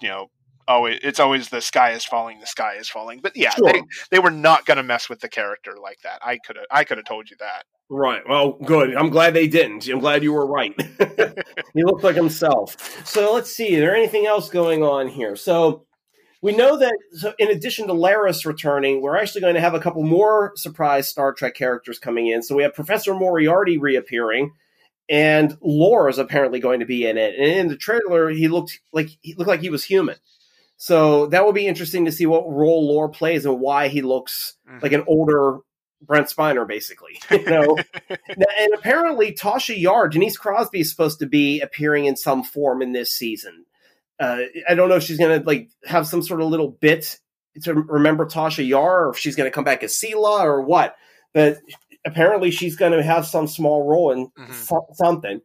you 0.00 0.08
know, 0.08 0.30
always 0.68 0.98
it's 1.02 1.20
always 1.20 1.48
the 1.48 1.60
sky 1.60 1.92
is 1.92 2.04
falling, 2.04 2.40
the 2.40 2.46
sky 2.46 2.74
is 2.78 2.88
falling. 2.88 3.20
But 3.20 3.36
yeah, 3.36 3.50
Sure. 3.50 3.72
they 3.72 3.82
they 4.10 4.18
were 4.18 4.30
not 4.30 4.66
going 4.66 4.76
to 4.76 4.82
mess 4.82 5.08
with 5.08 5.20
the 5.20 5.28
character 5.28 5.76
like 5.80 6.00
that. 6.02 6.20
I 6.22 6.38
could 6.38 6.56
have 6.56 6.66
I 6.70 6.84
could 6.84 6.98
have 6.98 7.06
told 7.06 7.30
you 7.30 7.36
that. 7.40 7.64
Right. 7.88 8.22
Well, 8.28 8.52
good. 8.64 8.96
I'm 8.96 9.10
glad 9.10 9.34
they 9.34 9.46
didn't. 9.46 9.86
I'm 9.88 10.00
glad 10.00 10.22
you 10.24 10.32
were 10.32 10.46
right. 10.46 10.74
he 11.74 11.84
looked 11.84 12.02
like 12.02 12.16
himself. 12.16 12.76
So 13.06 13.32
let's 13.32 13.52
see. 13.52 13.74
Is 13.74 13.80
there 13.80 13.94
anything 13.94 14.26
else 14.26 14.48
going 14.48 14.82
on 14.82 15.06
here? 15.06 15.36
So 15.36 15.86
we 16.42 16.54
know 16.54 16.76
that 16.78 16.94
so 17.12 17.32
in 17.38 17.48
addition 17.48 17.86
to 17.86 17.92
Laris 17.94 18.44
returning, 18.44 19.02
we're 19.02 19.16
actually 19.16 19.40
going 19.40 19.54
to 19.54 19.60
have 19.60 19.74
a 19.74 19.80
couple 19.80 20.02
more 20.02 20.52
surprise 20.56 21.08
Star 21.08 21.32
Trek 21.32 21.54
characters 21.54 21.98
coming 21.98 22.26
in. 22.26 22.42
So 22.42 22.56
we 22.56 22.62
have 22.64 22.74
Professor 22.74 23.14
Moriarty 23.14 23.78
reappearing, 23.78 24.52
and 25.08 25.56
Lore 25.60 26.08
is 26.08 26.18
apparently 26.18 26.58
going 26.60 26.80
to 26.80 26.86
be 26.86 27.06
in 27.06 27.18
it. 27.18 27.34
And 27.36 27.46
in 27.46 27.68
the 27.68 27.76
trailer, 27.76 28.28
he 28.30 28.48
looked 28.48 28.80
like 28.92 29.10
he 29.22 29.34
looked 29.34 29.48
like 29.48 29.60
he 29.60 29.70
was 29.70 29.84
human. 29.84 30.16
So 30.76 31.26
that 31.28 31.44
will 31.44 31.52
be 31.52 31.66
interesting 31.66 32.04
to 32.04 32.12
see 32.12 32.26
what 32.26 32.48
role 32.50 32.86
Lore 32.86 33.08
plays 33.08 33.46
and 33.46 33.60
why 33.60 33.88
he 33.88 34.02
looks 34.02 34.54
like 34.82 34.92
an 34.92 35.04
older 35.06 35.58
Brent 36.02 36.28
Spiner, 36.28 36.66
basically. 36.68 37.18
You 37.30 37.44
know, 37.44 37.76
and 38.10 38.74
apparently 38.74 39.32
Tasha 39.32 39.78
Yar, 39.78 40.08
Denise 40.08 40.36
Crosby, 40.36 40.80
is 40.80 40.90
supposed 40.90 41.18
to 41.20 41.26
be 41.26 41.60
appearing 41.60 42.04
in 42.04 42.16
some 42.16 42.42
form 42.42 42.82
in 42.82 42.92
this 42.92 43.10
season. 43.12 43.64
Uh, 44.20 44.40
I 44.68 44.74
don't 44.74 44.88
know 44.88 44.96
if 44.96 45.02
she's 45.02 45.18
going 45.18 45.40
to 45.40 45.46
like 45.46 45.70
have 45.86 46.06
some 46.06 46.22
sort 46.22 46.40
of 46.40 46.48
little 46.48 46.68
bit 46.68 47.18
to 47.62 47.72
remember 47.74 48.26
Tasha 48.26 48.66
Yar, 48.66 49.06
or 49.06 49.10
if 49.10 49.18
she's 49.18 49.36
going 49.36 49.46
to 49.50 49.54
come 49.54 49.64
back 49.64 49.82
as 49.82 49.92
Sela 49.94 50.40
or 50.42 50.60
what. 50.62 50.96
But 51.32 51.58
apparently, 52.04 52.50
she's 52.50 52.76
going 52.76 52.92
to 52.92 53.02
have 53.02 53.26
some 53.26 53.46
small 53.46 53.82
role 53.88 54.10
in 54.12 54.28
Mhm. 54.38 54.52
so- 54.52 54.86
something. 54.92 55.40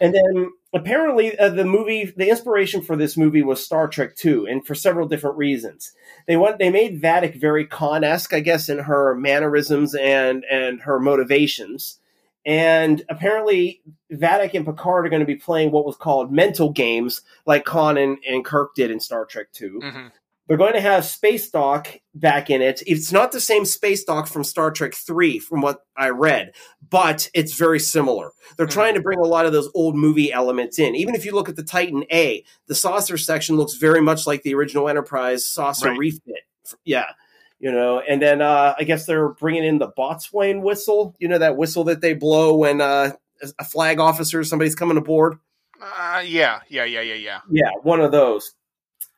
And 0.00 0.12
then 0.14 0.50
apparently, 0.72 1.38
uh, 1.38 1.48
the 1.50 1.64
movie, 1.64 2.12
the 2.16 2.28
inspiration 2.28 2.82
for 2.82 2.96
this 2.96 3.16
movie 3.16 3.42
was 3.42 3.64
Star 3.64 3.88
Trek 3.88 4.16
Two, 4.16 4.46
and 4.46 4.66
for 4.66 4.74
several 4.74 5.08
different 5.08 5.36
reasons. 5.36 5.92
They 6.26 6.36
went, 6.36 6.58
they 6.58 6.70
made 6.70 7.00
Vadic 7.00 7.40
very 7.40 7.66
Khan 7.66 8.04
esque, 8.04 8.32
I 8.32 8.40
guess, 8.40 8.68
in 8.68 8.78
her 8.80 9.14
mannerisms 9.14 9.94
and 9.94 10.44
and 10.50 10.80
her 10.82 10.98
motivations. 10.98 11.98
And 12.44 13.04
apparently, 13.08 13.82
Vadic 14.12 14.54
and 14.54 14.66
Picard 14.66 15.06
are 15.06 15.08
going 15.10 15.20
to 15.20 15.26
be 15.26 15.36
playing 15.36 15.70
what 15.70 15.86
was 15.86 15.96
called 15.96 16.32
mental 16.32 16.70
games, 16.70 17.22
like 17.46 17.64
Khan 17.64 17.96
and, 17.96 18.18
and 18.28 18.44
Kirk 18.44 18.74
did 18.74 18.90
in 18.90 18.98
Star 18.98 19.24
Trek 19.24 19.46
Two. 19.52 19.80
Mhm. 19.82 20.10
They're 20.48 20.56
going 20.56 20.74
to 20.74 20.80
have 20.80 21.04
Space 21.04 21.48
Dock 21.50 21.88
back 22.14 22.50
in 22.50 22.60
it. 22.60 22.82
It's 22.86 23.12
not 23.12 23.32
the 23.32 23.40
same 23.40 23.64
Space 23.64 24.04
Dock 24.04 24.26
from 24.26 24.42
Star 24.44 24.70
Trek 24.70 24.92
3, 24.94 25.38
from 25.38 25.60
what 25.60 25.80
I 25.96 26.08
read, 26.10 26.52
but 26.90 27.30
it's 27.32 27.54
very 27.54 27.78
similar. 27.78 28.32
They're 28.56 28.66
Mhm. 28.66 28.70
trying 28.72 28.94
to 28.94 29.00
bring 29.00 29.20
a 29.20 29.24
lot 29.26 29.46
of 29.46 29.52
those 29.52 29.70
old 29.74 29.94
movie 29.96 30.32
elements 30.32 30.78
in. 30.78 30.94
Even 30.96 31.14
if 31.14 31.24
you 31.24 31.32
look 31.32 31.48
at 31.48 31.56
the 31.56 31.62
Titan 31.62 32.04
A, 32.12 32.44
the 32.66 32.74
saucer 32.74 33.16
section 33.16 33.56
looks 33.56 33.74
very 33.74 34.00
much 34.02 34.26
like 34.26 34.42
the 34.42 34.54
original 34.54 34.88
Enterprise 34.88 35.48
saucer 35.48 35.90
Right. 35.90 35.98
refit. 35.98 36.42
Yeah. 36.84 37.06
You 37.60 37.70
know, 37.70 38.00
and 38.00 38.20
then 38.20 38.42
uh, 38.42 38.74
I 38.76 38.82
guess 38.82 39.06
they're 39.06 39.28
bringing 39.28 39.62
in 39.64 39.78
the 39.78 39.86
boatswain 39.96 40.62
whistle. 40.62 41.14
You 41.20 41.28
know 41.28 41.38
that 41.38 41.56
whistle 41.56 41.84
that 41.84 42.00
they 42.00 42.12
blow 42.12 42.56
when 42.56 42.80
uh, 42.80 43.12
a 43.60 43.64
flag 43.64 44.00
officer, 44.00 44.42
somebody's 44.42 44.74
coming 44.74 44.96
aboard. 44.96 45.38
Uh, 45.80 46.22
yeah, 46.26 46.58
yeah, 46.68 46.84
yeah, 46.84 47.00
yeah, 47.02 47.14
yeah. 47.14 47.38
Yeah, 47.48 47.70
one 47.84 48.00
of 48.00 48.10
those. 48.10 48.52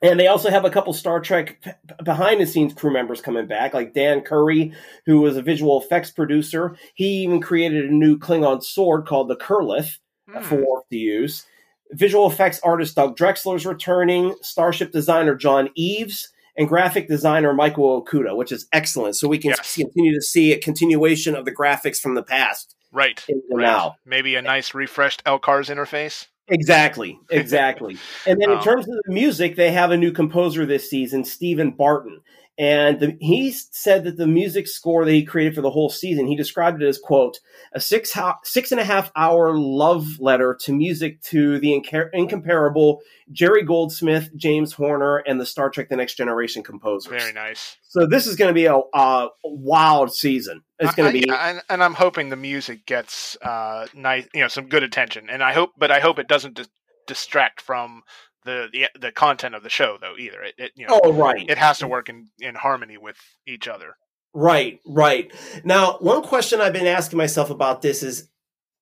And 0.03 0.21
they 0.21 0.27
also 0.27 0.51
have 0.51 0.65
a 0.65 0.71
couple 0.71 0.93
Star 0.93 1.21
Trek 1.21 1.63
behind 2.05 2.41
the 2.41 2.47
scenes 2.47 2.75
crew 2.75 2.93
members 2.93 3.21
coming 3.23 3.47
back, 3.47 3.73
like 3.73 3.95
Dan 3.95 4.21
Curry, 4.21 4.73
who 5.07 5.21
was 5.21 5.37
a 5.37 5.43
visual 5.43 5.81
effects 5.81 6.11
producer. 6.11 6.77
He 6.95 7.23
even 7.23 7.41
created 7.41 7.87
a 7.87 7.95
new 7.95 8.19
Klingon 8.19 8.63
sword 8.63 9.07
called 9.07 9.29
the 9.29 9.37
Kurlith 9.37 9.99
uh, 10.35 10.41
for. 10.43 10.57
Worf 10.57 10.85
to 10.91 10.97
use. 10.99 11.47
Visual 11.93 12.27
effects 12.31 12.61
artist 12.63 12.97
Doug 12.97 13.17
Drexler 13.17 13.57
is 13.57 13.65
returning, 13.65 14.35
starship 14.43 14.91
designer 14.93 15.35
John 15.35 15.71
Eaves, 15.75 16.31
and 16.57 16.69
graphic 16.69 17.09
designer 17.09 17.53
Michael 17.55 18.05
Okuda, 18.05 18.37
which 18.37 18.53
is 18.53 18.67
excellent. 18.73 19.17
So 19.17 19.27
we 19.29 19.39
can 19.39 19.51
Yes. 19.51 19.75
continue 19.75 20.15
to 20.15 20.23
see 20.23 20.53
a 20.53 20.59
continuation 20.59 21.35
of 21.35 21.45
the 21.45 21.53
graphics 21.55 22.01
from 22.01 22.15
the 22.15 22.23
past 22.23 22.75
Right. 22.93 23.25
right. 23.29 23.63
now. 23.65 23.97
Maybe 24.05 24.35
a 24.37 24.43
nice 24.43 24.75
refreshed 24.75 25.23
LCARS 25.25 25.69
interface. 25.69 26.27
Exactly, 26.49 27.19
exactly. 27.31 27.97
and 28.27 28.39
then 28.41 28.51
in 28.51 28.61
terms 28.63 28.87
of 28.87 28.95
the 29.07 29.13
music, 29.13 29.57
they 29.57 29.71
have 29.73 29.91
a 29.93 29.97
new 29.97 30.13
composer 30.13 30.67
this 30.67 30.91
season, 30.91 31.25
Stephen 31.25 31.71
Barton. 31.71 32.21
And 32.57 33.01
the, 33.01 33.17
he 33.21 33.51
said 33.51 34.05
that 34.05 34.17
the 34.17 34.29
music 34.29 34.69
score 34.69 35.05
that 35.05 35.11
he 35.11 35.25
created 35.25 35.57
for 35.57 35.61
the 35.61 35.71
whole 35.71 35.91
season, 35.91 36.29
he 36.29 36.37
described 36.37 36.81
it 36.81 36.87
as 36.87 36.99
quote 36.99 37.41
a 37.73 37.81
six 37.81 38.13
ho- 38.13 38.35
six 38.45 38.71
and 38.71 38.81
a 38.81 38.85
half 38.85 39.11
hour 39.17 39.57
love 39.57 40.07
letter 40.21 40.57
to 40.61 40.73
music 40.73 41.21
to 41.23 41.59
the 41.59 41.75
inca- 41.75 42.11
incomparable 42.13 43.01
Jerry 43.33 43.65
Goldsmith, 43.65 44.31
James 44.37 44.73
Horner, 44.73 45.17
and 45.17 45.41
the 45.41 45.47
Star 45.47 45.69
Trek: 45.69 45.89
The 45.89 45.97
Next 45.97 46.15
Generation 46.15 46.63
composers. 46.63 47.11
Very 47.11 47.33
nice. 47.33 47.77
So 47.83 48.07
this 48.07 48.27
is 48.27 48.37
going 48.37 48.51
to 48.51 48.55
be 48.55 48.67
a, 48.67 48.77
a 48.77 49.29
wild 49.43 50.15
season. 50.15 50.63
It's 50.79 50.95
going 50.95 51.13
to 51.13 51.19
be 51.19 51.25
yeah, 51.27 51.51
and, 51.51 51.63
and 51.69 51.83
I'm 51.83 51.95
hoping 51.95 52.29
the 52.29 52.37
music 52.37 52.87
gets 52.87 53.37
uh 53.43 53.87
nice, 53.95 54.29
you 54.33 54.43
know, 54.43 54.49
some 54.49 54.69
good 54.69 54.83
attention. 54.85 55.29
And 55.29 55.43
I 55.43 55.53
hope, 55.53 55.71
but 55.77 55.91
I 55.91 56.01
hope 56.01 56.19
it 56.19 56.29
doesn't 56.29 56.55
dis- 56.55 56.69
distract 57.07 57.61
from 57.61 58.03
the, 58.45 58.69
the 58.73 58.89
the 58.99 59.13
content 59.13 59.55
of 59.55 59.63
the 59.63 59.71
show, 59.71 59.99
though. 60.01 60.15
Either 60.19 60.43
it, 60.43 60.55
it 60.59 60.73
you 60.75 60.87
know, 60.87 61.01
oh 61.03 61.13
right. 61.13 61.49
it 61.49 61.59
has 61.59 61.79
to 61.79 61.89
work 61.89 62.09
in 62.09 62.29
in 62.41 62.55
harmony 62.55 62.99
with 62.99 63.17
each 63.47 63.69
other. 63.69 63.97
Right, 64.35 64.81
right. 64.85 65.33
Now, 65.63 65.99
one 66.01 66.23
question 66.23 66.61
I've 66.61 66.73
been 66.73 66.89
asking 66.89 67.17
myself 67.17 67.51
about 67.51 67.83
this 67.83 68.03
is 68.03 68.29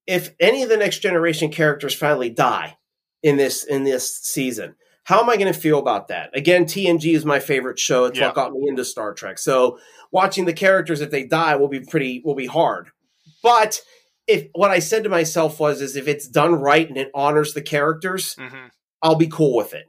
if 0.07 0.35
any 0.41 0.63
of 0.63 0.71
the 0.71 0.79
next 0.79 1.01
generation 1.01 1.51
characters 1.51 1.95
finally 1.95 2.31
die 2.31 2.79
in 3.23 3.37
this 3.37 3.63
in 3.63 3.85
this 3.85 4.19
season, 4.19 4.75
how 5.05 5.21
am 5.21 5.29
I 5.29 5.37
going 5.37 5.53
to 5.53 5.59
feel 5.59 5.79
about 5.79 6.09
that? 6.09 6.31
Again, 6.35 6.65
TNG 6.65 7.15
is 7.15 7.25
my 7.25 7.39
favorite 7.39 7.79
show. 7.79 8.07
It's 8.07 8.19
Yeah. 8.19 8.27
what 8.27 8.35
got 8.35 8.53
me 8.53 8.67
into 8.69 8.85
Star 8.85 9.13
Trek. 9.13 9.39
So, 9.39 9.79
watching 10.11 10.47
the 10.47 10.53
characters 10.53 11.01
if 11.01 11.11
they 11.11 11.25
die 11.25 11.57
will 11.57 11.69
be 11.69 11.81
pretty 11.81 12.23
will 12.25 12.35
be 12.35 12.47
hard. 12.47 12.91
But 13.43 13.81
if 14.27 14.47
what 14.55 14.71
I 14.71 14.79
said 14.79 15.05
to 15.05 15.11
myself 15.11 15.61
was 15.61 15.83
is 15.83 15.97
if 15.97 16.09
it's 16.09 16.29
done 16.29 16.55
right 16.55 16.89
and 16.89 16.97
it 16.97 17.11
honors 17.15 17.55
the 17.55 17.63
characters, 17.63 18.35
hmm 18.39 18.69
I'll 19.03 19.17
be 19.17 19.27
cool 19.29 19.57
with 19.57 19.75
it. 19.75 19.87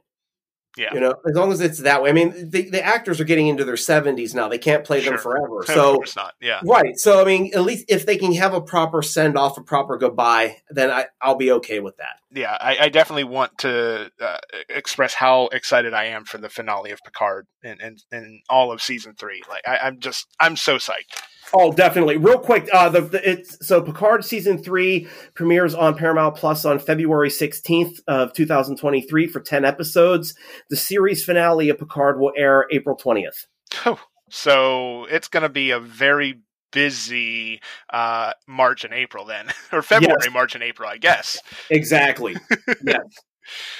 Yeah. 0.76 0.92
You 0.92 0.98
know, 0.98 1.14
as 1.24 1.36
long 1.36 1.52
as 1.52 1.60
it's 1.60 1.78
that 1.82 2.02
way. 2.02 2.10
I 2.10 2.12
mean, 2.12 2.50
the, 2.50 2.68
the 2.68 2.84
actors 2.84 3.20
are 3.20 3.24
getting 3.24 3.46
into 3.46 3.64
their 3.64 3.76
70s 3.76 4.34
now. 4.34 4.48
They 4.48 4.58
can't 4.58 4.82
play 4.84 4.98
them 4.98 5.12
Sure. 5.12 5.18
forever. 5.18 5.60
of 5.60 5.66
So, 5.66 5.94
course 5.94 6.16
not. 6.16 6.34
Yeah. 6.40 6.60
Right. 6.64 6.96
So 6.98 7.20
I 7.20 7.24
mean, 7.24 7.52
at 7.54 7.62
least 7.62 7.84
if 7.88 8.06
they 8.06 8.16
can 8.16 8.32
have 8.34 8.54
a 8.54 8.60
proper 8.60 9.00
send 9.00 9.38
off, 9.38 9.56
a 9.56 9.62
proper 9.62 9.96
goodbye, 9.96 10.56
then 10.70 10.90
I, 10.90 11.06
I'll 11.22 11.36
be 11.36 11.52
okay 11.52 11.78
with 11.78 11.96
that. 11.98 12.16
yeah, 12.32 12.56
I, 12.60 12.76
I 12.80 12.88
definitely 12.88 13.22
want 13.22 13.56
to 13.58 14.10
uh, 14.20 14.38
express 14.68 15.14
how 15.14 15.46
excited 15.52 15.94
I 15.94 16.06
am 16.06 16.24
for 16.24 16.38
the 16.38 16.48
finale 16.48 16.90
of 16.90 16.98
Picard 17.04 17.46
and 17.62 17.80
and, 17.80 18.02
and 18.10 18.40
all 18.50 18.72
of 18.72 18.82
season 18.82 19.14
three. 19.16 19.42
Like 19.48 19.62
I, 19.68 19.76
I'm 19.78 20.00
just 20.00 20.26
I'm 20.40 20.56
so 20.56 20.78
psyched. 20.78 21.22
Oh, 21.56 21.72
definitely. 21.72 22.16
Real 22.16 22.38
quick, 22.40 22.68
uh, 22.72 22.88
the, 22.88 23.00
the 23.02 23.30
it's 23.30 23.64
so 23.64 23.80
Picard 23.80 24.24
season 24.24 24.58
three 24.58 25.06
premieres 25.34 25.72
on 25.72 25.94
Paramount 25.96 26.34
Plus 26.34 26.64
on 26.64 26.80
February 26.80 27.30
sixteenth 27.30 28.00
of 28.08 28.32
two 28.32 28.44
thousand 28.44 28.76
twenty 28.76 29.00
three 29.02 29.28
for 29.28 29.38
ten 29.40 29.64
episodes. 29.64 30.34
The 30.68 30.76
series 30.76 31.24
finale 31.24 31.68
of 31.68 31.78
Picard 31.78 32.18
will 32.18 32.32
air 32.36 32.66
April 32.72 32.96
twentieth. 32.96 33.46
Oh, 33.86 34.00
So 34.30 35.04
it's 35.04 35.28
going 35.28 35.44
to 35.44 35.48
be 35.48 35.70
a 35.70 35.78
very 35.78 36.40
busy 36.72 37.60
uh, 37.90 38.32
March 38.48 38.84
and 38.84 38.92
April 38.92 39.24
then, 39.24 39.46
or 39.72 39.80
February, 39.80 40.18
Yes. 40.24 40.32
March 40.32 40.54
and 40.56 40.64
April, 40.64 40.88
I 40.88 40.96
guess. 40.98 41.40
Exactly. 41.70 42.36
yes. 42.84 43.04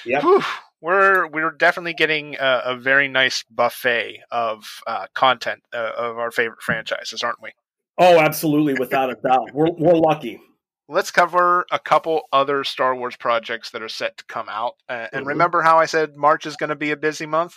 Yep. 0.07 0.23
Whew. 0.23 0.43
We're 0.81 1.27
we're 1.29 1.51
definitely 1.51 1.95
getting 1.95 2.37
a, 2.37 2.63
a 2.67 2.77
very 2.77 3.09
nice 3.09 3.43
buffet 3.51 4.21
of 4.31 4.65
uh, 4.87 5.07
content 5.15 5.63
uh, 5.75 5.91
of 5.97 6.19
our 6.19 6.31
favorite 6.31 6.61
franchises, 6.63 7.23
aren't 7.23 7.41
we? 7.43 7.51
Oh, 7.99 8.19
absolutely, 8.21 8.75
without 8.75 9.11
a 9.11 9.15
doubt. 9.15 9.53
We're 9.53 9.71
we're 9.71 9.95
lucky. 9.95 10.41
Let's 10.89 11.11
cover 11.11 11.65
a 11.73 11.79
couple 11.79 12.23
other 12.33 12.63
Star 12.65 12.95
Wars 12.95 13.17
projects 13.17 13.71
that 13.71 13.83
are 13.83 13.89
set 13.89 14.19
to 14.19 14.25
come 14.25 14.49
out. 14.51 14.75
Uh, 14.89 15.07
and 15.13 15.25
Mhm. 15.25 15.29
remember 15.29 15.63
how 15.63 15.79
I 15.79 15.87
said 15.87 16.15
March 16.17 16.45
is 16.45 16.57
going 16.57 16.69
to 16.71 16.77
be 16.77 16.91
a 16.91 16.97
busy 16.97 17.25
month? 17.25 17.57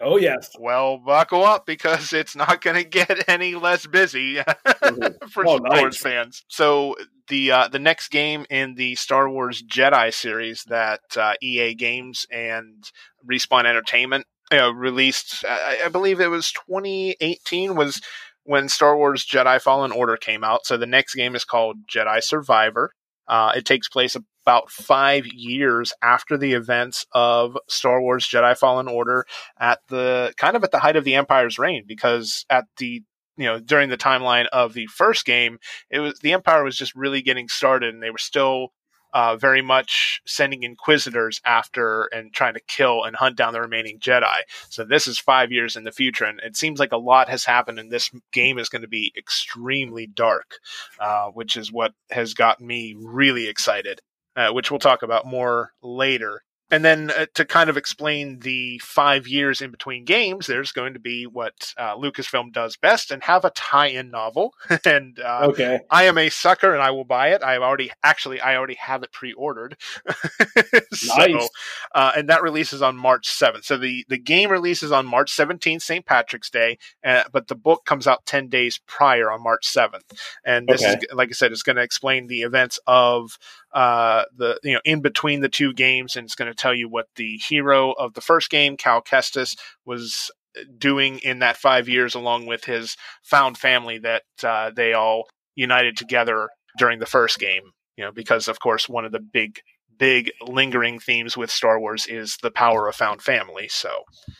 Oh 0.00 0.16
yes. 0.16 0.50
Well, 0.58 0.96
buckle 0.98 1.44
up 1.44 1.66
because 1.66 2.12
it's 2.12 2.36
not 2.36 2.62
going 2.62 2.76
to 2.82 2.84
get 2.88 3.28
any 3.28 3.54
less 3.56 3.86
busy 3.86 4.36
Mhm. 4.36 5.14
for 5.32 5.46
Oh, 5.46 5.58
Star 5.58 5.80
Wars 5.80 5.98
fans. 5.98 6.44
So 6.48 6.96
the 7.26 7.50
uh, 7.50 7.68
the 7.68 7.80
next 7.80 8.08
game 8.10 8.46
in 8.48 8.76
the 8.76 8.94
Star 8.94 9.28
Wars 9.28 9.62
Jedi 9.62 10.14
series 10.14 10.62
that 10.68 11.00
uh, 11.16 11.34
EA 11.42 11.74
Games 11.74 12.26
and 12.30 12.90
Respawn 13.30 13.66
Entertainment 13.66 14.24
uh, 14.50 14.72
released, 14.72 15.44
I, 15.46 15.82
I 15.84 15.88
believe 15.88 16.20
it 16.20 16.28
was 16.30 16.50
2018, 16.52 17.74
was 17.74 18.00
when 18.48 18.66
Star 18.70 18.96
Wars 18.96 19.26
Jedi 19.26 19.60
Fallen 19.60 19.92
Order 19.92 20.16
came 20.16 20.42
out. 20.42 20.64
So 20.64 20.78
the 20.78 20.86
next 20.86 21.14
game 21.14 21.34
is 21.34 21.44
called 21.44 21.86
Jedi 21.86 22.22
Survivor. 22.22 22.92
Uh, 23.28 23.52
it 23.54 23.66
takes 23.66 23.90
place 23.90 24.16
about 24.16 24.70
five 24.70 25.26
years 25.26 25.92
after 26.02 26.38
the 26.38 26.54
events 26.54 27.04
of 27.12 27.58
Star 27.68 28.00
Wars 28.00 28.26
Jedi 28.26 28.56
Fallen 28.56 28.88
Order 28.88 29.26
at 29.60 29.80
the 29.88 30.32
kind 30.38 30.56
of 30.56 30.64
at 30.64 30.70
the 30.70 30.78
height 30.78 30.96
of 30.96 31.04
the 31.04 31.14
Empire's 31.14 31.58
reign, 31.58 31.84
because 31.86 32.46
at 32.48 32.64
the 32.78 33.02
you 33.36 33.44
know 33.44 33.60
during 33.60 33.90
the 33.90 33.98
timeline 33.98 34.46
of 34.46 34.72
the 34.72 34.86
first 34.86 35.26
game, 35.26 35.58
it 35.90 36.00
was 36.00 36.18
the 36.20 36.32
Empire 36.32 36.64
was 36.64 36.78
just 36.78 36.94
really 36.94 37.20
getting 37.20 37.48
started, 37.48 37.92
and 37.92 38.02
they 38.02 38.10
were 38.10 38.16
still 38.16 38.68
uh, 39.12 39.36
very 39.36 39.62
much 39.62 40.20
sending 40.26 40.62
Inquisitors 40.62 41.40
after 41.44 42.04
and 42.06 42.32
trying 42.32 42.54
to 42.54 42.60
kill 42.60 43.04
and 43.04 43.16
hunt 43.16 43.36
down 43.36 43.52
the 43.52 43.60
remaining 43.60 43.98
Jedi. 43.98 44.38
So 44.68 44.84
this 44.84 45.06
is 45.06 45.18
five 45.18 45.52
years 45.52 45.76
in 45.76 45.84
the 45.84 45.92
future, 45.92 46.24
and 46.24 46.40
it 46.40 46.56
seems 46.56 46.78
like 46.78 46.92
a 46.92 46.98
lot 46.98 47.28
has 47.28 47.44
happened, 47.44 47.78
and 47.78 47.90
this 47.90 48.10
game 48.32 48.58
is 48.58 48.68
going 48.68 48.82
to 48.82 48.88
be 48.88 49.12
extremely 49.16 50.06
dark, 50.06 50.54
uh, 51.00 51.28
which 51.28 51.56
is 51.56 51.72
what 51.72 51.92
has 52.10 52.34
gotten 52.34 52.66
me 52.66 52.94
really 52.98 53.48
excited. 53.48 54.00
Uh, 54.36 54.52
which 54.52 54.70
we'll 54.70 54.78
talk 54.78 55.02
about 55.02 55.26
more 55.26 55.72
later. 55.82 56.42
And 56.70 56.84
then 56.84 57.10
uh, 57.10 57.26
to 57.34 57.44
kind 57.44 57.70
of 57.70 57.76
explain 57.76 58.40
the 58.40 58.78
five 58.78 59.26
years 59.26 59.60
in 59.60 59.70
between 59.70 60.04
games, 60.04 60.46
there's 60.46 60.72
going 60.72 60.94
to 60.94 61.00
be 61.00 61.26
what 61.26 61.72
uh, 61.78 61.96
Lucasfilm 61.96 62.52
does 62.52 62.76
best 62.76 63.10
and 63.10 63.22
have 63.22 63.44
a 63.44 63.50
tie-in 63.50 64.10
novel. 64.10 64.52
and 64.84 65.18
uh, 65.20 65.48
Okay. 65.48 65.80
I 65.90 66.04
am 66.04 66.18
a 66.18 66.28
sucker, 66.28 66.72
and 66.74 66.82
I 66.82 66.90
will 66.90 67.04
buy 67.04 67.28
it. 67.28 67.42
I've 67.42 67.62
already 67.62 67.90
actually 68.02 68.40
I 68.40 68.56
already 68.56 68.74
have 68.74 69.02
it 69.02 69.12
pre-ordered. 69.12 69.76
so, 70.92 71.16
Nice. 71.16 71.48
uh, 71.94 72.12
and 72.16 72.28
that 72.28 72.42
releases 72.42 72.82
on 72.82 72.96
March 72.96 73.28
7th. 73.28 73.64
So 73.64 73.76
the 73.78 74.04
the 74.08 74.18
game 74.18 74.50
releases 74.50 74.92
on 74.92 75.06
March 75.06 75.34
17th, 75.34 75.82
St. 75.82 76.04
Patrick's 76.04 76.50
Day, 76.50 76.78
uh, 77.04 77.24
but 77.32 77.48
the 77.48 77.54
book 77.54 77.84
comes 77.84 78.06
out 78.06 78.26
10 78.26 78.48
days 78.48 78.78
prior 78.86 79.30
on 79.30 79.42
March 79.42 79.66
7th. 79.66 80.02
And 80.44 80.68
this 80.68 80.82
Okay. 80.82 80.96
is 80.98 81.06
like 81.12 81.28
I 81.30 81.32
said, 81.32 81.52
it's 81.52 81.62
going 81.62 81.76
to 81.76 81.82
explain 81.82 82.26
the 82.26 82.42
events 82.42 82.78
of 82.86 83.38
uh, 83.72 84.24
the 84.36 84.58
you 84.62 84.74
know 84.74 84.80
in 84.84 85.00
between 85.00 85.40
the 85.40 85.48
two 85.48 85.72
games, 85.72 86.16
and 86.16 86.24
it's 86.24 86.34
going 86.34 86.50
to 86.50 86.56
tell 86.56 86.74
you 86.74 86.88
what 86.88 87.06
the 87.16 87.36
hero 87.36 87.92
of 87.92 88.14
the 88.14 88.20
first 88.20 88.50
game, 88.50 88.76
Cal 88.76 89.02
Kestis, 89.02 89.56
was 89.84 90.30
doing 90.78 91.18
in 91.18 91.40
that 91.40 91.56
five 91.56 91.88
years, 91.88 92.14
along 92.14 92.46
with 92.46 92.64
his 92.64 92.96
found 93.22 93.58
family 93.58 93.98
that 93.98 94.22
uh, 94.42 94.70
they 94.74 94.92
all 94.92 95.28
united 95.54 95.96
together 95.96 96.48
during 96.78 96.98
the 96.98 97.06
first 97.06 97.38
game. 97.38 97.72
You 97.96 98.04
know, 98.04 98.12
because 98.12 98.48
of 98.48 98.60
course 98.60 98.88
one 98.88 99.04
of 99.04 99.12
the 99.12 99.20
big 99.20 99.60
big 99.98 100.30
lingering 100.40 101.00
themes 101.00 101.36
with 101.36 101.50
Star 101.50 101.78
Wars 101.80 102.06
is 102.06 102.38
the 102.42 102.50
power 102.50 102.88
of 102.88 102.94
found 102.94 103.20
family. 103.20 103.68
So 103.68 103.90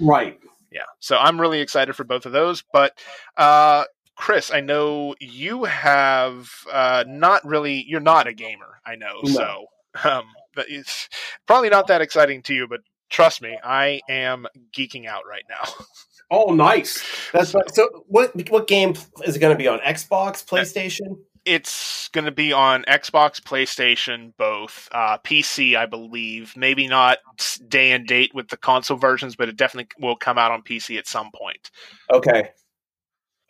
Right. 0.01 0.39
yeah, 0.71 0.87
so 1.01 1.17
I'm 1.19 1.41
really 1.41 1.61
excited 1.61 1.95
for 1.95 2.05
both 2.05 2.27
of 2.27 2.33
those. 2.33 2.63
But 2.73 2.93
uh, 3.37 3.85
Chris, 4.19 4.53
I 4.53 4.61
know 4.61 5.15
you 5.21 5.65
have 5.65 6.51
uh, 6.71 7.05
not 7.07 7.45
really. 7.47 7.85
You're 7.89 8.01
not 8.01 8.27
a 8.27 8.35
gamer. 8.35 8.81
I 8.85 8.97
know. 8.97 9.21
No. 9.23 9.31
So 9.31 9.67
um, 10.05 10.25
but 10.55 10.67
it's 10.69 11.09
probably 11.47 11.71
not 11.71 11.87
that 11.87 12.01
exciting 12.01 12.43
to 12.43 12.55
you. 12.55 12.67
But 12.69 12.81
trust 13.11 13.43
me, 13.43 13.57
I 13.63 14.01
am 14.09 14.47
geeking 14.77 15.07
out 15.07 15.23
right 15.29 15.45
now. 15.49 15.73
Oh, 16.31 16.53
nice. 16.53 17.03
That's 17.33 17.53
so. 17.53 18.05
What 18.07 18.33
what 18.51 18.67
game 18.67 18.93
is 19.25 19.35
it 19.35 19.39
going 19.39 19.55
to 19.55 19.59
be 19.59 19.67
on? 19.67 19.79
Xbox, 19.79 20.45
PlayStation? 20.45 21.21
It's 21.47 22.09
going 22.09 22.27
to 22.27 22.31
be 22.31 22.53
on 22.53 22.83
Xbox, 22.83 23.41
PlayStation, 23.41 24.35
both 24.37 24.91
uh, 24.93 25.17
PC, 25.25 25.75
I 25.75 25.87
believe. 25.87 26.55
Maybe 26.55 26.87
not 26.87 27.17
day 27.67 27.93
and 27.93 28.07
date 28.07 28.33
with 28.35 28.49
the 28.49 28.59
console 28.59 28.99
versions, 28.99 29.37
but 29.37 29.49
it 29.49 29.57
definitely 29.57 29.89
will 29.99 30.17
come 30.17 30.37
out 30.37 30.53
on 30.53 30.61
PC 30.61 30.99
at 30.99 31.07
some 31.07 31.31
point. 31.35 31.71
Okay. 32.13 32.51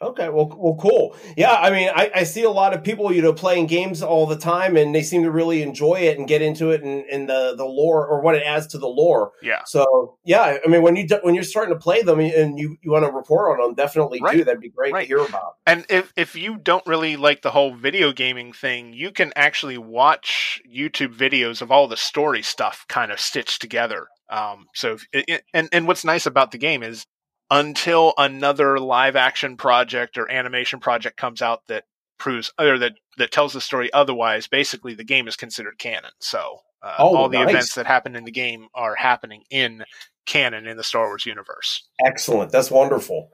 Okay, 0.01 0.29
well, 0.29 0.47
well, 0.57 0.77
cool. 0.81 1.17
Yeah, 1.37 1.55
I 1.55 1.71
mean, 1.71 1.89
I, 1.93 2.11
I 2.15 2.23
see 2.23 2.45
a 2.45 2.51
lot 2.51 2.73
of 2.73 2.85
people, 2.85 3.13
you 3.13 3.21
know, 3.21 3.33
playing 3.33 3.67
games 3.67 4.01
all 4.01 4.27
the 4.27 4.37
time, 4.37 4.77
and 4.77 4.95
they 4.95 5.03
seem 5.03 5.25
to 5.25 5.31
really 5.31 5.61
enjoy 5.61 5.95
it 5.95 6.17
and 6.19 6.29
get 6.29 6.41
into 6.41 6.71
it, 6.71 6.83
and, 6.85 7.05
and 7.07 7.29
the 7.29 7.55
the 7.57 7.65
lore 7.65 8.07
or 8.07 8.21
what 8.21 8.37
it 8.37 8.45
adds 8.45 8.69
to 8.69 8.79
the 8.79 8.87
lore. 8.87 9.33
Yeah. 9.43 9.63
So, 9.67 10.17
yeah, 10.25 10.59
I 10.65 10.69
mean, 10.69 10.83
when 10.83 10.95
you 10.95 11.07
de- 11.09 11.19
when 11.23 11.35
you're 11.35 11.43
starting 11.43 11.75
to 11.75 11.81
play 11.81 12.03
them 12.03 12.21
and 12.21 12.59
you 12.61 12.77
you 12.81 12.93
want 12.93 13.07
to 13.07 13.11
report 13.11 13.51
on 13.61 13.67
them, 13.67 13.75
definitely 13.75 14.21
Right. 14.23 14.37
do. 14.37 14.45
That'd 14.45 14.61
be 14.61 14.71
great 14.71 14.93
Right. 14.93 15.01
to 15.03 15.07
hear 15.09 15.19
about. 15.19 15.55
And 15.67 15.85
if 15.91 16.13
if 16.17 16.37
you 16.37 16.59
don't 16.59 16.87
really 16.87 17.17
like 17.17 17.43
the 17.43 17.51
whole 17.51 17.75
video 17.75 18.13
gaming 18.13 18.53
thing, 18.53 18.93
you 18.93 19.11
can 19.11 19.33
actually 19.35 19.79
watch 19.79 20.61
YouTube 20.73 21.17
videos 21.17 21.61
of 21.61 21.73
all 21.73 21.89
the 21.89 21.97
story 21.97 22.43
stuff 22.43 22.85
kind 22.89 23.11
of 23.11 23.19
stitched 23.19 23.61
together. 23.61 24.07
Um, 24.31 24.67
so 24.75 24.97
if, 25.13 25.41
and 25.53 25.69
and 25.73 25.89
what's 25.89 26.05
nice 26.05 26.27
about 26.27 26.53
the 26.53 26.59
game 26.59 26.85
is 26.85 27.05
until 27.51 28.15
another 28.19 28.79
live 28.79 29.17
action 29.17 29.57
project 29.57 30.19
or 30.19 30.31
animation 30.31 30.81
project 30.81 31.17
comes 31.17 31.41
out 31.43 31.67
that 31.69 31.85
proves 32.19 32.53
or 32.59 32.79
that 32.79 32.93
that 33.17 33.31
tells 33.33 33.53
the 33.53 33.61
story 33.61 33.93
otherwise, 33.93 34.47
basically 34.47 34.95
the 34.95 35.05
game 35.05 35.29
is 35.29 35.37
considered 35.37 35.79
canon. 35.79 36.11
So 36.21 36.59
uh, 36.83 36.95
Oh, 36.99 37.17
all 37.17 37.29
the 37.29 37.39
nice. 37.39 37.51
events 37.51 37.75
that 37.75 37.87
happen 37.87 38.15
in 38.17 38.25
the 38.25 38.31
game 38.31 38.69
are 38.75 38.95
happening 38.95 39.43
in 39.51 39.85
canon 40.27 40.67
in 40.67 40.77
the 40.77 40.85
Star 40.85 41.07
Wars 41.07 41.27
universe. 41.27 41.89
Excellent. 42.05 42.53
That's 42.53 42.71
wonderful. 42.71 43.31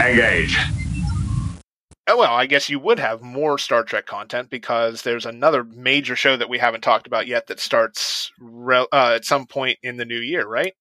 Engage. 0.00 0.56
Oh, 2.06 2.18
well, 2.18 2.34
I 2.34 2.44
guess 2.44 2.68
you 2.68 2.78
would 2.80 2.98
have 2.98 3.22
more 3.22 3.56
Star 3.58 3.82
Trek 3.82 4.04
content 4.04 4.50
because 4.50 5.02
there's 5.02 5.24
another 5.24 5.64
major 5.64 6.14
show 6.16 6.36
that 6.36 6.50
we 6.50 6.58
haven't 6.58 6.82
talked 6.82 7.06
about 7.06 7.26
yet 7.26 7.46
that 7.46 7.58
starts 7.60 8.30
re- 8.38 8.86
uh, 8.92 9.12
at 9.14 9.24
some 9.24 9.46
point 9.46 9.78
in 9.82 9.96
the 9.96 10.04
new 10.04 10.18
year, 10.18 10.46
right? 10.46 10.74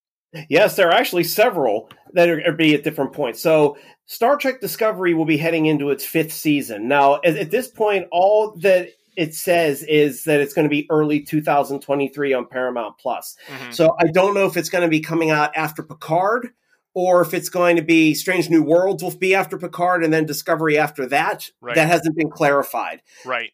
Yes, 0.50 0.76
there 0.76 0.90
are 0.90 0.94
actually 0.94 1.24
several 1.24 1.90
that 2.14 2.30
are, 2.30 2.42
are 2.48 2.54
be 2.54 2.74
at 2.74 2.84
different 2.84 3.14
points. 3.14 3.42
So, 3.42 3.78
Star 4.06 4.38
Trek 4.38 4.62
Discovery 4.62 5.14
will 5.14 5.26
be 5.26 5.38
heading 5.38 5.66
into 5.66 5.90
its 5.90 6.06
fifth 6.06 6.34
season. 6.34 6.88
Now, 6.88 7.16
at, 7.24 7.38
at 7.38 7.52
this 7.52 7.68
point, 7.68 8.08
all 8.12 8.56
that 8.62 8.90
it 9.16 9.34
says 9.36 9.84
is 9.84 10.24
that 10.24 10.42
it's 10.42 10.54
going 10.54 10.66
to 10.66 10.70
be 10.70 10.88
early 10.90 11.22
2023 11.22 12.34
on 12.34 12.48
Paramount 12.48 12.98
Plus. 12.98 13.36
Mhm. 13.48 13.74
So, 13.74 13.96
I 14.00 14.12
don't 14.12 14.34
know 14.34 14.46
if 14.46 14.58
it's 14.58 14.70
going 14.70 14.84
to 14.84 14.90
be 14.90 15.00
coming 15.00 15.30
out 15.30 15.56
after 15.56 15.84
Picard 15.84 16.50
or 16.94 17.22
if 17.22 17.34
it's 17.34 17.50
going 17.50 17.76
to 17.76 17.82
be 17.82 18.14
Strange 18.14 18.50
New 18.50 18.64
Worlds 18.64 19.04
will 19.04 19.16
be 19.16 19.36
after 19.36 19.58
Picard 19.58 20.04
and 20.04 20.14
then 20.14 20.26
Discovery 20.26 20.78
after 20.78 21.08
that. 21.08 21.50
Right. 21.62 21.76
That 21.76 21.88
hasn't 21.88 22.16
been 22.16 22.30
clarified. 22.30 23.02
Right. 23.26 23.52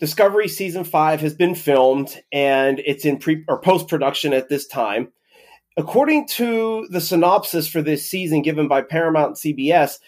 Discovery 0.00 0.48
season 0.48 0.84
five 0.84 1.20
has 1.20 1.34
been 1.34 1.54
filmed 1.54 2.20
and 2.32 2.80
it's 2.84 3.04
in 3.04 3.18
pre 3.18 3.44
or 3.48 3.60
post 3.60 3.88
production 3.88 4.32
at 4.32 4.48
this 4.48 4.66
time. 4.66 5.12
According 5.78 6.26
to 6.30 6.88
the 6.90 7.00
synopsis 7.00 7.68
for 7.68 7.80
this 7.80 8.04
season 8.04 8.42
given 8.42 8.66
by 8.66 8.82
Paramount 8.82 9.44
and 9.44 9.56
CBS, 9.56 10.00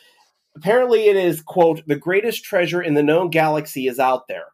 apparently 0.57 1.07
it 1.07 1.15
is, 1.15 1.43
quote, 1.43 1.87
the 1.87 1.95
greatest 1.95 2.43
treasure 2.43 2.83
in 2.83 2.95
the 2.95 3.05
known 3.05 3.31
galaxy 3.31 3.87
is 3.87 4.01
out 4.01 4.27
there. 4.27 4.47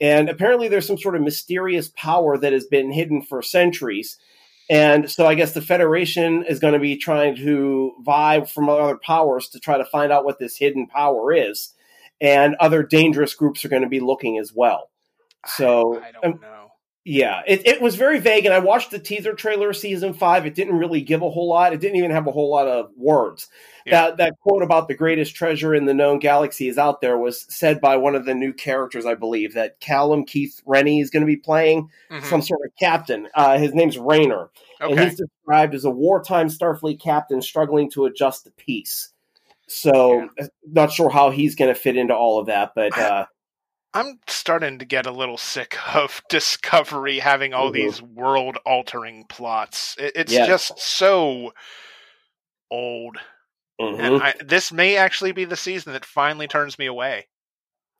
And 0.00 0.30
apparently 0.30 0.68
there's 0.68 0.86
some 0.86 0.96
sort 0.96 1.16
of 1.16 1.22
mysterious 1.22 1.92
power 1.94 2.38
that 2.38 2.54
has 2.54 2.64
been 2.64 2.90
hidden 2.90 3.20
for 3.20 3.42
centuries. 3.42 4.16
And 4.70 5.10
so 5.10 5.26
I 5.26 5.34
guess 5.34 5.52
the 5.52 5.60
Federation 5.60 6.42
is 6.44 6.60
going 6.60 6.72
to 6.72 6.80
be 6.80 6.96
trying 6.96 7.36
to 7.36 7.92
vie 8.02 8.40
from 8.46 8.70
other 8.70 8.96
powers 8.96 9.50
to 9.50 9.60
try 9.60 9.76
to 9.76 9.84
find 9.84 10.10
out 10.12 10.24
what 10.24 10.38
this 10.38 10.56
hidden 10.56 10.86
power 10.86 11.30
is. 11.34 11.74
And 12.22 12.56
other 12.58 12.82
dangerous 12.82 13.34
groups 13.34 13.66
are 13.66 13.68
going 13.68 13.82
to 13.82 13.88
be 13.88 14.00
looking 14.00 14.38
as 14.38 14.52
well. 14.54 14.88
So 15.46 16.00
I, 16.02 16.08
I 16.08 16.12
don't 16.12 16.24
um, 16.24 16.40
know. 16.40 16.53
Yeah, 17.04 17.42
it, 17.46 17.66
it 17.66 17.82
was 17.82 17.96
very 17.96 18.18
vague, 18.18 18.46
and 18.46 18.54
I 18.54 18.60
watched 18.60 18.90
the 18.90 18.98
teaser 18.98 19.34
trailer 19.34 19.74
season 19.74 20.14
five. 20.14 20.46
It 20.46 20.54
didn't 20.54 20.78
really 20.78 21.02
give 21.02 21.20
a 21.20 21.28
whole 21.28 21.48
lot. 21.48 21.74
It 21.74 21.80
didn't 21.80 21.96
even 21.96 22.10
have 22.10 22.26
a 22.26 22.32
whole 22.32 22.50
lot 22.50 22.66
of 22.66 22.90
words. 22.96 23.48
Yeah. 23.84 24.06
That 24.06 24.16
that 24.16 24.34
quote 24.40 24.62
about 24.62 24.88
the 24.88 24.94
greatest 24.94 25.34
treasure 25.34 25.74
in 25.74 25.84
the 25.84 25.92
known 25.92 26.18
galaxy 26.18 26.66
is 26.66 26.78
out 26.78 27.02
there 27.02 27.18
was 27.18 27.44
said 27.54 27.82
by 27.82 27.98
one 27.98 28.14
of 28.14 28.24
the 28.24 28.34
new 28.34 28.54
characters, 28.54 29.04
I 29.04 29.14
believe, 29.14 29.52
that 29.52 29.78
Callum 29.80 30.24
Keith 30.24 30.62
Rennie 30.64 31.00
is 31.00 31.10
going 31.10 31.20
to 31.20 31.26
be 31.26 31.36
playing 31.36 31.90
Mhm. 32.10 32.24
some 32.24 32.40
sort 32.40 32.60
of 32.64 32.72
captain. 32.80 33.28
Uh, 33.34 33.58
his 33.58 33.74
name's 33.74 33.98
Rayner, 33.98 34.48
and 34.80 34.98
he's 34.98 35.16
described 35.18 35.74
as 35.74 35.84
a 35.84 35.90
wartime 35.90 36.48
Starfleet 36.48 37.00
captain 37.00 37.42
struggling 37.42 37.90
to 37.90 38.06
adjust 38.06 38.44
to 38.44 38.50
peace. 38.52 39.10
So, 39.66 40.28
not 40.66 40.92
sure 40.92 41.10
how 41.10 41.28
he's 41.30 41.54
going 41.54 41.72
to 41.72 41.78
fit 41.78 41.96
into 41.96 42.14
all 42.14 42.38
of 42.38 42.46
that, 42.46 42.72
but 42.74 42.96
uh, 42.98 43.26
I'm 43.94 44.20
starting 44.26 44.78
to 44.80 44.84
get 44.84 45.06
a 45.06 45.10
little 45.10 45.38
sick 45.38 45.78
of 45.94 46.20
Discovery 46.28 47.20
having 47.20 47.54
all 47.54 47.70
Mhm. 47.70 47.72
these 47.72 48.02
world 48.02 48.58
altering 48.66 49.24
plots. 49.24 49.94
It's 49.98 50.32
Yes. 50.32 50.68
just 50.68 50.78
so 50.80 51.54
old. 52.70 53.16
mhm. 53.80 54.00
And 54.00 54.16
I, 54.22 54.34
this 54.40 54.72
may 54.72 54.96
actually 54.96 55.32
be 55.32 55.44
the 55.44 55.56
season 55.56 55.92
that 55.94 56.04
finally 56.06 56.48
turns 56.48 56.78
me 56.78 56.86
away. 56.86 57.28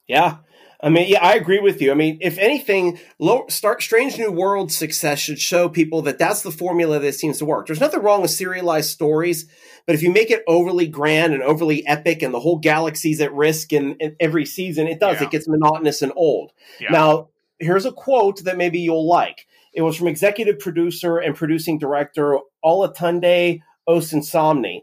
Yeah. 0.06 0.38
I 0.82 0.88
mean, 0.90 1.08
yeah, 1.08 1.22
I 1.22 1.34
agree 1.34 1.60
with 1.60 1.80
you. 1.80 1.90
I 1.90 1.94
mean, 1.94 2.18
if 2.20 2.36
anything, 2.38 2.98
low, 3.18 3.46
start 3.48 3.82
Strange 3.82 4.18
New 4.18 4.30
World's 4.30 4.76
success 4.76 5.18
should 5.18 5.38
show 5.38 5.68
people 5.68 6.02
that 6.02 6.18
that's 6.18 6.42
the 6.42 6.50
formula 6.50 6.98
that 6.98 7.14
seems 7.14 7.38
to 7.38 7.44
work. 7.44 7.66
There's 7.66 7.80
nothing 7.80 8.02
wrong 8.02 8.22
with 8.22 8.30
serialized 8.30 8.90
stories, 8.90 9.46
but 9.86 9.94
if 9.94 10.02
you 10.02 10.10
make 10.10 10.30
it 10.30 10.42
overly 10.46 10.86
grand 10.86 11.32
and 11.32 11.42
overly 11.42 11.86
epic 11.86 12.22
and 12.22 12.34
the 12.34 12.40
whole 12.40 12.58
galaxy's 12.58 13.20
at 13.20 13.32
risk 13.32 13.72
in, 13.72 13.96
in 14.00 14.16
every 14.20 14.44
season, 14.44 14.86
it 14.86 15.00
does. 15.00 15.20
Yeah. 15.20 15.26
It 15.26 15.30
gets 15.30 15.48
monotonous 15.48 16.02
and 16.02 16.12
old. 16.16 16.52
Yeah. 16.80 16.90
Now, 16.90 17.28
here's 17.58 17.86
a 17.86 17.92
quote 17.92 18.44
that 18.44 18.58
maybe 18.58 18.80
you'll 18.80 19.08
like. 19.08 19.46
It 19.72 19.82
was 19.82 19.96
from 19.96 20.08
executive 20.08 20.58
producer 20.58 21.18
and 21.18 21.34
producing 21.34 21.78
director 21.78 22.38
Olatunde 22.64 23.60
Osunsanmi. 23.88 24.82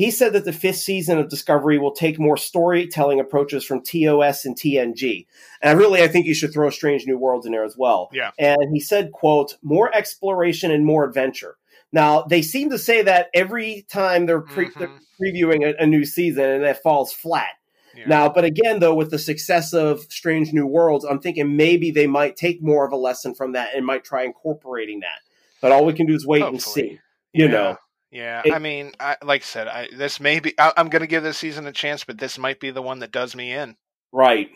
He 0.00 0.10
said 0.10 0.32
that 0.32 0.46
the 0.46 0.52
fifth 0.54 0.78
season 0.78 1.18
of 1.18 1.28
Discovery 1.28 1.76
will 1.76 1.92
take 1.92 2.18
more 2.18 2.38
storytelling 2.38 3.20
approaches 3.20 3.66
from 3.66 3.82
TOS 3.82 4.46
and 4.46 4.56
TNG. 4.56 5.26
And 5.60 5.78
really, 5.78 6.02
I 6.02 6.08
think 6.08 6.24
you 6.24 6.32
should 6.32 6.54
throw 6.54 6.70
Strange 6.70 7.06
New 7.06 7.18
Worlds 7.18 7.44
in 7.44 7.52
there 7.52 7.64
as 7.64 7.76
well. 7.76 8.08
Yeah. 8.10 8.30
And 8.38 8.72
he 8.72 8.80
said, 8.80 9.12
quote, 9.12 9.58
more 9.62 9.94
exploration 9.94 10.70
and 10.70 10.86
more 10.86 11.04
adventure. 11.04 11.58
Now, 11.92 12.22
they 12.22 12.40
seem 12.40 12.70
to 12.70 12.78
say 12.78 13.02
that 13.02 13.28
every 13.34 13.84
time 13.90 14.24
they're, 14.24 14.40
pre- 14.40 14.70
Mhm. 14.70 14.78
they're 14.78 15.00
previewing 15.20 15.66
a, 15.68 15.82
a 15.82 15.86
new 15.86 16.06
season 16.06 16.44
and 16.44 16.64
it 16.64 16.78
falls 16.78 17.12
flat. 17.12 17.50
Yeah. 17.94 18.06
Now, 18.06 18.30
but 18.30 18.44
again, 18.44 18.78
though, 18.78 18.94
with 18.94 19.10
the 19.10 19.18
success 19.18 19.74
of 19.74 20.00
Strange 20.08 20.54
New 20.54 20.66
Worlds, 20.66 21.04
I'm 21.04 21.20
thinking 21.20 21.58
maybe 21.58 21.90
they 21.90 22.06
might 22.06 22.36
take 22.36 22.62
more 22.62 22.86
of 22.86 22.92
a 22.92 22.96
lesson 22.96 23.34
from 23.34 23.52
that 23.52 23.74
and 23.74 23.84
might 23.84 24.04
try 24.04 24.22
incorporating 24.22 25.00
that. 25.00 25.20
But 25.60 25.72
all 25.72 25.84
we 25.84 25.92
can 25.92 26.06
do 26.06 26.14
is 26.14 26.26
wait 26.26 26.42
and 26.42 26.62
see. 26.62 27.00
You 27.34 27.44
Yeah. 27.44 27.50
know, 27.50 27.76
Yeah, 28.10 28.42
It- 28.44 28.52
I 28.52 28.58
mean, 28.58 28.92
I, 28.98 29.16
like 29.22 29.42
I 29.42 29.44
said, 29.44 29.68
I, 29.68 29.88
this 29.96 30.18
may 30.20 30.40
be. 30.40 30.54
I, 30.58 30.72
I'm 30.76 30.88
going 30.88 31.00
to 31.00 31.06
give 31.06 31.22
this 31.22 31.38
season 31.38 31.66
a 31.66 31.72
chance, 31.72 32.04
but 32.04 32.18
this 32.18 32.38
might 32.38 32.58
be 32.60 32.70
the 32.70 32.82
one 32.82 32.98
that 33.00 33.12
does 33.12 33.34
me 33.36 33.52
in. 33.52 33.76
right, 34.12 34.50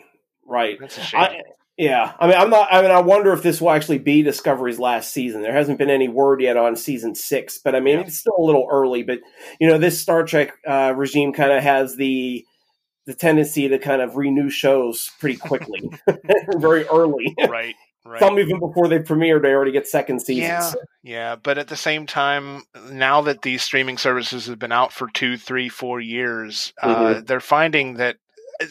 right. 0.45 0.77
That's 0.79 0.97
a 0.97 1.01
shame. 1.01 1.21
I, 1.21 1.41
yeah, 1.77 2.13
I 2.19 2.27
mean, 2.27 2.37
I'm 2.37 2.49
not. 2.49 2.69
I 2.71 2.81
mean, 2.81 2.91
I 2.91 2.99
wonder 2.99 3.33
if 3.33 3.43
this 3.43 3.59
will 3.59 3.71
actually 3.71 3.97
be 3.97 4.21
Discovery's 4.21 4.79
last 4.79 5.11
season. 5.11 5.41
There 5.41 5.53
hasn't 5.53 5.77
been 5.77 5.89
any 5.89 6.07
word 6.07 6.41
yet 6.41 6.55
on 6.57 6.75
season 6.77 7.15
six, 7.15 7.59
but 7.63 7.75
I 7.75 7.79
mean, 7.81 7.99
Yeah. 7.99 8.05
it's 8.05 8.17
still 8.19 8.35
a 8.37 8.43
little 8.43 8.67
early. 8.71 9.03
But 9.03 9.19
you 9.59 9.67
know, 9.67 9.77
this 9.77 9.99
Star 9.99 10.23
Trek 10.23 10.53
uh, 10.67 10.93
regime 10.95 11.33
kind 11.33 11.51
of 11.51 11.61
has 11.63 11.95
the 11.97 12.45
the 13.05 13.13
tendency 13.13 13.67
to 13.69 13.77
kind 13.77 14.01
of 14.01 14.15
renew 14.15 14.49
shows 14.49 15.11
pretty 15.19 15.35
quickly, 15.37 15.81
very 16.57 16.87
early. 16.87 17.35
right, 17.47 17.75
right. 18.05 18.19
Some 18.19 18.39
even 18.39 18.59
before 18.59 18.87
they 18.87 18.99
premiered, 18.99 19.41
they 19.41 19.49
already 19.51 19.71
get 19.71 19.87
second 19.87 20.19
seasons. 20.21 20.47
Yeah, 20.47 20.73
yeah, 21.03 21.35
but 21.35 21.57
at 21.57 21.67
the 21.67 21.75
same 21.75 22.05
time, 22.05 22.63
now 22.91 23.21
that 23.21 23.41
these 23.41 23.63
streaming 23.63 23.97
services 23.97 24.45
have 24.47 24.59
been 24.59 24.71
out 24.71 24.93
for 24.93 25.09
two, 25.13 25.37
three, 25.37 25.69
four 25.69 25.99
years, 25.99 26.73
uh, 26.81 26.95
Mm-hmm. 26.95 27.25
they're 27.25 27.39
finding 27.39 27.95
that 27.95 28.17
uh, 28.61 28.65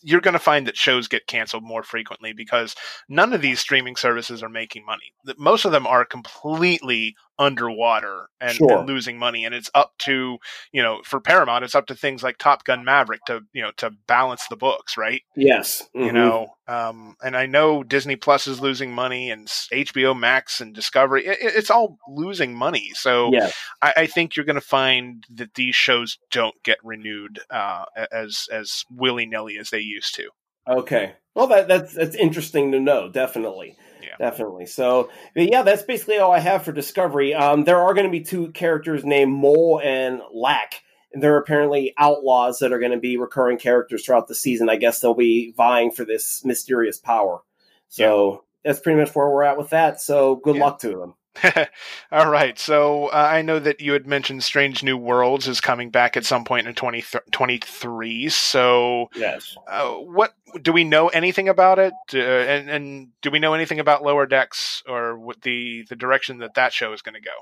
you're 0.00 0.20
going 0.22 0.32
to 0.32 0.38
find 0.38 0.66
that 0.66 0.76
shows 0.76 1.08
get 1.08 1.26
canceled 1.26 1.62
more 1.62 1.82
frequently 1.82 2.32
because 2.32 2.74
none 3.08 3.32
of 3.34 3.42
these 3.42 3.60
streaming 3.60 3.96
services 3.96 4.42
are 4.42 4.48
making 4.48 4.86
money. 4.86 5.12
Most 5.36 5.64
of 5.66 5.72
them 5.72 5.86
are 5.86 6.04
completely 6.04 7.16
underwater 7.38 8.28
and, 8.40 8.54
Sure. 8.54 8.78
and 8.78 8.88
losing 8.88 9.18
money, 9.18 9.44
and 9.44 9.54
it's 9.54 9.70
up 9.74 9.92
to 10.00 10.38
you 10.72 10.82
know 10.82 11.00
for 11.04 11.20
Paramount, 11.20 11.64
it's 11.64 11.74
up 11.74 11.86
to 11.86 11.94
things 11.94 12.22
like 12.22 12.38
Top 12.38 12.64
Gun 12.64 12.84
Maverick 12.84 13.20
to 13.26 13.40
you 13.52 13.62
know 13.62 13.72
to 13.78 13.90
balance 14.06 14.46
the 14.48 14.56
books, 14.56 14.96
right? 14.96 15.22
Yes, 15.36 15.88
you 15.94 16.10
mhm. 16.10 16.14
know 16.14 16.56
um 16.68 17.14
and 17.22 17.36
i 17.36 17.46
know 17.46 17.84
disney 17.84 18.16
plus 18.16 18.48
is 18.48 18.60
losing 18.60 18.92
money 18.92 19.30
and 19.30 19.46
hbo 19.46 20.18
max 20.18 20.60
and 20.60 20.74
discovery 20.74 21.24
it- 21.24 21.38
it's 21.40 21.70
all 21.70 21.96
losing 22.08 22.54
money 22.56 22.90
so 22.94 23.30
Yes. 23.32 23.54
I, 23.80 23.92
I 23.98 24.06
think 24.06 24.34
you're 24.34 24.44
going 24.44 24.56
to 24.56 24.60
find 24.60 25.24
that 25.34 25.54
these 25.54 25.76
shows 25.76 26.18
don't 26.32 26.56
get 26.64 26.78
renewed 26.82 27.38
uh 27.50 27.84
as 28.10 28.48
as 28.50 28.82
willy-nilly 28.90 29.58
as 29.58 29.70
they 29.70 29.78
used 29.78 30.14
to 30.16 30.28
Okay. 30.68 31.12
Well, 31.36 31.46
that 31.46 31.68
that's 31.68 31.94
that's 31.94 32.16
interesting 32.16 32.72
to 32.72 32.80
know. 32.80 33.08
Definitely. 33.08 33.76
Yeah. 34.06 34.16
Definitely. 34.18 34.66
So, 34.66 35.10
but 35.34 35.50
yeah, 35.50 35.62
that's 35.62 35.82
basically 35.82 36.18
all 36.18 36.32
I 36.32 36.38
have 36.38 36.62
for 36.64 36.72
Discovery. 36.72 37.34
Um, 37.34 37.64
there 37.64 37.80
are 37.80 37.94
going 37.94 38.06
to 38.06 38.10
be 38.10 38.20
two 38.22 38.52
characters 38.52 39.04
named 39.04 39.32
Moll 39.32 39.80
and 39.82 40.20
L'ak. 40.32 40.82
And 41.12 41.22
they're 41.22 41.38
apparently 41.38 41.94
outlaws 41.96 42.58
that 42.58 42.72
are 42.72 42.78
going 42.78 42.92
to 42.92 42.98
be 42.98 43.16
recurring 43.16 43.58
characters 43.58 44.04
throughout 44.04 44.28
the 44.28 44.34
season. 44.34 44.68
I 44.68 44.76
guess 44.76 45.00
they'll 45.00 45.14
be 45.14 45.52
vying 45.56 45.90
for 45.90 46.04
this 46.04 46.44
mysterious 46.44 46.98
power. 46.98 47.40
So 47.88 48.44
that's 48.64 48.80
pretty 48.80 49.00
much 49.00 49.14
where 49.14 49.28
we're 49.30 49.44
at 49.44 49.56
with 49.56 49.70
that. 49.70 50.00
So 50.00 50.36
good 50.36 50.56
Yeah. 50.56 50.64
luck 50.64 50.80
to 50.80 50.88
them. 50.98 51.14
all 52.12 52.30
right 52.30 52.58
so 52.58 53.06
uh, 53.08 53.28
i 53.30 53.42
know 53.42 53.58
that 53.58 53.80
you 53.80 53.92
had 53.92 54.06
mentioned 54.06 54.42
strange 54.42 54.82
new 54.82 54.96
worlds 54.96 55.46
is 55.48 55.60
coming 55.60 55.90
back 55.90 56.16
at 56.16 56.24
some 56.24 56.44
point 56.44 56.66
in 56.66 56.74
2023 56.74 58.28
so 58.28 59.08
Yes. 59.14 59.56
uh, 59.68 59.90
what 59.90 60.34
do 60.62 60.72
we 60.72 60.84
know 60.84 61.08
anything 61.08 61.48
about 61.48 61.78
it 61.78 61.92
uh, 62.14 62.18
and, 62.18 62.70
and 62.70 63.08
do 63.22 63.30
we 63.30 63.38
know 63.38 63.54
anything 63.54 63.80
about 63.80 64.02
lower 64.02 64.26
decks 64.26 64.82
or 64.88 65.18
what 65.18 65.42
the 65.42 65.84
the 65.88 65.96
direction 65.96 66.38
that 66.38 66.54
that 66.54 66.72
show 66.72 66.92
is 66.92 67.02
going 67.02 67.14
to 67.14 67.20
go 67.20 67.32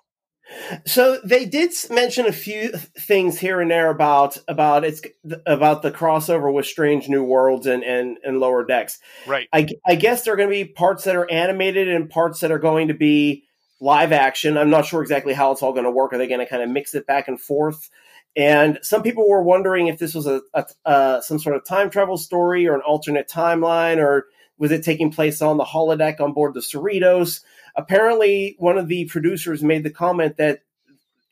So 0.85 1.19
they 1.25 1.47
did 1.47 1.73
mention 1.91 2.27
a 2.27 2.33
few 2.33 2.69
things 2.69 3.39
here 3.39 3.61
and 3.63 3.71
there 3.71 3.89
about 3.91 4.37
about 4.47 4.85
it's 4.85 5.01
about 5.47 5.81
the 5.83 5.91
crossover 5.91 6.53
with 6.53 6.67
Strange 6.67 7.09
New 7.09 7.25
Worlds 7.25 7.67
and 7.67 7.83
and, 7.83 8.19
and 8.23 8.41
Lower 8.41 8.65
Decks. 8.65 8.99
right 9.27 9.49
I, 9.55 9.69
I 9.87 9.95
guess 9.95 10.23
there 10.23 10.35
are 10.35 10.37
going 10.37 10.51
to 10.51 10.55
be 10.55 10.65
parts 10.67 11.05
that 11.05 11.17
are 11.17 11.31
animated 11.31 11.89
and 11.89 12.11
parts 12.11 12.41
that 12.41 12.53
are 12.53 12.59
going 12.59 12.89
to 12.89 12.95
be 12.95 13.45
live 13.81 14.13
action. 14.13 14.57
I'm 14.57 14.71
not 14.71 14.87
sure 14.87 15.03
exactly 15.03 15.35
how 15.35 15.53
it's 15.53 15.63
all 15.63 15.73
going 15.73 15.85
to 15.85 15.91
work. 15.91 16.13
Are 16.13 16.19
they 16.19 16.29
going 16.29 16.41
to 16.41 16.47
kind 16.47 16.63
of 16.63 16.71
mix 16.71 16.95
it 16.95 17.07
back 17.07 17.29
and 17.29 17.41
forth? 17.41 17.91
And 18.37 18.79
some 18.83 19.03
people 19.03 19.29
were 19.29 19.43
wondering 19.43 19.87
if 19.87 19.99
this 19.99 20.15
was 20.15 20.27
a, 20.27 20.43
a 20.85 21.23
some 21.23 21.39
sort 21.39 21.57
of 21.57 21.65
time 21.65 21.91
travel 21.91 22.17
story 22.17 22.67
or 22.67 22.75
an 22.75 22.81
alternate 22.81 23.29
timeline, 23.29 23.99
or 23.99 24.27
was 24.59 24.73
it 24.73 24.83
taking 24.83 25.13
place 25.13 25.41
on 25.41 25.57
the 25.57 25.65
holodeck 25.65 26.21
on 26.21 26.33
board 26.33 26.55
the 26.55 26.61
Cerritos? 26.61 27.43
Apparently, 27.77 28.57
one 28.59 28.79
of 28.79 28.89
the 28.89 29.05
producers 29.07 29.63
made 29.63 29.85
the 29.85 29.91
comment 29.91 30.37
that 30.39 30.61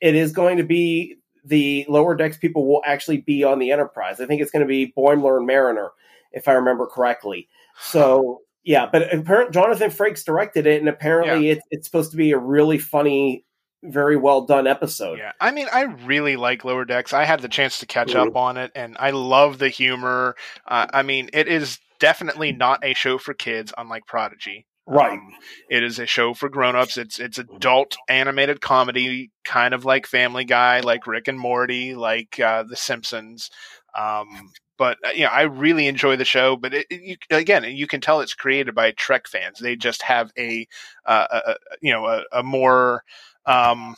it 0.01 0.15
is 0.15 0.33
going 0.33 0.59
to 0.59 0.65
be 0.65 1.17
the 1.45 1.85
lower 1.89 2.15
decks 2.15 2.37
people 2.37 2.67
will 2.67 2.83
actually 2.85 3.19
be 3.19 3.43
on 3.43 3.59
the 3.59 3.73
Enterprise. 3.73 4.21
I 4.21 4.27
think 4.27 4.43
it's 4.43 4.51
going 4.51 4.65
to 4.65 4.69
be 4.69 4.93
Boimler 4.97 5.39
and 5.39 5.47
Mariner, 5.47 5.91
if 6.31 6.47
I 6.47 6.53
remember 6.53 6.87
correctly. 6.87 7.49
So 7.81 8.43
yeah, 8.65 8.89
but 8.91 9.13
apparently 9.13 9.53
Jonathan 9.53 9.91
Frakes 9.91 10.25
directed 10.25 10.67
it, 10.67 10.81
and 10.81 10.89
apparently 10.89 11.51
it, 11.51 11.61
it's 11.71 11.87
supposed 11.87 12.13
to 12.13 12.17
be 12.17 12.33
a 12.33 12.39
really 12.39 12.79
funny, 12.79 13.45
very 13.83 14.17
well 14.17 14.47
done 14.47 14.67
episode. 14.67 15.19
Yeah, 15.19 15.33
I 15.41 15.51
mean, 15.51 15.67
I 15.73 15.83
really 15.83 16.37
like 16.37 16.65
Lower 16.65 16.85
Decks. 16.85 17.13
I 17.13 17.25
had 17.25 17.41
the 17.41 17.49
chance 17.49 17.81
to 17.81 17.87
catch 17.87 18.15
up 18.15 18.37
on 18.37 18.57
it, 18.57 18.71
and 18.75 18.97
I 19.01 19.11
love 19.11 19.59
the 19.59 19.69
humor. 19.69 20.37
Uh, 20.67 20.87
I 20.93 21.03
mean, 21.03 21.31
it 21.33 21.49
is 21.49 21.79
definitely 21.99 22.53
not 22.53 22.85
a 22.85 22.95
show 22.95 23.19
for 23.19 23.35
kids, 23.35 23.73
unlike 23.77 24.07
Prodigy. 24.07 24.67
Right. 24.87 25.13
Um, 25.13 25.33
it 25.71 25.85
is 25.85 25.99
a 26.01 26.07
show 26.07 26.35
for 26.35 26.49
grown-ups. 26.49 26.97
It's 26.97 27.21
it's 27.21 27.39
adult 27.39 27.97
animated 28.09 28.61
comedy, 28.61 29.31
kind 29.45 29.75
of 29.75 29.85
like 29.85 30.07
Family 30.07 30.45
Guy, 30.45 30.81
like 30.81 31.07
Rick 31.07 31.29
and 31.29 31.39
Morty, 31.39 31.95
like 31.95 32.41
uh, 32.41 32.65
The 32.65 32.77
Simpsons. 32.77 33.51
Um, 33.99 34.53
but 34.79 34.99
uh, 35.07 35.11
you 35.11 35.25
know, 35.25 35.31
I 35.31 35.43
really 35.43 35.87
enjoy 35.87 36.17
the 36.17 36.25
show. 36.25 36.57
But 36.57 36.75
it, 36.75 36.87
it, 36.91 37.03
you, 37.03 37.17
again, 37.31 37.65
you 37.65 37.87
can 37.87 38.01
tell 38.01 38.21
it's 38.21 38.35
created 38.35 38.75
by 38.75 38.93
Trek 38.93 39.29
fans. 39.29 39.59
They 39.59 39.77
just 39.77 40.03
have 40.03 40.33
a, 40.39 40.67
uh, 41.07 41.27
a, 41.31 41.37
a 41.51 41.57
you 41.81 41.93
know 41.93 42.07
a, 42.07 42.25
a 42.33 42.43
more 42.43 43.05
um, 43.47 43.95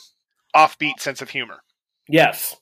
offbeat 0.54 1.00
sense 1.00 1.22
of 1.22 1.30
humor. 1.30 1.60
Yes. 2.08 2.56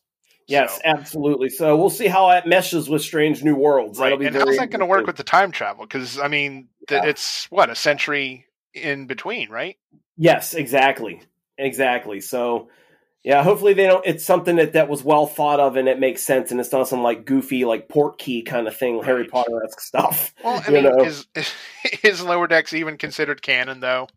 Yes, 0.48 0.74
So- 0.74 0.80
absolutely. 0.84 1.48
So 1.48 1.76
we'll 1.76 1.88
see 1.90 2.08
how 2.08 2.30
it 2.30 2.46
meshes 2.46 2.88
with 2.88 3.02
Strange 3.02 3.42
New 3.42 3.54
Worlds. 3.54 3.98
right? 3.98 4.18
Be 4.18 4.26
And 4.26 4.36
how's 4.36 4.56
that 4.56 4.70
going 4.70 4.80
to 4.80 4.86
work 4.86 5.06
with 5.06 5.16
the 5.16 5.22
time 5.22 5.52
travel? 5.52 5.84
Because 5.86 6.18
I 6.18 6.28
mean, 6.28 6.68
Yeah. 6.90 7.04
it's 7.06 7.46
what 7.50 7.70
a 7.70 7.74
century 7.74 8.46
in 8.74 9.06
between, 9.06 9.50
right? 9.50 9.76
Yes, 10.16 10.54
exactly, 10.54 11.22
exactly. 11.58 12.20
So, 12.20 12.68
yeah, 13.24 13.42
hopefully 13.42 13.74
they 13.74 13.86
don't. 13.86 14.04
It's 14.06 14.24
something 14.24 14.56
that 14.56 14.72
that 14.72 14.88
was 14.88 15.04
well 15.04 15.26
thought 15.26 15.60
of 15.60 15.76
and 15.76 15.88
it 15.88 15.98
makes 16.00 16.22
sense, 16.22 16.50
and 16.50 16.58
it's 16.60 16.72
not 16.72 16.88
some 16.88 17.02
like 17.02 17.24
goofy 17.24 17.64
like 17.64 17.88
port 17.88 18.18
key 18.18 18.42
kind 18.42 18.66
of 18.66 18.76
thing, 18.76 19.02
Harry 19.02 19.26
Potter 19.26 19.62
esque 19.64 19.80
stuff. 19.80 20.34
Well, 20.44 20.62
I 20.66 20.70
mean, 20.70 20.84
know. 20.84 21.04
is 21.04 21.26
is 22.02 22.22
Lower 22.22 22.46
Decks 22.46 22.72
even 22.72 22.98
considered 22.98 23.42
canon 23.42 23.80
though? 23.80 24.08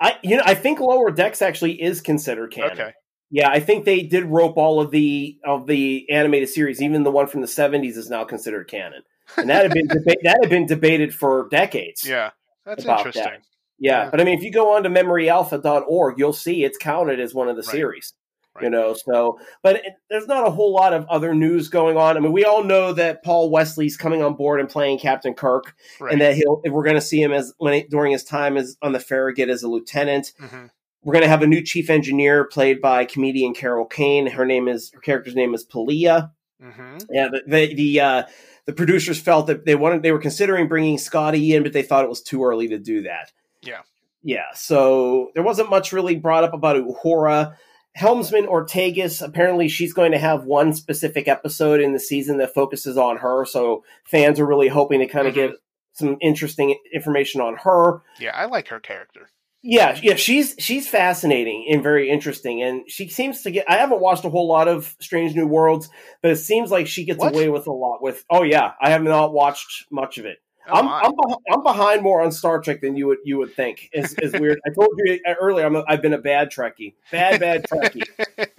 I 0.00 0.16
you 0.22 0.36
know 0.36 0.42
I 0.44 0.54
think 0.54 0.80
Lower 0.80 1.10
Decks 1.10 1.42
actually 1.42 1.80
is 1.82 2.00
considered 2.00 2.52
canon. 2.52 2.72
Okay, 2.72 2.92
Yeah, 3.30 3.48
I 3.50 3.60
think 3.60 3.84
they 3.84 4.02
did 4.02 4.24
rope 4.24 4.56
all 4.56 4.80
of 4.80 4.90
the 4.90 5.38
of 5.44 5.66
the 5.66 6.06
animated 6.10 6.48
series, 6.48 6.80
even 6.82 7.02
the 7.02 7.10
one 7.10 7.26
from 7.26 7.40
the 7.42 7.46
seventies 7.48 7.96
is 7.96 8.08
now 8.10 8.24
considered 8.24 8.68
canon, 8.68 9.02
and 9.36 9.48
that 9.50 9.62
had 9.64 9.72
been 9.72 9.88
deba- 9.88 10.14
that 10.22 10.38
had 10.42 10.50
been 10.50 10.66
debated 10.66 11.14
for 11.14 11.48
decades. 11.50 12.06
yeah, 12.08 12.30
that's 12.64 12.84
About 12.84 12.98
that. 12.98 13.06
interesting. 13.08 13.40
Yeah, 13.78 14.04
Yeah. 14.04 14.10
but 14.10 14.20
I 14.20 14.24
mean, 14.24 14.38
if 14.38 14.42
you 14.44 14.50
go 14.50 14.74
on 14.76 14.82
to 14.84 14.88
memoryalpha.org, 14.88 16.18
you'll 16.18 16.32
see 16.32 16.64
it's 16.64 16.78
counted 16.78 17.20
as 17.20 17.34
one 17.34 17.48
of 17.48 17.56
the 17.56 17.62
Right. 17.62 17.70
series. 17.70 18.14
You 18.62 18.70
know, 18.70 18.94
so 18.94 19.38
but 19.62 19.76
it, 19.76 19.84
there's 20.10 20.26
not 20.26 20.46
a 20.46 20.50
whole 20.50 20.72
lot 20.72 20.92
of 20.94 21.06
other 21.08 21.34
news 21.34 21.68
going 21.68 21.96
on. 21.96 22.16
I 22.16 22.20
mean, 22.20 22.32
we 22.32 22.44
all 22.44 22.64
know 22.64 22.92
that 22.92 23.22
Paul 23.24 23.50
Wesley's 23.50 23.96
coming 23.96 24.22
on 24.22 24.34
board 24.34 24.60
and 24.60 24.68
playing 24.68 24.98
Captain 24.98 25.34
Kirk, 25.34 25.74
Right. 26.00 26.12
and 26.12 26.20
that 26.20 26.34
he'll 26.36 26.60
we're 26.64 26.84
going 26.84 26.96
to 26.96 27.00
see 27.00 27.20
him 27.22 27.32
as 27.32 27.52
when 27.58 27.74
he, 27.74 27.82
during 27.82 28.12
his 28.12 28.24
time 28.24 28.56
as 28.56 28.76
on 28.82 28.92
the 28.92 29.00
Farragut 29.00 29.48
as 29.48 29.62
a 29.62 29.68
lieutenant. 29.68 30.32
Mhm. 30.40 30.70
We're 31.02 31.12
going 31.12 31.22
to 31.22 31.28
have 31.28 31.42
a 31.42 31.46
new 31.46 31.62
chief 31.62 31.88
engineer 31.90 32.44
played 32.44 32.80
by 32.80 33.04
comedian 33.04 33.54
Carol 33.54 33.84
Kane. 33.86 34.26
Her 34.26 34.44
name 34.44 34.66
is 34.68 34.90
her 34.92 35.00
character's 35.00 35.36
name 35.36 35.54
is 35.54 35.64
Pelia. 35.64 36.30
Mhm. 36.62 37.06
Yeah, 37.10 37.28
the 37.28 37.42
the 37.46 37.74
the, 37.74 38.00
uh, 38.00 38.22
the 38.64 38.72
producers 38.72 39.20
felt 39.20 39.46
that 39.46 39.64
they 39.66 39.74
wanted 39.76 40.02
they 40.02 40.10
were 40.10 40.18
considering 40.18 40.66
bringing 40.66 40.98
Scotty 40.98 41.54
in, 41.54 41.62
but 41.62 41.72
they 41.72 41.82
thought 41.82 42.02
it 42.04 42.08
was 42.10 42.22
too 42.22 42.44
early 42.44 42.66
to 42.68 42.78
do 42.78 43.02
that. 43.02 43.30
Yeah. 43.62 43.82
Yeah, 44.22 44.46
so 44.54 45.30
there 45.34 45.44
wasn't 45.44 45.70
much 45.70 45.92
really 45.92 46.16
brought 46.16 46.42
up 46.42 46.52
about 46.52 46.76
Uhura. 46.84 47.54
Helmsman 47.96 48.46
Ortegas, 48.46 49.22
apparently 49.22 49.68
she's 49.68 49.92
going 49.94 50.12
to 50.12 50.18
have 50.18 50.44
one 50.44 50.74
specific 50.74 51.28
episode 51.28 51.80
in 51.80 51.92
the 51.92 52.00
season 52.00 52.38
that 52.38 52.52
focuses 52.54 52.96
on 52.98 53.16
her, 53.18 53.44
so 53.46 53.84
fans 54.04 54.38
are 54.38 54.46
really 54.46 54.68
hoping 54.68 55.00
to 55.00 55.06
kind 55.06 55.26
of 55.26 55.32
Mhm. 55.32 55.36
get 55.36 55.50
some 55.92 56.16
interesting 56.20 56.76
information 56.92 57.40
on 57.40 57.56
her. 57.56 58.02
Yeah, 58.20 58.32
I 58.36 58.44
like 58.46 58.68
her 58.68 58.80
character. 58.80 59.28
Yeah, 59.62 59.98
yeah, 60.00 60.14
she's 60.14 60.54
she's 60.58 60.86
fascinating 60.86 61.66
and 61.70 61.82
very 61.82 62.08
interesting, 62.10 62.62
and 62.62 62.82
she 62.88 63.08
seems 63.08 63.42
to 63.42 63.50
get. 63.50 63.64
I 63.68 63.76
haven't 63.78 64.00
watched 64.00 64.24
a 64.24 64.28
whole 64.30 64.46
lot 64.46 64.68
of 64.68 64.94
Strange 65.00 65.34
New 65.34 65.46
Worlds, 65.46 65.88
but 66.22 66.30
it 66.30 66.36
seems 66.36 66.70
like 66.70 66.86
she 66.86 67.04
gets 67.04 67.18
What? 67.18 67.34
away 67.34 67.48
with 67.48 67.66
a 67.66 67.72
lot. 67.72 68.00
With 68.02 68.24
oh 68.30 68.42
yeah, 68.44 68.72
I 68.80 68.90
have 68.90 69.02
not 69.02 69.32
watched 69.32 69.86
much 69.90 70.18
of 70.18 70.26
it. 70.26 70.38
Oh, 70.68 70.74
I'm. 70.74 70.88
I'm, 70.88 71.12
beh- 71.12 71.36
I'm 71.52 71.62
behind 71.62 72.02
more 72.02 72.22
on 72.22 72.32
Star 72.32 72.60
Trek 72.60 72.80
than 72.80 72.96
you 72.96 73.06
would 73.06 73.18
you 73.24 73.38
would 73.38 73.54
think. 73.54 73.88
Is 73.92 74.14
is 74.14 74.32
weird. 74.32 74.58
I 74.66 74.70
told 74.74 74.88
you 75.04 75.20
earlier. 75.40 75.64
I'm 75.66 75.76
a, 75.76 75.84
I've 75.88 76.02
been 76.02 76.12
a 76.14 76.18
bad 76.18 76.50
Trekkie, 76.50 76.94
bad 77.12 77.40
bad 77.40 77.64
Trekkie. 77.64 78.02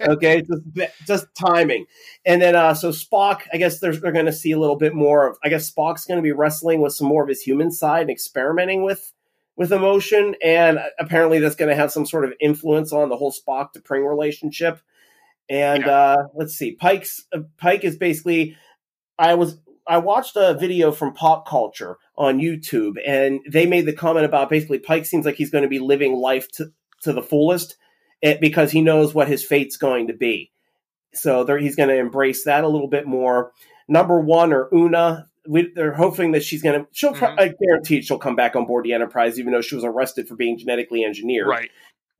okay, 0.00 0.42
just 0.42 0.62
just 1.06 1.26
timing. 1.34 1.86
And 2.24 2.40
then 2.40 2.56
uh 2.56 2.74
so 2.74 2.90
Spock, 2.90 3.42
I 3.52 3.56
guess 3.58 3.80
they're 3.80 3.94
they're 3.96 4.12
going 4.12 4.26
to 4.26 4.32
see 4.32 4.52
a 4.52 4.58
little 4.58 4.76
bit 4.76 4.94
more 4.94 5.28
of. 5.28 5.36
I 5.44 5.48
guess 5.48 5.70
Spock's 5.70 6.04
going 6.06 6.18
to 6.18 6.22
be 6.22 6.32
wrestling 6.32 6.80
with 6.80 6.92
some 6.94 7.06
more 7.08 7.22
of 7.22 7.28
his 7.28 7.42
human 7.42 7.70
side 7.70 8.02
and 8.02 8.10
experimenting 8.10 8.82
with 8.82 9.12
with 9.56 9.72
emotion, 9.72 10.34
and 10.44 10.78
apparently 11.00 11.40
that's 11.40 11.56
going 11.56 11.68
to 11.70 11.74
have 11.76 11.90
some 11.92 12.06
sort 12.06 12.24
of 12.24 12.32
influence 12.40 12.92
on 12.92 13.08
the 13.08 13.16
whole 13.16 13.32
Spock 13.32 13.74
T'Pring 13.74 14.08
relationship. 14.08 14.80
And 15.50 15.84
Yeah. 15.84 15.92
uh 15.92 16.16
let's 16.34 16.54
see, 16.54 16.72
Pike's 16.72 17.24
uh, 17.34 17.40
Pike 17.58 17.84
is 17.84 17.96
basically. 17.96 18.56
I 19.18 19.34
was 19.34 19.58
I 19.88 19.98
watched 19.98 20.36
a 20.36 20.54
video 20.54 20.92
from 20.92 21.14
Pop 21.14 21.48
Culture 21.48 21.96
on 22.16 22.38
YouTube, 22.38 22.96
and 23.06 23.40
they 23.48 23.66
made 23.66 23.86
the 23.86 23.92
comment 23.92 24.26
about 24.26 24.50
basically 24.50 24.78
Pike 24.78 25.06
seems 25.06 25.24
like 25.24 25.36
he's 25.36 25.50
going 25.50 25.62
to 25.62 25.68
be 25.68 25.78
living 25.78 26.14
life 26.14 26.50
to 26.52 26.72
to 27.02 27.12
the 27.12 27.22
fullest 27.22 27.76
eh, 28.22 28.36
because 28.40 28.70
he 28.70 28.82
knows 28.82 29.14
what 29.14 29.28
his 29.28 29.44
fate's 29.44 29.76
going 29.76 30.08
to 30.08 30.12
be. 30.12 30.50
So 31.14 31.44
there, 31.44 31.58
he's 31.58 31.76
going 31.76 31.88
to 31.88 31.96
embrace 31.96 32.44
that 32.44 32.64
a 32.64 32.68
little 32.68 32.88
bit 32.88 33.06
more. 33.06 33.52
Number 33.88 34.20
one 34.20 34.52
or 34.52 34.68
Una, 34.74 35.28
we, 35.46 35.72
they're 35.74 35.94
hoping 35.94 36.32
that 36.32 36.42
she's 36.44 36.62
going 36.62 36.80
to. 36.80 36.86
She'll. 36.92 37.14
Mhm. 37.14 37.40
I 37.40 37.54
guarantee 37.64 38.02
she'll 38.02 38.18
come 38.18 38.36
back 38.36 38.54
on 38.54 38.66
board 38.66 38.84
the 38.84 38.92
Enterprise, 38.92 39.38
even 39.40 39.52
though 39.52 39.62
she 39.62 39.74
was 39.74 39.84
arrested 39.84 40.28
for 40.28 40.36
being 40.36 40.58
genetically 40.58 41.04
engineered 41.04 41.46
right. 41.46 41.70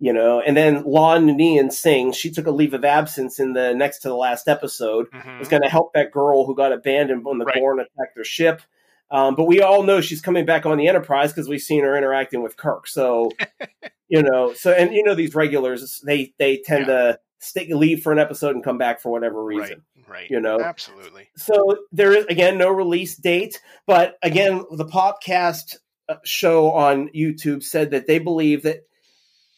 You 0.01 0.13
know. 0.13 0.41
And 0.41 0.57
then 0.57 0.85
La'An 0.85 1.25
Noonien-Singh, 1.25 2.13
she 2.13 2.31
took 2.31 2.47
a 2.47 2.51
leave 2.53 2.75
of 2.75 2.85
absence 2.85 3.41
in 3.41 3.53
the 3.53 3.75
next 3.75 3.99
to 4.01 4.09
the 4.09 4.15
last 4.15 4.47
episode. 4.49 5.11
Mhm. 5.11 5.41
Was 5.41 5.49
going 5.49 5.63
to 5.63 5.69
help 5.69 5.93
that 5.95 6.13
girl 6.13 6.47
who 6.47 6.55
got 6.55 6.73
abandoned 6.73 7.25
when 7.25 7.39
the 7.39 7.45
Right. 7.45 7.57
Gorn 7.57 7.81
attacked 7.81 8.15
their 8.15 8.25
ship. 8.25 8.63
Um, 9.11 9.35
but 9.35 9.45
we 9.45 9.61
all 9.63 9.83
know 9.83 10.01
she's 10.01 10.21
coming 10.21 10.45
back 10.45 10.67
on 10.67 10.77
the 10.77 10.87
Enterprise 10.87 11.33
because 11.33 11.49
we've 11.49 11.63
seen 11.63 11.83
her 11.83 11.97
interacting 11.97 12.43
with 12.43 12.57
Kirk. 12.57 12.87
So, 12.87 13.31
you 14.09 14.23
know, 14.23 14.53
so 14.53 14.71
and 14.71 14.93
you 14.95 15.03
know 15.03 15.15
these 15.15 15.35
regulars, 15.35 16.01
they 16.05 16.35
they 16.39 16.59
tend 16.59 16.87
to 16.87 17.19
stick 17.41 17.69
leave 17.71 18.03
for 18.03 18.13
an 18.13 18.19
episode 18.19 18.55
and 18.55 18.63
come 18.63 18.79
back 18.79 19.01
for 19.01 19.11
whatever 19.11 19.43
reason. 19.43 19.83
Right. 19.97 20.21
Right. 20.21 20.31
You 20.31 20.41
know? 20.41 20.61
Absolutely. 20.61 21.29
So 21.37 21.77
there 21.93 22.13
is 22.13 22.25
again 22.27 22.57
no 22.59 22.71
release 22.71 23.17
date, 23.17 23.61
but 23.87 24.17
again 24.23 24.65
the 24.71 24.87
podcast 24.87 25.77
uh, 26.09 26.17
show 26.25 26.71
on 26.73 27.09
YouTube 27.11 27.63
said 27.63 27.91
that 27.91 28.07
they 28.07 28.19
believe 28.19 28.63
that 28.63 28.85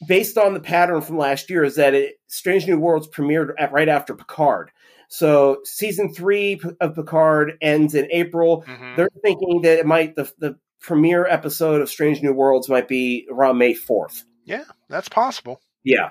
based 0.07 0.39
on 0.39 0.55
the 0.55 0.61
pattern 0.61 1.01
from 1.03 1.19
last 1.19 1.51
year 1.51 1.65
is 1.65 1.77
that 1.77 1.95
it, 1.95 2.21
Strange 2.27 2.67
New 2.67 2.79
Worlds 2.79 3.09
premiered 3.09 3.53
at, 3.59 3.73
right 3.73 3.89
after 3.89 4.15
Picard. 4.15 4.71
So 5.09 5.59
season 5.65 6.15
three 6.15 6.61
of 6.81 6.95
Picard 6.95 7.59
ends 7.61 7.95
in 7.95 8.09
April. 8.13 8.63
Mhm. 8.67 8.97
They're 8.97 9.09
thinking 9.23 9.63
that 9.63 9.79
it 9.79 9.87
might 9.87 10.15
the 10.17 10.33
the 10.39 10.57
premiere 10.81 11.27
episode 11.27 11.81
of 11.83 11.91
Strange 11.91 12.23
New 12.23 12.33
Worlds 12.33 12.69
might 12.69 12.89
be 12.89 13.27
around 13.31 13.59
May 13.59 13.75
fourth. 13.75 14.25
Yeah, 14.45 14.65
that's 14.89 15.09
possible. 15.09 15.61
Yeah. 15.85 16.11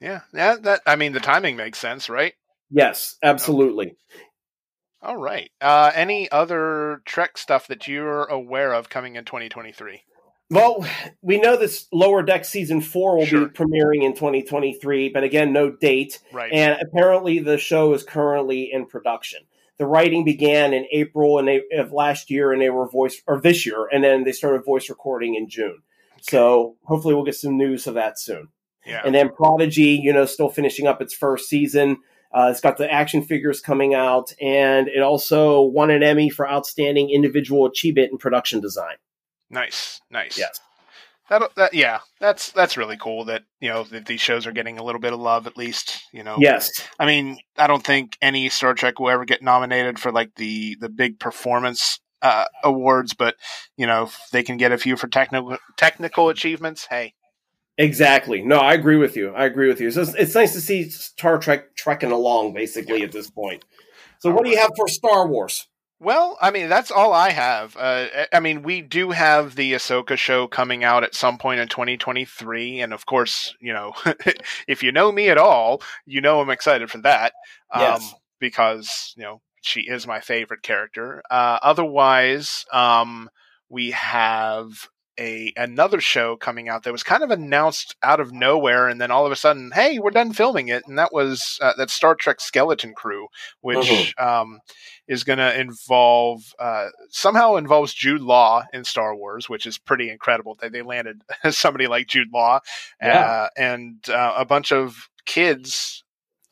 Yeah. 0.00 0.20
Yeah. 0.34 0.56
That. 0.56 0.80
I 0.86 0.96
mean, 0.96 1.12
the 1.12 1.20
timing 1.20 1.56
makes 1.56 1.78
sense, 1.78 2.08
right? 2.08 2.34
Yes, 2.70 3.16
absolutely. 3.22 3.96
All 5.02 5.16
right. 5.16 5.50
Uh, 5.60 5.90
any 5.94 6.30
other 6.30 7.00
Trek 7.06 7.38
stuff 7.38 7.66
that 7.68 7.88
you're 7.88 8.24
aware 8.24 8.72
of 8.74 8.90
coming 8.90 9.16
in 9.16 9.24
2023? 9.24 10.02
Well, 10.50 10.84
we 11.22 11.40
know 11.40 11.56
this 11.56 11.86
Lower 11.92 12.22
Deck 12.24 12.44
season 12.44 12.80
four 12.80 13.16
will 13.16 13.26
Sure. 13.26 13.46
be 13.46 13.52
premiering 13.54 14.02
in 14.02 14.14
2023, 14.14 15.08
but 15.10 15.22
again, 15.22 15.52
no 15.52 15.70
date. 15.70 16.18
Right. 16.32 16.52
And 16.52 16.76
apparently, 16.82 17.38
the 17.38 17.56
show 17.56 17.92
is 17.94 18.02
currently 18.02 18.70
in 18.72 18.86
production. 18.86 19.42
The 19.78 19.86
writing 19.86 20.24
began 20.24 20.74
in 20.74 20.86
April 20.90 21.38
and 21.38 21.46
they, 21.48 21.62
of 21.72 21.92
last 21.92 22.30
year, 22.30 22.52
and 22.52 22.60
they 22.60 22.68
were 22.68 22.88
voice 22.88 23.22
or 23.26 23.40
this 23.40 23.64
year, 23.64 23.88
and 23.92 24.02
then 24.02 24.24
they 24.24 24.32
started 24.32 24.64
voice 24.64 24.88
recording 24.90 25.36
in 25.36 25.48
June. 25.48 25.82
So 26.20 26.76
hopefully, 26.82 27.14
we'll 27.14 27.24
get 27.24 27.36
some 27.36 27.56
news 27.56 27.86
of 27.86 27.94
that 27.94 28.18
soon. 28.18 28.48
yeah. 28.84 29.02
And 29.04 29.14
then 29.14 29.30
Prodigy, 29.30 30.00
you 30.02 30.12
know, 30.12 30.26
still 30.26 30.48
finishing 30.48 30.86
up 30.86 31.00
its 31.00 31.14
first 31.14 31.48
season. 31.48 31.98
Uh, 32.32 32.48
it's 32.50 32.60
got 32.60 32.76
the 32.76 32.92
action 32.92 33.22
figures 33.22 33.60
coming 33.60 33.94
out, 33.94 34.32
and 34.40 34.88
it 34.88 35.00
also 35.00 35.62
won 35.62 35.90
an 35.90 36.02
Emmy 36.02 36.28
for 36.28 36.48
outstanding 36.50 37.08
individual 37.10 37.66
achievement 37.66 38.10
in 38.12 38.18
production 38.18 38.60
design. 38.60 38.96
Nice. 39.50 40.00
Nice. 40.10 40.38
Yes. 40.38 40.60
That, 41.28 41.54
that 41.54 41.74
yeah, 41.74 42.00
that's 42.18 42.50
that's 42.50 42.76
really 42.76 42.96
cool 42.96 43.24
that 43.26 43.42
you 43.60 43.68
know 43.68 43.84
that 43.84 44.06
these 44.06 44.20
shows 44.20 44.48
are 44.48 44.52
getting 44.52 44.78
a 44.78 44.82
little 44.82 45.00
bit 45.00 45.12
of 45.12 45.20
love 45.20 45.46
at 45.46 45.56
least. 45.56 46.02
You 46.12 46.24
know, 46.24 46.36
Yes. 46.40 46.70
I 46.98 47.06
mean, 47.06 47.38
I 47.56 47.68
don't 47.68 47.84
think 47.84 48.16
any 48.20 48.48
Star 48.48 48.74
Trek 48.74 48.98
will 48.98 49.10
ever 49.10 49.24
get 49.24 49.40
nominated 49.40 49.98
for 50.00 50.10
like 50.10 50.34
the 50.34 50.76
the 50.80 50.88
big 50.88 51.20
performance 51.20 52.00
uh, 52.20 52.46
awards, 52.64 53.14
but 53.14 53.36
you 53.76 53.86
know, 53.86 54.04
if 54.04 54.18
they 54.32 54.42
can 54.42 54.56
get 54.56 54.72
a 54.72 54.78
few 54.78 54.96
for 54.96 55.06
technical 55.06 55.56
technical 55.76 56.30
achievements. 56.30 56.88
Hey, 56.90 57.14
Exactly. 57.80 58.42
No, 58.42 58.58
I 58.58 58.74
agree 58.74 58.96
with 58.96 59.16
you. 59.16 59.32
I 59.34 59.46
agree 59.46 59.66
with 59.66 59.80
you. 59.80 59.90
So 59.90 60.02
it's, 60.02 60.14
it's 60.14 60.34
nice 60.34 60.52
to 60.52 60.60
see 60.60 60.90
Star 60.90 61.38
Trek 61.38 61.74
trekking 61.76 62.12
along, 62.12 62.52
basically, 62.52 63.02
at 63.02 63.10
this 63.10 63.30
point. 63.30 63.64
So, 64.18 64.30
what 64.30 64.44
do 64.44 64.50
you 64.50 64.58
have 64.58 64.72
for 64.76 64.86
Star 64.86 65.26
Wars? 65.26 65.66
Well, 66.02 66.38
I 66.40 66.50
mean, 66.50 66.70
that's 66.70 66.90
all 66.90 67.12
I 67.12 67.28
have. 67.30 67.76
Uh, 67.76 68.06
I 68.32 68.40
mean, 68.40 68.62
we 68.62 68.80
do 68.80 69.10
have 69.10 69.54
the 69.54 69.74
Ahsoka 69.74 70.16
show 70.16 70.46
coming 70.46 70.82
out 70.82 71.04
at 71.04 71.14
some 71.14 71.36
point 71.36 71.60
in 71.60 71.68
2023. 71.68 72.80
And 72.80 72.94
of 72.94 73.04
course, 73.04 73.54
you 73.60 73.74
know, 73.74 73.92
if 74.66 74.82
you 74.82 74.92
know 74.92 75.12
me 75.12 75.28
at 75.28 75.36
all, 75.36 75.82
you 76.06 76.22
know 76.22 76.40
I'm 76.40 76.48
excited 76.48 76.90
for 76.90 76.98
that. 77.02 77.34
Um, 77.70 77.82
Yes. 77.82 78.14
Because, 78.40 79.12
you 79.18 79.24
know, 79.24 79.42
she 79.60 79.82
is 79.82 80.06
my 80.06 80.20
favorite 80.20 80.62
character. 80.62 81.22
Uh, 81.30 81.58
otherwise, 81.62 82.64
um, 82.72 83.28
we 83.68 83.90
have 83.90 84.88
a 85.20 85.52
another 85.56 86.00
show 86.00 86.36
coming 86.36 86.68
out 86.68 86.82
that 86.84 86.92
was 86.92 87.02
kind 87.02 87.22
of 87.22 87.30
announced 87.30 87.94
out 88.02 88.18
of 88.20 88.32
nowhere, 88.32 88.88
and 88.88 89.00
then 89.00 89.10
all 89.10 89.26
of 89.26 89.32
a 89.32 89.36
sudden, 89.36 89.70
hey, 89.74 89.98
we're 89.98 90.10
done 90.10 90.32
filming 90.32 90.68
it, 90.68 90.82
and 90.86 90.98
that 90.98 91.12
was 91.12 91.58
uh, 91.60 91.74
that 91.76 91.90
Star 91.90 92.14
Trek 92.14 92.40
Skeleton 92.40 92.94
Crew, 92.94 93.28
which 93.60 94.14
um, 94.18 94.58
is 95.06 95.22
going 95.24 95.38
to 95.38 95.60
involve 95.60 96.42
uh, 96.58 96.86
somehow 97.10 97.56
involves 97.56 97.92
Jude 97.94 98.22
Law 98.22 98.62
in 98.72 98.84
Star 98.84 99.14
Wars, 99.14 99.48
which 99.48 99.66
is 99.66 99.76
pretty 99.78 100.08
incredible 100.10 100.56
that 100.60 100.72
they 100.72 100.82
landed 100.82 101.22
somebody 101.50 101.86
like 101.86 102.06
Jude 102.08 102.32
Law 102.32 102.60
Yeah. 103.02 103.20
uh, 103.20 103.48
and 103.56 103.96
uh, 104.08 104.34
a 104.38 104.44
bunch 104.44 104.72
of 104.72 104.96
kids 105.26 106.02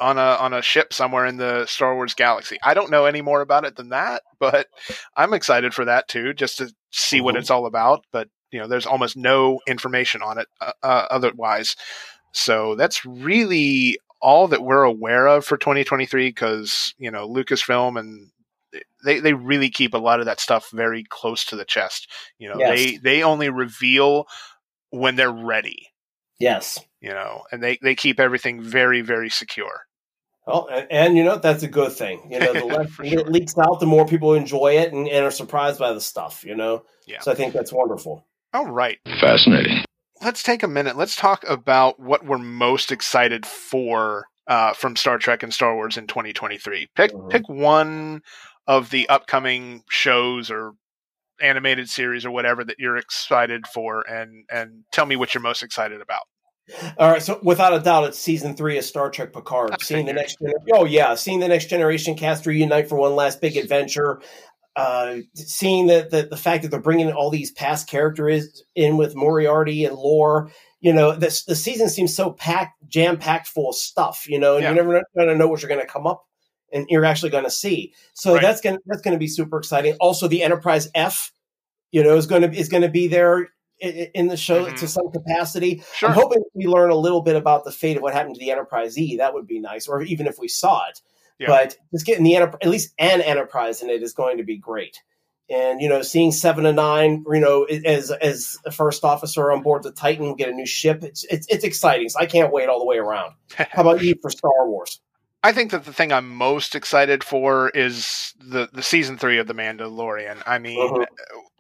on 0.00 0.16
a 0.18 0.36
on 0.36 0.52
a 0.52 0.62
ship 0.62 0.92
somewhere 0.92 1.26
in 1.26 1.38
the 1.38 1.66
Star 1.66 1.94
Wars 1.94 2.14
galaxy. 2.14 2.56
I 2.62 2.74
don't 2.74 2.90
know 2.90 3.04
any 3.06 3.20
more 3.22 3.40
about 3.40 3.64
it 3.64 3.74
than 3.76 3.88
that, 3.88 4.22
but 4.38 4.68
I'm 5.16 5.32
excited 5.34 5.74
for 5.74 5.84
that 5.86 6.06
too, 6.06 6.34
just 6.34 6.58
to 6.58 6.70
see 6.92 7.20
what 7.20 7.34
Mhm. 7.34 7.38
it's 7.38 7.50
all 7.50 7.66
about. 7.66 8.04
But 8.12 8.28
you 8.50 8.58
know, 8.60 8.66
there's 8.66 8.86
almost 8.86 9.16
no 9.16 9.60
information 9.66 10.22
on 10.22 10.38
it 10.38 10.46
uh, 10.60 10.72
uh, 10.82 11.06
otherwise. 11.10 11.76
So 12.32 12.74
that's 12.74 13.04
really 13.04 13.98
all 14.20 14.48
that 14.48 14.62
we're 14.62 14.82
aware 14.82 15.26
of 15.28 15.44
for 15.44 15.56
2023 15.56 16.28
because 16.28 16.94
you 16.98 17.10
know 17.10 17.28
Lucasfilm 17.28 17.98
and 17.98 18.30
they 19.04 19.20
they 19.20 19.32
really 19.32 19.70
keep 19.70 19.94
a 19.94 19.98
lot 19.98 20.20
of 20.20 20.26
that 20.26 20.40
stuff 20.40 20.70
very 20.72 21.04
close 21.08 21.44
to 21.46 21.56
the 21.56 21.64
chest. 21.64 22.08
You 22.38 22.48
know, 22.50 22.58
Yes. 22.58 22.76
they 22.76 22.96
they 22.96 23.22
only 23.22 23.48
reveal 23.48 24.26
when 24.90 25.16
they're 25.16 25.32
ready. 25.32 25.88
Yes. 26.38 26.78
You 27.00 27.10
know, 27.10 27.42
and 27.52 27.62
they 27.62 27.78
they 27.82 27.94
keep 27.94 28.18
everything 28.20 28.60
very 28.62 29.00
very 29.02 29.30
secure. 29.30 29.82
Well, 30.46 30.68
and, 30.70 30.86
and 30.90 31.16
you 31.16 31.24
know 31.24 31.36
that's 31.36 31.62
a 31.62 31.68
good 31.68 31.92
thing. 31.92 32.28
You 32.30 32.40
know, 32.40 32.52
the 32.52 32.64
less 32.64 32.90
For 32.92 33.04
it 33.04 33.28
leaks 33.28 33.54
out, 33.58 33.80
the 33.80 33.86
more 33.86 34.06
people 34.06 34.34
enjoy 34.34 34.78
it 34.78 34.92
and, 34.92 35.08
and 35.08 35.24
are 35.24 35.30
surprised 35.30 35.78
by 35.78 35.92
the 35.92 36.00
stuff. 36.00 36.44
You 36.44 36.56
know, 36.56 36.84
Yeah. 37.06 37.20
so 37.20 37.30
I 37.32 37.34
think 37.34 37.52
that's 37.54 37.72
wonderful. 37.72 38.26
All 38.54 38.66
right. 38.66 38.98
Fascinating. 39.20 39.84
let's 40.20 40.42
take 40.42 40.62
a 40.64 40.68
minute. 40.68 40.96
Let's 40.96 41.14
talk 41.14 41.44
about 41.48 42.00
what 42.00 42.24
we're 42.26 42.38
most 42.38 42.90
excited 42.90 43.46
for 43.46 44.24
uh, 44.48 44.72
from 44.72 44.96
Star 44.96 45.18
Trek 45.18 45.42
and 45.42 45.52
Star 45.54 45.74
Wars 45.74 45.96
in 45.96 46.06
2023. 46.08 46.88
Pick 46.96 47.12
Mhm. 47.12 47.30
pick 47.30 47.48
one 47.48 48.22
of 48.66 48.90
the 48.90 49.08
upcoming 49.08 49.82
shows 49.90 50.50
or 50.50 50.72
animated 51.40 51.88
series 51.88 52.24
or 52.26 52.30
whatever 52.32 52.64
that 52.64 52.76
you're 52.80 52.96
excited 52.96 53.66
for, 53.68 54.00
and 54.10 54.44
and 54.50 54.84
tell 54.92 55.06
me 55.06 55.14
what 55.16 55.34
you're 55.34 55.42
most 55.42 55.62
excited 55.62 56.00
about. 56.00 56.22
All 56.98 57.10
right, 57.10 57.22
so 57.22 57.38
without 57.42 57.72
a 57.72 57.78
doubt, 57.80 58.04
it's 58.04 58.18
season 58.18 58.54
three 58.56 58.76
of 58.76 58.84
Star 58.84 59.08
Trek 59.10 59.32
Picard. 59.32 59.70
I 59.70 59.76
Seeing 59.80 60.04
the 60.04 60.12
next, 60.12 60.38
gener- 60.38 60.52
oh 60.74 60.84
yeah, 60.84 61.14
seeing 61.14 61.40
the 61.40 61.48
next 61.48 61.66
generation 61.70 62.14
cast 62.14 62.44
reunite 62.44 62.88
for 62.88 62.96
one 62.98 63.14
last 63.16 63.40
big 63.40 63.56
adventure. 63.56 64.20
Uh, 64.78 65.16
seeing 65.34 65.88
that 65.88 66.10
the, 66.10 66.22
the 66.22 66.36
fact 66.36 66.62
that 66.62 66.70
they're 66.70 66.80
bringing 66.80 67.10
all 67.10 67.30
these 67.30 67.50
past 67.50 67.88
characters 67.88 68.62
in 68.74 68.96
with 68.96 69.16
Moriarty 69.16 69.84
and 69.84 69.96
Lore, 69.96 70.50
you 70.80 70.92
know, 70.92 71.16
this 71.16 71.44
the 71.44 71.56
season 71.56 71.88
seems 71.88 72.14
so 72.14 72.30
packed, 72.30 72.74
jam 72.88 73.16
packed 73.18 73.48
full 73.48 73.70
of 73.70 73.74
stuff. 73.74 74.26
You 74.28 74.38
know, 74.38 74.54
and 74.54 74.62
Yeah. 74.62 74.68
you're 74.74 74.84
never 74.84 75.02
going 75.16 75.28
to 75.28 75.34
know 75.36 75.48
what 75.48 75.60
you're 75.62 75.68
going 75.68 75.80
to 75.80 75.86
come 75.86 76.06
up 76.06 76.24
and 76.72 76.86
you're 76.88 77.04
actually 77.04 77.30
going 77.30 77.44
to 77.44 77.50
see. 77.50 77.92
So 78.14 78.34
Right. 78.34 78.42
that's 78.42 78.60
going 78.60 78.78
that's 78.86 79.02
going 79.02 79.14
to 79.14 79.18
be 79.18 79.26
super 79.26 79.58
exciting. 79.58 79.94
Also, 80.00 80.28
the 80.28 80.42
Enterprise 80.44 80.88
F, 80.94 81.32
you 81.90 82.02
know, 82.04 82.16
is 82.16 82.26
going 82.26 82.42
to 82.42 82.50
is 82.56 82.68
going 82.68 82.84
to 82.84 82.88
be 82.88 83.08
there 83.08 83.48
in 83.80 84.26
the 84.28 84.36
show 84.36 84.66
Mhm. 84.66 84.76
to 84.76 84.86
some 84.88 85.10
capacity. 85.10 85.82
Sure. 85.94 86.08
I'm 86.08 86.14
hoping 86.14 86.42
we 86.54 86.66
learn 86.66 86.90
a 86.90 86.96
little 86.96 87.22
bit 87.22 87.36
about 87.36 87.64
the 87.64 87.72
fate 87.72 87.96
of 87.96 88.02
what 88.02 88.12
happened 88.12 88.34
to 88.34 88.40
the 88.40 88.50
Enterprise 88.50 88.98
E. 88.98 89.16
That 89.16 89.34
would 89.34 89.46
be 89.46 89.58
nice, 89.60 89.86
or 89.88 90.02
even 90.02 90.26
if 90.26 90.38
we 90.38 90.48
saw 90.48 90.86
it. 90.88 91.00
Yeah. 91.38 91.46
But 91.48 91.76
just 91.92 92.04
getting 92.06 92.24
the 92.24 92.36
at 92.36 92.66
least 92.66 92.92
an 92.98 93.20
Enterprise 93.20 93.82
in 93.82 93.90
it 93.90 94.02
is 94.02 94.12
going 94.12 94.38
to 94.38 94.44
be 94.44 94.56
great. 94.58 95.00
And 95.50 95.80
you 95.80 95.88
know, 95.88 96.02
seeing 96.02 96.32
Seven 96.32 96.66
of 96.66 96.74
Nine, 96.74 97.24
you 97.32 97.40
know, 97.40 97.64
as 97.64 98.10
as 98.10 98.56
a 98.66 98.70
first 98.70 99.04
officer 99.04 99.50
on 99.50 99.62
board 99.62 99.82
the 99.82 99.92
Titan, 99.92 100.34
get 100.34 100.48
a 100.48 100.52
new 100.52 100.66
ship. 100.66 101.02
It's 101.02 101.24
it's 101.24 101.46
it's 101.48 101.64
exciting. 101.64 102.08
So 102.10 102.18
I 102.20 102.26
can't 102.26 102.52
wait 102.52 102.68
all 102.68 102.78
the 102.80 102.84
way 102.84 102.98
around. 102.98 103.34
How 103.56 103.82
about 103.82 104.02
you 104.02 104.14
for 104.20 104.30
Star 104.30 104.68
Wars? 104.68 105.00
I 105.42 105.52
think 105.52 105.70
that 105.70 105.84
the 105.84 105.92
thing 105.92 106.12
I'm 106.12 106.28
most 106.34 106.74
excited 106.74 107.22
for 107.24 107.70
is 107.70 108.34
the 108.40 108.68
the 108.72 108.82
season 108.82 109.16
three 109.16 109.38
of 109.38 109.46
The 109.46 109.54
Mandalorian. 109.54 110.42
I 110.44 110.58
mean, 110.58 110.78
Mhm. 110.78 111.06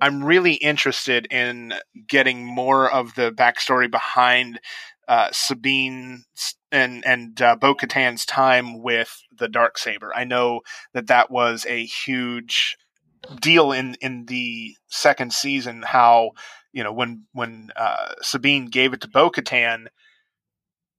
I'm 0.00 0.22
really 0.24 0.54
interested 0.54 1.26
in 1.30 1.72
getting 2.06 2.44
more 2.44 2.90
of 2.90 3.14
the 3.14 3.30
backstory 3.30 3.90
behind 3.90 4.60
uh, 5.08 5.28
Sabine 5.32 6.24
and 6.70 7.04
and 7.06 7.40
uh, 7.40 7.56
Bo 7.56 7.74
Katan's 7.74 8.26
time 8.26 8.82
with 8.82 9.22
the 9.36 9.48
dark 9.48 9.78
saber. 9.78 10.12
I 10.14 10.24
know 10.24 10.60
that 10.92 11.06
that 11.06 11.30
was 11.30 11.66
a 11.66 11.84
huge 11.84 12.76
deal 13.40 13.72
in 13.72 13.96
in 14.00 14.26
the 14.26 14.76
second 14.88 15.32
season. 15.32 15.82
How 15.82 16.32
you 16.72 16.84
know 16.84 16.92
when 16.92 17.24
when 17.32 17.70
uh, 17.74 18.12
Sabine 18.20 18.66
gave 18.66 18.92
it 18.92 19.00
to 19.00 19.08
Bo 19.08 19.30
Katan 19.30 19.86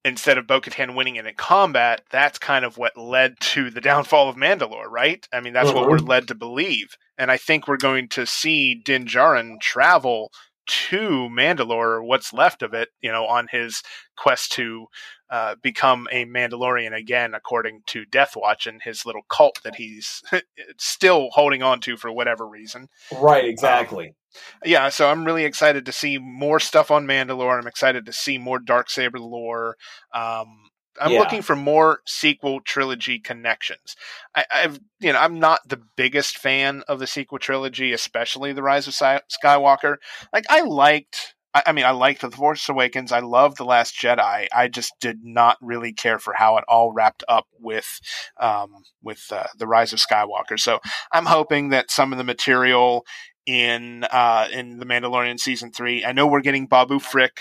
instead 0.06 0.38
of 0.38 0.48
Bo 0.48 0.62
Katan 0.62 0.96
winning 0.96 1.18
it 1.18 1.26
in 1.26 1.36
combat, 1.36 2.02
that's 2.10 2.40
kind 2.40 2.66
of 2.66 2.78
what 2.78 2.98
led 2.98 3.40
to 3.40 3.70
the 3.70 3.82
downfall 3.90 4.30
of 4.30 4.36
Mandalore, 4.36 4.90
right? 4.90 5.28
I 5.32 5.42
mean, 5.42 5.54
that's 5.54 5.72
what 5.72 5.88
we're 5.88 5.98
led 5.98 6.28
to 6.30 6.36
believe. 6.36 6.96
And 7.18 7.30
I 7.30 7.38
think 7.38 7.68
we're 7.68 7.78
going 7.78 8.08
to 8.10 8.26
see 8.26 8.82
Din 8.84 9.06
Djarin 9.06 9.60
travel 9.60 10.32
to 10.70 11.30
Mandalore, 11.32 11.96
or 11.96 12.04
what's 12.04 12.34
left 12.34 12.62
of 12.62 12.74
it, 12.74 12.90
you 13.02 13.12
know, 13.12 13.26
on 13.26 13.48
his 13.52 13.82
quest 14.16 14.52
to 14.54 14.88
uh, 15.30 15.56
become 15.62 16.08
a 16.12 16.26
Mandalorian 16.26 16.96
again, 16.96 17.34
according 17.34 17.82
to 17.88 18.06
Death 18.06 18.36
Watch 18.36 18.68
and 18.68 18.82
his 18.82 19.06
little 19.06 19.22
cult 19.30 19.60
that 19.64 19.76
he's 19.76 20.24
still 20.78 21.30
holding 21.32 21.62
on 21.62 21.80
to 21.82 21.98
for 21.98 22.12
whatever 22.12 22.48
reason 22.48 22.88
Right, 23.16 23.46
exactly. 23.46 24.16
yeah, 24.64 24.90
so 24.90 25.10
I'm 25.10 25.26
really 25.26 25.46
excited 25.46 25.86
to 25.86 25.92
see 25.92 26.18
more 26.18 26.60
stuff 26.60 26.92
on 26.92 27.08
Mandalore. 27.08 27.60
I'm 27.60 27.68
excited 27.68 28.06
to 28.06 28.14
see 28.14 28.38
more 28.38 28.60
dark 28.60 28.90
saber 28.90 29.20
lore. 29.20 29.76
Um, 30.14 30.70
I'm 31.00 31.12
Yeah. 31.12 31.20
looking 31.20 31.42
for 31.42 31.56
more 31.56 32.02
sequel 32.06 32.62
trilogy 32.62 33.20
connections. 33.20 33.96
I, 34.36 34.46
I've, 34.52 34.80
you 35.00 35.14
know, 35.14 35.20
I'm 35.20 35.40
not 35.40 35.62
the 35.68 35.82
biggest 35.96 36.38
fan 36.38 36.84
of 36.88 37.00
the 37.00 37.08
sequel 37.08 37.40
trilogy, 37.40 37.94
especially 37.94 38.54
the 38.54 38.64
Rise 38.64 38.88
of 38.88 38.94
Sky- 38.94 39.22
Skywalker. 39.44 39.98
Like, 40.34 40.46
I 40.50 40.62
liked. 40.62 41.36
I 41.54 41.64
I 41.68 41.72
mean, 41.72 41.86
I 41.86 41.92
liked 41.92 42.22
The 42.22 42.30
Force 42.30 42.70
Awakens. 42.70 43.12
I 43.12 43.20
loved 43.22 43.58
The 43.58 43.64
Last 43.66 43.96
Jedi. 43.96 44.48
I 44.54 44.68
just 44.68 44.94
did 45.02 45.20
not 45.24 45.58
really 45.62 45.94
care 45.94 46.20
for 46.20 46.34
how 46.38 46.58
it 46.58 46.64
all 46.68 46.92
wrapped 46.92 47.24
up 47.28 47.48
with, 47.60 48.00
um, 48.40 48.84
with 49.02 49.24
uh, 49.32 49.48
The 49.58 49.66
Rise 49.66 49.92
of 49.92 50.00
Skywalker. 50.00 50.60
So 50.60 50.80
I'm 51.12 51.26
hoping 51.26 51.70
that 51.70 51.90
some 51.90 52.12
of 52.12 52.18
the 52.20 52.24
material 52.24 53.04
in 53.48 54.04
uh, 54.04 54.48
in 54.52 54.78
the 54.78 54.86
Mandalorian 54.86 55.40
season 55.40 55.72
three. 55.72 56.06
I 56.06 56.12
know 56.12 56.28
we're 56.28 56.42
getting 56.42 56.68
Babu 56.68 57.00
Frick, 57.00 57.40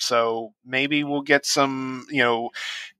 so 0.00 0.52
maybe 0.64 1.04
we'll 1.04 1.22
get 1.22 1.46
some 1.46 2.06
you 2.10 2.22
know 2.22 2.50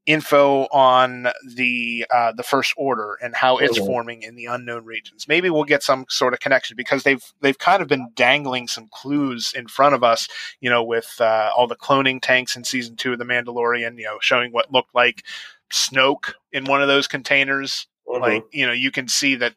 info 0.06 0.62
on 0.72 1.28
the 1.54 2.04
uh, 2.12 2.32
the 2.32 2.42
First 2.42 2.74
Order 2.76 3.16
and 3.22 3.34
how 3.36 3.58
it's 3.58 3.78
Mhm. 3.78 3.86
forming 3.86 4.22
in 4.22 4.34
the 4.34 4.46
unknown 4.46 4.84
regions. 4.84 5.28
Maybe 5.28 5.50
we'll 5.50 5.64
get 5.64 5.82
some 5.82 6.06
sort 6.08 6.32
of 6.32 6.40
connection 6.40 6.76
because 6.76 7.02
they've 7.02 7.22
they've 7.40 7.58
kind 7.58 7.82
of 7.82 7.88
been 7.88 8.08
dangling 8.14 8.66
some 8.68 8.88
clues 8.90 9.52
in 9.54 9.68
front 9.68 9.94
of 9.94 10.02
us, 10.02 10.28
you 10.60 10.70
know, 10.70 10.82
with 10.82 11.14
uh, 11.20 11.50
all 11.56 11.66
the 11.66 11.76
cloning 11.76 12.20
tanks 12.20 12.56
in 12.56 12.64
season 12.64 12.96
two 12.96 13.12
of 13.12 13.18
the 13.18 13.24
Mandalorian, 13.24 13.98
you 13.98 14.04
know, 14.04 14.18
showing 14.20 14.52
what 14.52 14.72
looked 14.72 14.94
like 14.94 15.24
Snoke 15.70 16.32
in 16.52 16.64
one 16.64 16.82
of 16.82 16.88
those 16.88 17.06
containers 17.06 17.86
Mhm. 18.08 18.20
like 18.20 18.44
you 18.50 18.66
know 18.66 18.72
you 18.72 18.90
can 18.90 19.06
see 19.06 19.36
that 19.36 19.54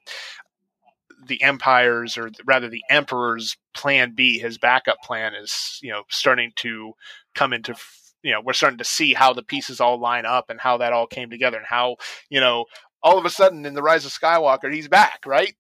the 1.26 1.42
empire's 1.42 2.18
or 2.18 2.30
rather 2.46 2.68
the 2.70 2.84
emperor's 2.90 3.56
plan 3.74 4.12
b 4.14 4.38
his 4.40 4.58
backup 4.58 5.02
plan 5.02 5.34
is 5.34 5.80
you 5.82 5.90
know 5.92 6.04
starting 6.10 6.52
to 6.58 6.94
come 7.36 7.54
into 7.54 7.76
you 8.22 8.32
know 8.32 8.42
we're 8.42 8.54
starting 8.54 8.78
to 8.78 8.84
see 8.84 9.14
how 9.14 9.34
the 9.34 9.44
pieces 9.44 9.80
all 9.80 10.00
line 10.00 10.26
up 10.26 10.50
and 10.50 10.60
how 10.60 10.78
that 10.78 10.94
all 10.94 11.08
came 11.08 11.30
together 11.30 11.58
and 11.58 11.68
how 11.68 11.96
you 12.30 12.40
know 12.40 12.66
all 13.02 13.18
of 13.18 13.26
a 13.26 13.30
sudden 13.30 13.66
in 13.66 13.74
the 13.74 13.84
rise 13.84 14.06
of 14.06 14.12
skywalker 14.12 14.74
he's 14.74 14.88
back 14.88 15.20
right 15.26 15.56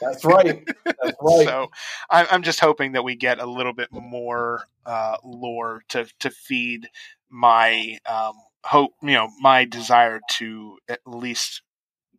That's 0.00 0.24
right. 0.24 0.64
That's 0.84 1.16
right. 1.20 1.46
so 1.46 1.70
I'm, 2.10 2.26
I'm 2.30 2.42
just 2.42 2.60
hoping 2.60 2.92
that 2.92 3.04
we 3.04 3.16
get 3.16 3.40
a 3.40 3.46
little 3.46 3.72
bit 3.72 3.88
more 3.92 4.64
uh, 4.86 5.16
lore 5.24 5.82
to 5.88 6.06
to 6.20 6.30
feed 6.30 6.88
my 7.30 7.98
um, 8.06 8.34
hope, 8.64 8.92
you 9.02 9.12
know, 9.12 9.28
my 9.40 9.64
desire 9.64 10.20
to 10.30 10.78
at 10.88 11.00
least 11.06 11.62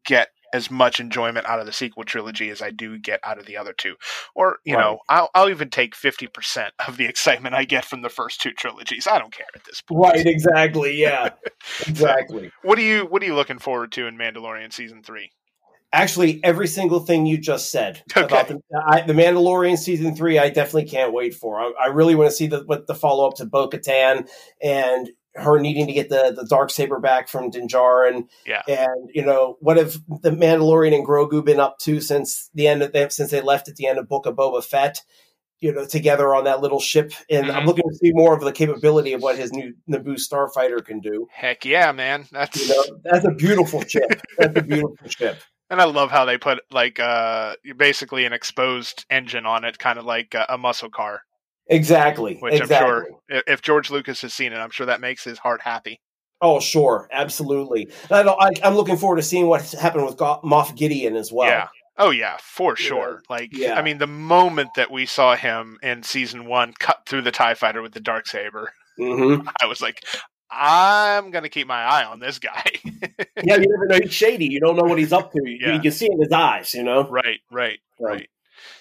get 0.06 0.30
as 0.54 0.72
much 0.72 1.00
enjoyment 1.00 1.46
out 1.46 1.60
of 1.60 1.66
the 1.66 1.74
sequel 1.74 2.04
trilogy 2.04 2.50
as 2.50 2.62
I 2.62 2.72
do 2.72 2.98
get 2.98 3.20
out 3.24 3.38
of 3.38 3.46
the 3.46 3.58
other 3.58 3.74
two. 3.74 3.96
Or, 4.36 4.60
you 4.66 4.76
Right. 4.76 4.84
know, 4.84 5.00
I'll, 5.10 5.30
I'll 5.36 5.50
even 5.50 5.70
take 5.70 5.96
50% 5.96 6.70
of 6.88 6.98
the 6.98 7.06
excitement 7.06 7.56
I 7.56 7.66
get 7.66 7.86
from 7.86 8.02
the 8.02 8.10
first 8.10 8.42
two 8.42 8.52
trilogies. 8.52 9.08
I 9.08 9.20
don't 9.20 9.34
care 9.34 9.46
at 9.56 9.64
this 9.66 9.82
point. 9.82 10.00
right, 10.02 10.26
exactly. 10.26 10.96
Yeah, 10.96 11.32
exactly. 11.88 12.52
What 12.64 12.78
are 12.78 12.84
you 12.84 13.06
what 13.06 13.22
are 13.22 13.26
you 13.26 13.36
looking 13.36 13.60
forward 13.60 13.92
to 13.94 14.08
in 14.08 14.18
Mandalorian 14.18 14.74
season 14.74 15.04
3? 15.04 15.32
Actually, 15.92 16.40
every 16.44 16.68
single 16.68 17.00
thing 17.00 17.26
you 17.26 17.38
just 17.38 17.72
said 17.72 18.04
Okay. 18.16 18.26
about 18.26 18.48
the, 18.48 18.60
I, 18.88 19.02
the 19.02 19.14
Mandalorian 19.14 19.78
season 19.78 20.16
three, 20.16 20.38
I 20.38 20.50
definitely 20.50 20.86
can't 20.86 21.14
wait 21.14 21.34
for. 21.34 21.60
I, 21.60 21.72
I 21.86 21.88
really 21.88 22.14
want 22.16 22.30
to 22.30 22.36
see 22.36 22.48
the 22.48 22.64
what 22.66 22.86
the 22.86 22.94
follow 22.94 23.28
up 23.28 23.36
to 23.38 23.46
Bo 23.46 23.70
Katan 23.70 24.30
and 24.62 25.10
her 25.36 25.60
needing 25.60 25.88
to 25.88 25.94
get 25.94 26.10
the 26.10 26.34
the 26.36 26.46
dark 26.50 26.70
saber 26.72 27.00
back 27.00 27.28
from 27.30 27.50
Din 27.50 27.68
Djarin. 27.68 28.28
Yeah. 28.46 28.62
and 28.68 29.10
you 29.14 29.24
know 29.26 29.58
what 29.60 29.78
have 29.78 29.94
the 30.22 30.32
Mandalorian 30.32 30.96
and 30.96 31.06
Grogu 31.08 31.44
been 31.46 31.60
up 31.60 31.78
to 31.80 32.02
since 32.02 32.50
the 32.54 32.68
end 32.68 32.82
of 32.84 32.92
them 32.94 33.10
since 33.10 33.32
they 33.32 33.42
left 33.42 33.68
at 33.70 33.76
the 33.76 33.88
end 33.88 34.00
of 34.00 34.08
Book 34.10 34.26
of 34.26 34.36
Boba 34.36 34.64
Fett. 34.64 35.02
You 35.62 35.74
know, 35.74 35.86
together 35.86 36.34
on 36.34 36.46
that 36.46 36.62
little 36.62 36.80
ship, 36.80 37.12
and 37.30 37.52
I'm 37.52 37.64
Mhm. 37.64 37.68
looking 37.68 37.84
to 37.90 37.96
see 37.98 38.12
more 38.14 38.34
of 38.34 38.40
the 38.40 38.54
capability 38.54 39.12
of 39.12 39.22
what 39.22 39.38
his 39.38 39.52
new 39.52 39.74
Naboo 39.92 40.16
starfighter 40.16 40.84
can 40.86 41.02
do. 41.02 41.28
Heck 41.34 41.66
yeah, 41.66 41.92
man. 41.92 42.28
That's 42.32 42.66
You 42.66 42.74
know, 42.74 42.98
that's 43.04 43.26
a 43.26 43.32
beautiful 43.32 43.82
ship. 43.86 44.22
That's 44.38 44.58
a 44.58 44.62
beautiful 44.62 44.96
ship. 45.10 45.38
And 45.70 45.82
I 45.82 45.84
love 45.84 46.12
how 46.12 46.24
they 46.24 46.38
put 46.38 46.60
like 46.72 46.98
uh 47.02 47.56
basically 47.76 48.24
an 48.24 48.32
exposed 48.32 49.06
engine 49.10 49.46
on 49.46 49.66
it, 49.66 49.78
kind 49.78 50.00
of 50.00 50.06
like 50.06 50.34
a, 50.34 50.46
a 50.48 50.58
muscle 50.58 50.90
car. 50.90 51.24
Exactly. 51.70 52.36
Which 52.40 52.56
exactly. 52.56 52.76
I'm 52.78 53.06
sure 53.30 53.44
if 53.48 53.62
George 53.62 53.90
Lucas 53.92 54.22
has 54.22 54.34
seen 54.34 54.54
it, 54.54 54.58
I'm 54.58 54.72
sure 54.72 54.88
that 54.88 55.02
makes 55.02 55.24
his 55.24 55.38
heart 55.40 55.62
happy. 55.62 56.00
Oh, 56.42 56.60
sure, 56.60 57.08
absolutely. 57.12 57.90
I 58.10 58.24
I'm 58.64 58.76
looking 58.76 58.98
forward 58.98 59.18
to 59.18 59.22
seeing 59.22 59.48
what 59.48 59.70
happened 59.72 60.06
with 60.06 60.18
Go- 60.18 60.40
Moff 60.44 60.76
Gideon 60.76 61.16
as 61.16 61.32
well. 61.32 61.50
Yeah. 61.50 61.68
Oh 61.98 62.12
yeah, 62.12 62.38
for 62.42 62.78
sure. 62.78 63.22
Like 63.30 63.50
yeah. 63.52 63.74
I 63.78 63.82
mean, 63.82 63.98
the 63.98 64.08
moment 64.08 64.70
that 64.78 64.90
we 64.90 65.06
saw 65.06 65.36
him 65.36 65.78
in 65.84 66.02
season 66.04 66.46
one 66.46 66.74
cut 66.80 67.02
through 67.06 67.24
the 67.24 67.32
Tie 67.32 67.56
Fighter 67.56 67.82
with 67.82 67.92
the 67.92 68.00
dark 68.00 68.26
saber, 68.26 68.72
hmm 68.98 69.42
I 69.62 69.66
was 69.66 69.82
like, 69.82 70.06
I'm 70.50 71.30
gonna 71.30 71.50
keep 71.50 71.68
my 71.68 71.82
eye 71.84 72.06
on 72.06 72.20
this 72.20 72.40
guy. 72.40 72.64
Yeah, 73.44 73.58
you 73.58 73.68
never 73.70 73.86
know. 73.88 74.00
He's 74.02 74.14
shady. 74.14 74.46
You 74.46 74.62
don't 74.62 74.78
know 74.78 74.84
what 74.84 74.98
he's 74.98 75.12
up 75.14 75.34
to. 75.34 75.42
Yeah. 75.46 75.76
you 75.76 75.82
can 75.82 75.92
see 75.92 76.08
in 76.10 76.22
his 76.22 76.32
eyes. 76.32 76.74
You 76.74 76.84
know. 76.84 77.08
right, 77.10 77.40
right, 77.52 77.80
Right. 78.00 78.30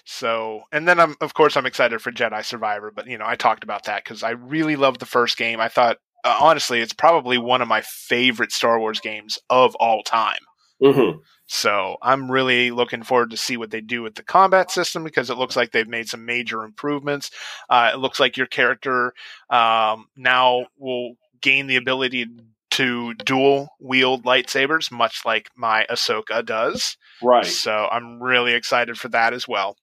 So, 0.05 0.63
and 0.71 0.87
then 0.87 0.99
I'm 0.99 1.15
of 1.21 1.33
course 1.33 1.57
I'm 1.57 1.65
excited 1.65 2.01
for 2.01 2.11
Jedi 2.11 2.43
Survivor, 2.43 2.91
but 2.93 3.07
you 3.07 3.17
know 3.17 3.25
I 3.27 3.35
talked 3.35 3.63
about 3.63 3.85
that 3.85 4.03
because 4.03 4.23
I 4.23 4.31
really 4.31 4.75
loved 4.75 4.99
the 4.99 5.05
first 5.05 5.37
game. 5.37 5.59
I 5.59 5.67
thought 5.67 5.97
uh, 6.23 6.37
honestly 6.41 6.81
it's 6.81 6.93
probably 6.93 7.37
one 7.37 7.61
of 7.61 7.67
my 7.67 7.81
favorite 7.81 8.51
Star 8.51 8.79
Wars 8.79 8.99
games 8.99 9.39
of 9.49 9.75
all 9.75 10.03
time. 10.03 10.39
Mm-hmm. 10.81 11.19
So 11.47 11.97
I'm 12.01 12.31
really 12.31 12.71
looking 12.71 13.03
forward 13.03 13.31
to 13.31 13.37
see 13.37 13.57
what 13.57 13.71
they 13.71 13.81
do 13.81 14.03
with 14.03 14.15
the 14.15 14.23
combat 14.23 14.69
system 14.71 15.03
because 15.03 15.29
it 15.29 15.37
looks 15.37 15.55
like 15.55 15.71
they've 15.71 15.87
made 15.87 16.07
some 16.07 16.25
major 16.25 16.63
improvements. 16.63 17.31
Uh, 17.69 17.91
it 17.93 17.97
looks 17.97 18.19
like 18.19 18.37
your 18.37 18.47
character 18.47 19.13
um, 19.49 20.05
now 20.15 20.67
will 20.77 21.15
gain 21.41 21.67
the 21.67 21.75
ability 21.75 22.27
to 22.71 23.13
dual 23.15 23.69
wield 23.79 24.25
lightsabers, 24.25 24.91
much 24.91 25.25
like 25.25 25.49
my 25.55 25.85
Ahsoka 25.89 26.45
does. 26.45 26.97
Right. 27.21 27.45
So 27.45 27.87
I'm 27.91 28.21
really 28.21 28.53
excited 28.53 28.97
for 28.97 29.09
that 29.09 29.33
as 29.33 29.47
well. 29.47 29.75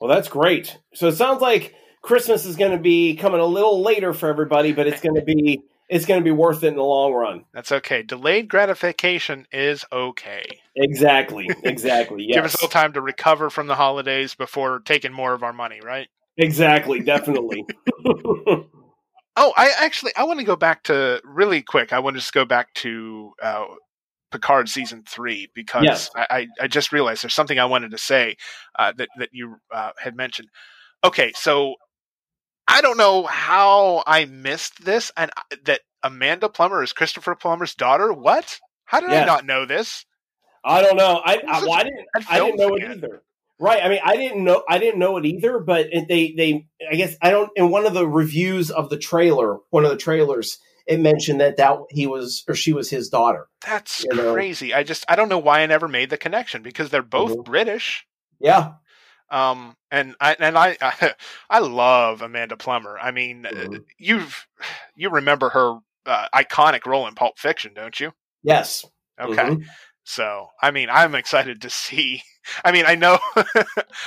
Well, 0.00 0.08
that's 0.08 0.28
great. 0.28 0.78
So 0.94 1.08
it 1.08 1.16
sounds 1.16 1.42
like 1.42 1.74
Christmas 2.02 2.46
is 2.46 2.56
going 2.56 2.72
to 2.72 2.78
be 2.78 3.16
coming 3.16 3.40
a 3.40 3.46
little 3.46 3.82
later 3.82 4.14
for 4.14 4.28
everybody, 4.28 4.72
but 4.72 4.86
it's 4.86 5.00
going 5.00 5.16
to 5.16 5.22
be 5.22 5.62
it's 5.90 6.06
going 6.06 6.20
to 6.20 6.24
be 6.24 6.30
worth 6.30 6.62
it 6.62 6.68
in 6.68 6.76
the 6.76 6.82
long 6.82 7.12
run. 7.12 7.44
That's 7.52 7.72
okay. 7.72 8.02
Delayed 8.02 8.48
gratification 8.48 9.46
is 9.52 9.84
okay. 9.92 10.44
Exactly. 10.76 11.48
Exactly. 11.64 12.24
Yes. 12.24 12.36
Give 12.36 12.44
us 12.44 12.54
a 12.54 12.56
little 12.58 12.68
time 12.68 12.92
to 12.94 13.00
recover 13.00 13.50
from 13.50 13.66
the 13.66 13.74
holidays 13.74 14.34
before 14.34 14.80
taking 14.80 15.12
more 15.12 15.34
of 15.34 15.42
our 15.42 15.52
money, 15.52 15.80
right? 15.84 16.08
Exactly. 16.36 17.00
Definitely. 17.00 17.66
oh, 18.06 18.66
I 19.36 19.72
actually 19.80 20.12
I 20.16 20.24
want 20.24 20.38
to 20.38 20.46
go 20.46 20.56
back 20.56 20.84
to 20.84 21.20
really 21.24 21.60
quick. 21.60 21.92
I 21.92 21.98
want 21.98 22.16
to 22.16 22.20
just 22.20 22.32
go 22.32 22.44
back 22.44 22.72
to 22.74 23.32
uh, 23.42 23.64
Picard 24.30 24.68
season 24.68 25.02
three 25.06 25.50
because 25.54 25.84
Yes. 25.84 26.10
I, 26.14 26.46
I, 26.60 26.68
just 26.68 26.92
realized 26.92 27.22
there's 27.22 27.34
something 27.34 27.58
I 27.58 27.64
wanted 27.64 27.90
to 27.90 27.98
say 27.98 28.36
uh, 28.78 28.92
that 28.96 29.08
that 29.18 29.30
you 29.32 29.56
uh, 29.72 29.90
had 29.98 30.16
mentioned. 30.16 30.48
Okay, 31.02 31.32
so 31.34 31.74
I 32.68 32.80
don't 32.80 32.96
know 32.96 33.24
how 33.24 34.04
I 34.06 34.26
missed 34.26 34.84
this, 34.84 35.10
and 35.16 35.30
that 35.64 35.80
Amanda 36.02 36.48
Plummer 36.48 36.82
is 36.82 36.92
Christopher 36.92 37.34
Plummer's 37.34 37.74
daughter. 37.74 38.12
What? 38.12 38.60
How 38.84 39.00
did 39.00 39.10
I 39.10 39.24
not 39.24 39.44
know 39.44 39.66
this? 39.66 40.04
I 40.64 40.82
don't 40.82 40.96
know. 40.96 41.20
I, 41.24 41.42
I, 41.48 41.60
well, 41.62 41.72
I 41.72 41.84
didn't. 41.84 42.06
I 42.28 42.40
didn't 42.40 42.58
know 42.58 42.74
it 42.74 42.84
either. 42.84 43.22
Right. 43.58 43.82
I 43.82 43.88
mean, 43.88 44.00
I 44.04 44.16
didn't 44.16 44.42
know. 44.44 44.62
I 44.68 44.78
didn't 44.78 44.98
know 44.98 45.16
it 45.16 45.24
either. 45.24 45.58
But 45.58 45.88
they, 45.92 46.32
they. 46.32 46.66
I 46.90 46.94
guess 46.96 47.16
I 47.22 47.30
don't. 47.30 47.50
In 47.56 47.70
one 47.70 47.86
of 47.86 47.94
the 47.94 48.06
reviews 48.06 48.70
of 48.70 48.90
the 48.90 48.98
trailer, 48.98 49.58
one 49.70 49.84
of 49.84 49.90
the 49.90 49.96
trailers, 49.96 50.58
it 50.86 51.00
mentioned 51.00 51.40
that 51.40 51.56
that 51.56 51.78
he 51.90 52.06
was 52.06 52.44
or 52.48 52.54
she 52.54 52.72
was 52.72 52.90
his 52.90 53.08
daughter. 53.08 53.48
That's 53.64 54.04
You 54.04 54.14
know. 54.14 54.32
crazy. 54.32 54.72
I 54.74 54.82
just 54.82 55.04
I 55.08 55.16
don't 55.16 55.28
know 55.28 55.38
why 55.38 55.60
I 55.60 55.66
never 55.66 55.88
made 55.88 56.10
the 56.10 56.16
connection 56.16 56.62
because 56.62 56.90
they're 56.90 57.02
both 57.02 57.36
Mhm. 57.36 57.44
British. 57.44 58.06
Yeah. 58.38 58.72
Um, 59.30 59.76
and 59.90 60.16
I 60.20 60.36
and 60.38 60.58
I 60.58 60.76
I, 61.50 61.58
love 61.60 62.22
Amanda 62.22 62.56
Plummer. 62.56 62.98
I 62.98 63.10
mean, 63.10 63.46
uh, 63.46 63.50
Mhm. 63.50 63.84
you've 63.98 64.46
you 64.96 65.10
remember 65.10 65.50
her 65.50 65.78
uh, 66.06 66.28
iconic 66.34 66.86
role 66.86 67.06
in 67.06 67.14
Pulp 67.14 67.38
Fiction, 67.38 67.72
don't 67.74 67.98
you? 68.00 68.12
Yes. 68.42 68.84
Okay, 69.20 69.42
Mhm. 69.50 69.64
so 70.04 70.48
I 70.62 70.70
mean, 70.70 70.88
I'm 70.90 71.14
excited 71.14 71.60
to 71.62 71.70
see. 71.70 72.22
I 72.64 72.72
mean, 72.72 72.84
I 72.86 72.94
know 72.94 73.18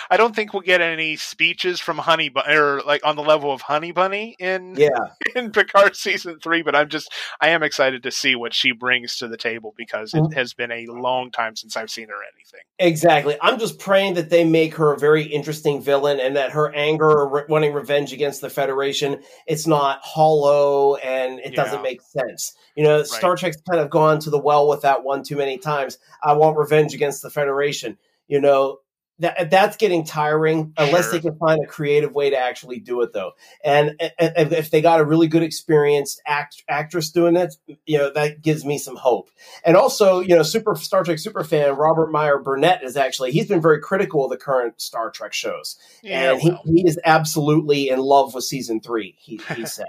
I 0.09 0.17
don't 0.17 0.35
think 0.35 0.53
we'll 0.53 0.61
get 0.61 0.81
any 0.81 1.15
speeches 1.15 1.79
from 1.79 1.97
Honey 1.97 2.29
Bunny 2.29 2.53
or 2.55 2.81
like 2.81 3.05
on 3.05 3.15
the 3.15 3.21
level 3.23 3.51
of 3.51 3.61
Honey 3.61 3.91
Bunny 3.91 4.35
in 4.39 4.75
Yeah. 4.75 4.89
in 5.35 5.51
Picard 5.51 5.95
season 5.95 6.39
three, 6.41 6.61
but 6.61 6.75
I'm 6.75 6.89
just 6.89 7.11
I 7.41 7.49
am 7.49 7.63
excited 7.63 8.03
to 8.03 8.11
see 8.11 8.35
what 8.35 8.53
she 8.53 8.71
brings 8.71 9.17
to 9.17 9.27
the 9.27 9.37
table 9.37 9.73
because 9.77 10.13
it 10.13 10.21
Mhm. 10.21 10.33
has 10.33 10.53
been 10.53 10.71
a 10.71 10.85
long 10.87 11.31
time 11.31 11.55
since 11.55 11.77
I've 11.77 11.89
seen 11.89 12.07
her 12.09 12.15
anything. 12.35 12.61
Exactly. 12.79 13.37
I'm 13.41 13.59
just 13.59 13.79
praying 13.79 14.15
that 14.15 14.29
they 14.29 14.43
make 14.43 14.75
her 14.75 14.91
a 14.93 14.97
very 14.99 15.23
interesting 15.23 15.81
villain 15.81 16.19
and 16.19 16.35
that 16.35 16.51
her 16.51 16.73
anger 16.73 17.09
or 17.09 17.27
re- 17.29 17.43
wanting 17.49 17.73
revenge 17.73 18.13
against 18.13 18.41
the 18.41 18.49
Federation, 18.49 19.21
it's 19.47 19.67
not 19.67 19.99
hollow 20.03 20.95
and 20.97 21.39
it 21.39 21.51
Yeah. 21.53 21.63
doesn't 21.63 21.81
make 21.81 22.01
sense. 22.01 22.55
You 22.75 22.83
know, 22.83 23.03
Star 23.03 23.35
Trek's 23.35 23.61
kind 23.69 23.79
of 23.81 23.89
gone 23.89 24.19
to 24.19 24.29
the 24.29 24.39
well 24.39 24.67
with 24.67 24.81
that 24.81 25.03
one 25.03 25.23
too 25.23 25.37
many 25.37 25.57
times. 25.57 25.97
I 26.23 26.33
want 26.33 26.57
revenge 26.57 26.93
against 26.93 27.21
the 27.21 27.29
Federation. 27.29 27.97
You 28.27 28.41
know, 28.41 28.79
that 29.19 29.51
that's 29.51 29.77
getting 29.77 30.05
tiring 30.05 30.73
unless 30.75 31.05
Sure. 31.05 31.13
they 31.13 31.19
can 31.19 31.37
find 31.37 31.63
a 31.63 31.67
creative 31.67 32.15
way 32.15 32.31
to 32.31 32.37
actually 32.37 32.79
do 32.79 33.01
it 33.01 33.13
though. 33.13 33.33
And, 33.63 33.95
and- 34.17 34.51
if 34.53 34.71
they 34.71 34.81
got 34.81 34.99
a 34.99 35.05
really 35.05 35.27
good 35.27 35.43
experienced 35.43 36.21
act, 36.25 36.63
actress 36.67 37.11
doing 37.11 37.35
it, 37.35 37.55
you 37.85 37.99
know, 37.99 38.11
that 38.13 38.41
gives 38.41 38.65
me 38.65 38.77
some 38.79 38.95
hope. 38.95 39.29
And 39.63 39.77
also, 39.77 40.19
you 40.19 40.35
know, 40.35 40.41
super 40.43 40.75
Star 40.75 41.03
Trek 41.03 41.19
super 41.19 41.43
fan 41.43 41.75
Robert 41.75 42.11
Meyer 42.11 42.39
Burnett 42.39 42.83
is 42.83 42.97
actually 42.97 43.31
he's 43.31 43.47
been 43.47 43.61
very 43.61 43.79
critical 43.79 44.25
of 44.25 44.31
the 44.31 44.37
current 44.37 44.81
Star 44.81 45.11
Trek 45.11 45.33
shows, 45.33 45.77
Yeah, 46.01 46.31
and 46.33 46.41
he, 46.41 46.55
he 46.65 46.87
is 46.87 46.99
absolutely 47.05 47.89
in 47.89 47.99
love 47.99 48.33
with 48.33 48.43
season 48.45 48.81
three. 48.81 49.15
He 49.19 49.39
he 49.55 49.65
said 49.67 49.85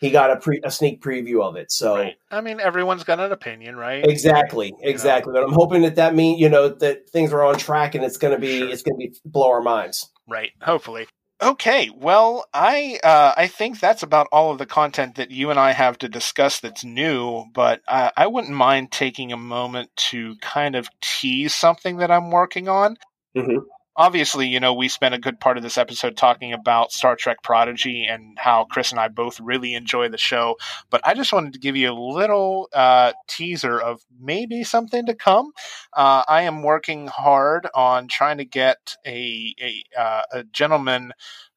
he 0.00 0.10
got 0.10 0.30
a 0.30 0.36
pre 0.36 0.60
a 0.64 0.70
sneak 0.70 1.00
preview 1.02 1.42
of 1.42 1.56
it. 1.56 1.70
So 1.72 1.96
right. 1.96 2.14
I 2.30 2.40
mean, 2.40 2.60
everyone's 2.60 3.04
got 3.04 3.20
an 3.20 3.32
opinion, 3.32 3.76
right? 3.76 4.04
exactly, 4.04 4.74
exactly. 4.80 5.32
But 5.32 5.44
I'm 5.44 5.52
hoping 5.52 5.82
that 5.82 5.96
that 5.96 6.14
mean 6.14 6.38
you 6.38 6.48
know 6.48 6.68
that 6.68 7.08
things 7.08 7.32
are 7.32 7.42
on 7.42 7.56
track 7.56 7.94
and 7.94 8.04
it's 8.04 8.16
going 8.16 8.34
to 8.34 8.40
be 8.40 8.58
Sure. 8.58 8.68
it's 8.68 8.82
going 8.82 8.98
to 9.00 9.08
be 9.08 9.16
blow 9.24 9.50
our 9.50 9.62
minds. 9.62 10.10
Right. 10.28 10.50
Hopefully. 10.62 11.06
Okay. 11.42 11.90
Well, 11.94 12.46
I 12.54 12.98
uh, 13.02 13.34
I 13.36 13.48
think 13.48 13.80
that's 13.80 14.02
about 14.02 14.28
all 14.32 14.52
of 14.52 14.58
the 14.58 14.66
content 14.66 15.16
that 15.16 15.30
you 15.30 15.50
and 15.50 15.58
I 15.58 15.72
have 15.72 15.98
to 15.98 16.08
discuss 16.08 16.60
that's 16.60 16.84
new. 16.84 17.44
But 17.52 17.82
uh, 17.88 18.10
I 18.16 18.26
wouldn't 18.28 18.54
mind 18.54 18.92
taking 18.92 19.32
a 19.32 19.36
moment 19.36 19.90
to 20.10 20.36
kind 20.40 20.76
of 20.76 20.88
tease 21.02 21.52
something 21.54 21.96
that 21.98 22.10
I'm 22.10 22.30
working 22.30 22.68
on. 22.68 22.96
Mhm. 23.36 23.58
Obviously, 23.96 24.48
you 24.48 24.58
know, 24.58 24.74
we 24.74 24.88
spent 24.88 25.14
a 25.14 25.18
good 25.18 25.38
part 25.38 25.56
of 25.56 25.62
this 25.62 25.78
episode 25.78 26.16
talking 26.16 26.52
about 26.52 26.90
Star 26.90 27.14
Trek 27.14 27.42
Prodigy 27.42 28.06
and 28.06 28.36
how 28.38 28.64
Chris 28.64 28.90
and 28.90 29.00
I 29.00 29.08
both 29.08 29.38
really 29.38 29.74
enjoy 29.74 30.08
the 30.08 30.18
show. 30.18 30.56
But 30.90 31.00
I 31.04 31.14
just 31.14 31.32
wanted 31.32 31.52
to 31.52 31.60
give 31.60 31.76
you 31.76 31.92
a 31.92 31.94
little 31.94 32.68
uh, 32.72 33.12
teaser 33.28 33.80
of 33.80 34.04
maybe 34.20 34.64
something 34.64 35.06
to 35.06 35.14
come. 35.14 35.52
Uh, 35.92 36.24
I 36.26 36.42
am 36.42 36.62
working 36.62 37.06
hard 37.06 37.68
on 37.74 38.08
trying 38.08 38.38
to 38.38 38.44
get 38.44 38.96
a 39.06 39.54
a, 39.60 39.84
uh, 39.98 40.22
a 40.32 40.44
gentleman 40.44 41.12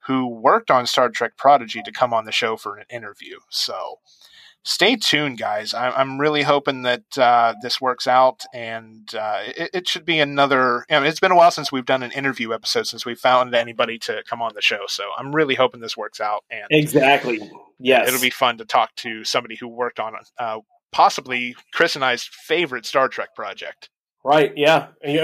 who 0.07 0.27
worked 0.27 0.71
on 0.71 0.85
Star 0.85 1.09
Trek 1.09 1.37
Prodigy 1.37 1.81
to 1.81 1.91
come 1.91 2.13
on 2.13 2.25
the 2.25 2.31
show 2.31 2.55
for 2.55 2.77
an 2.77 2.85
interview. 2.89 3.39
So 3.49 3.99
stay 4.67 4.97
tuned, 4.97 5.37
guys. 5.37 5.73
I'm, 5.73 5.93
I'm 5.95 6.19
really 6.19 6.43
hoping 6.43 6.81
that 6.83 7.17
uh, 7.17 7.55
this 7.61 7.79
works 7.79 8.05
out, 8.05 8.43
and 8.53 9.09
uh, 9.15 9.39
it, 9.45 9.69
it 9.73 9.87
should 9.87 10.03
be 10.05 10.19
another. 10.19 10.85
I 10.89 10.99
mean, 10.99 11.07
it's 11.07 11.21
been 11.21 11.31
a 11.31 11.35
while 11.35 11.51
since 11.51 11.71
we've 11.71 11.85
done 11.85 12.03
an 12.03 12.11
interview 12.11 12.53
episode 12.53 12.85
since 12.87 13.05
we 13.05 13.15
found 13.15 13.55
anybody 13.55 13.97
to 13.99 14.23
come 14.29 14.41
on 14.41 14.51
the 14.53 14.61
show. 14.61 14.81
So 14.87 15.05
I'm 15.17 15.33
really 15.33 15.55
hoping 15.55 15.79
this 15.79 15.95
works 15.95 16.19
out, 16.19 16.43
and 16.51 16.65
Exactly. 16.69 17.39
Yes, 17.79 18.07
it'll 18.09 18.19
be 18.21 18.29
fun 18.29 18.57
to 18.57 18.65
talk 18.65 18.93
to 18.97 19.23
somebody 19.23 19.55
who 19.55 19.67
worked 19.67 19.99
on 19.99 20.13
uh, 20.39 20.59
possibly 20.91 21.55
Chris 21.73 21.95
and 21.95 22.03
I's 22.03 22.23
favorite 22.23 22.85
Star 22.85 23.07
Trek 23.07 23.35
project. 23.35 23.89
right. 24.23 24.51
Yeah, 24.57 24.87
I 25.05 25.19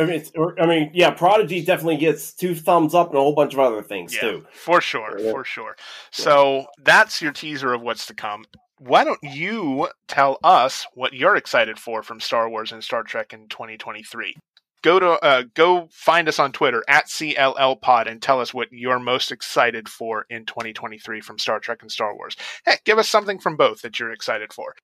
I 0.61 0.65
mean, 0.65 0.91
yeah. 0.93 1.09
Prodigy 1.11 1.65
definitely 1.65 1.97
gets 1.97 2.33
two 2.33 2.55
thumbs 2.55 2.93
up 2.95 3.09
and 3.09 3.17
a 3.17 3.21
whole 3.21 3.35
bunch 3.35 3.53
of 3.53 3.59
other 3.59 3.81
things 3.81 4.13
Yeah, 4.13 4.21
too. 4.21 4.45
for 4.53 4.79
sure, 4.81 5.17
Yeah. 5.19 5.31
for 5.31 5.43
sure. 5.43 5.75
So 6.11 6.67
that's 6.81 7.21
your 7.21 7.31
teaser 7.33 7.73
of 7.73 7.81
what's 7.81 8.05
to 8.07 8.13
come. 8.13 8.45
Why 8.85 9.05
don't 9.05 9.23
you 9.23 9.87
tell 10.09 10.39
us 10.43 10.85
what 10.93 11.13
you're 11.13 11.37
excited 11.37 11.79
for 11.79 12.03
from 12.03 12.19
Star 12.19 12.49
Wars 12.49 12.73
and 12.73 12.83
Star 12.83 13.01
Trek 13.01 13.31
in 13.31 13.47
2023? 13.47 14.35
Go 14.81 14.99
to 14.99 15.11
uh, 15.23 15.43
go 15.53 15.87
find 15.89 16.27
us 16.27 16.37
on 16.37 16.51
Twitter 16.51 16.83
at 16.89 17.05
CLL 17.05 17.79
Pod 17.79 18.07
and 18.09 18.21
tell 18.21 18.41
us 18.41 18.53
what 18.53 18.67
you're 18.73 18.99
most 18.99 19.31
excited 19.31 19.87
for 19.87 20.25
in 20.29 20.45
2023 20.45 21.21
from 21.21 21.39
Star 21.39 21.61
Trek 21.61 21.81
and 21.81 21.89
Star 21.89 22.13
Wars. 22.13 22.35
Heck, 22.65 22.83
give 22.83 22.99
us 22.99 23.07
something 23.07 23.39
from 23.39 23.55
both 23.55 23.83
that 23.83 23.99
you're 23.99 24.11
excited 24.11 24.51
for. 24.51 24.75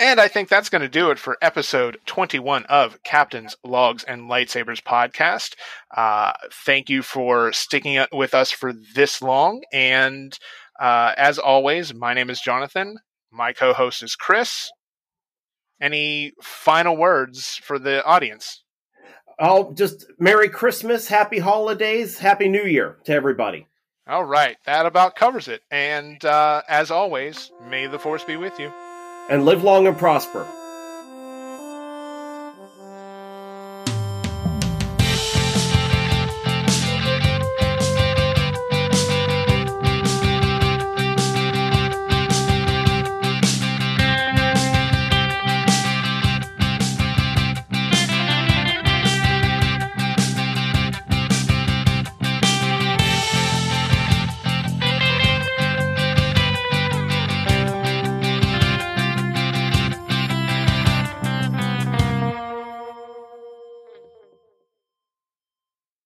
And 0.00 0.20
I 0.20 0.26
think 0.26 0.48
that's 0.48 0.68
going 0.68 0.82
to 0.82 0.88
do 0.88 1.12
it 1.12 1.18
for 1.20 1.38
episode 1.40 1.98
21 2.06 2.64
of 2.64 3.00
Captain's 3.04 3.54
Logs 3.62 4.02
and 4.02 4.22
Lightsabers 4.22 4.82
podcast. 4.82 5.54
Uh, 5.96 6.32
thank 6.66 6.90
you 6.90 7.02
for 7.02 7.52
sticking 7.52 8.04
with 8.10 8.34
us 8.34 8.50
for 8.50 8.72
this 8.96 9.22
long. 9.22 9.62
And 9.72 10.36
uh, 10.80 11.12
as 11.16 11.38
always, 11.38 11.94
my 11.94 12.14
name 12.14 12.30
is 12.30 12.40
Jonathan. 12.40 12.96
My 13.30 13.52
co 13.52 13.72
host 13.72 14.02
is 14.02 14.16
Chris. 14.16 14.70
Any 15.80 16.32
final 16.42 16.96
words 16.96 17.60
for 17.62 17.78
the 17.78 18.04
audience? 18.04 18.64
Oh, 19.38 19.72
just 19.74 20.06
Merry 20.18 20.48
Christmas, 20.48 21.06
Happy 21.08 21.38
Holidays, 21.38 22.18
Happy 22.18 22.48
New 22.48 22.64
Year 22.64 22.96
to 23.04 23.12
everybody. 23.12 23.66
All 24.08 24.24
right, 24.24 24.56
that 24.66 24.86
about 24.86 25.14
covers 25.14 25.46
it. 25.46 25.62
And 25.70 26.24
uh, 26.24 26.62
as 26.68 26.90
always, 26.90 27.52
may 27.68 27.86
the 27.86 27.98
force 27.98 28.24
be 28.24 28.36
with 28.36 28.58
you. 28.58 28.72
and 29.30 29.44
live 29.44 29.62
long 29.62 29.86
and 29.86 29.96
prosper. 29.96 30.46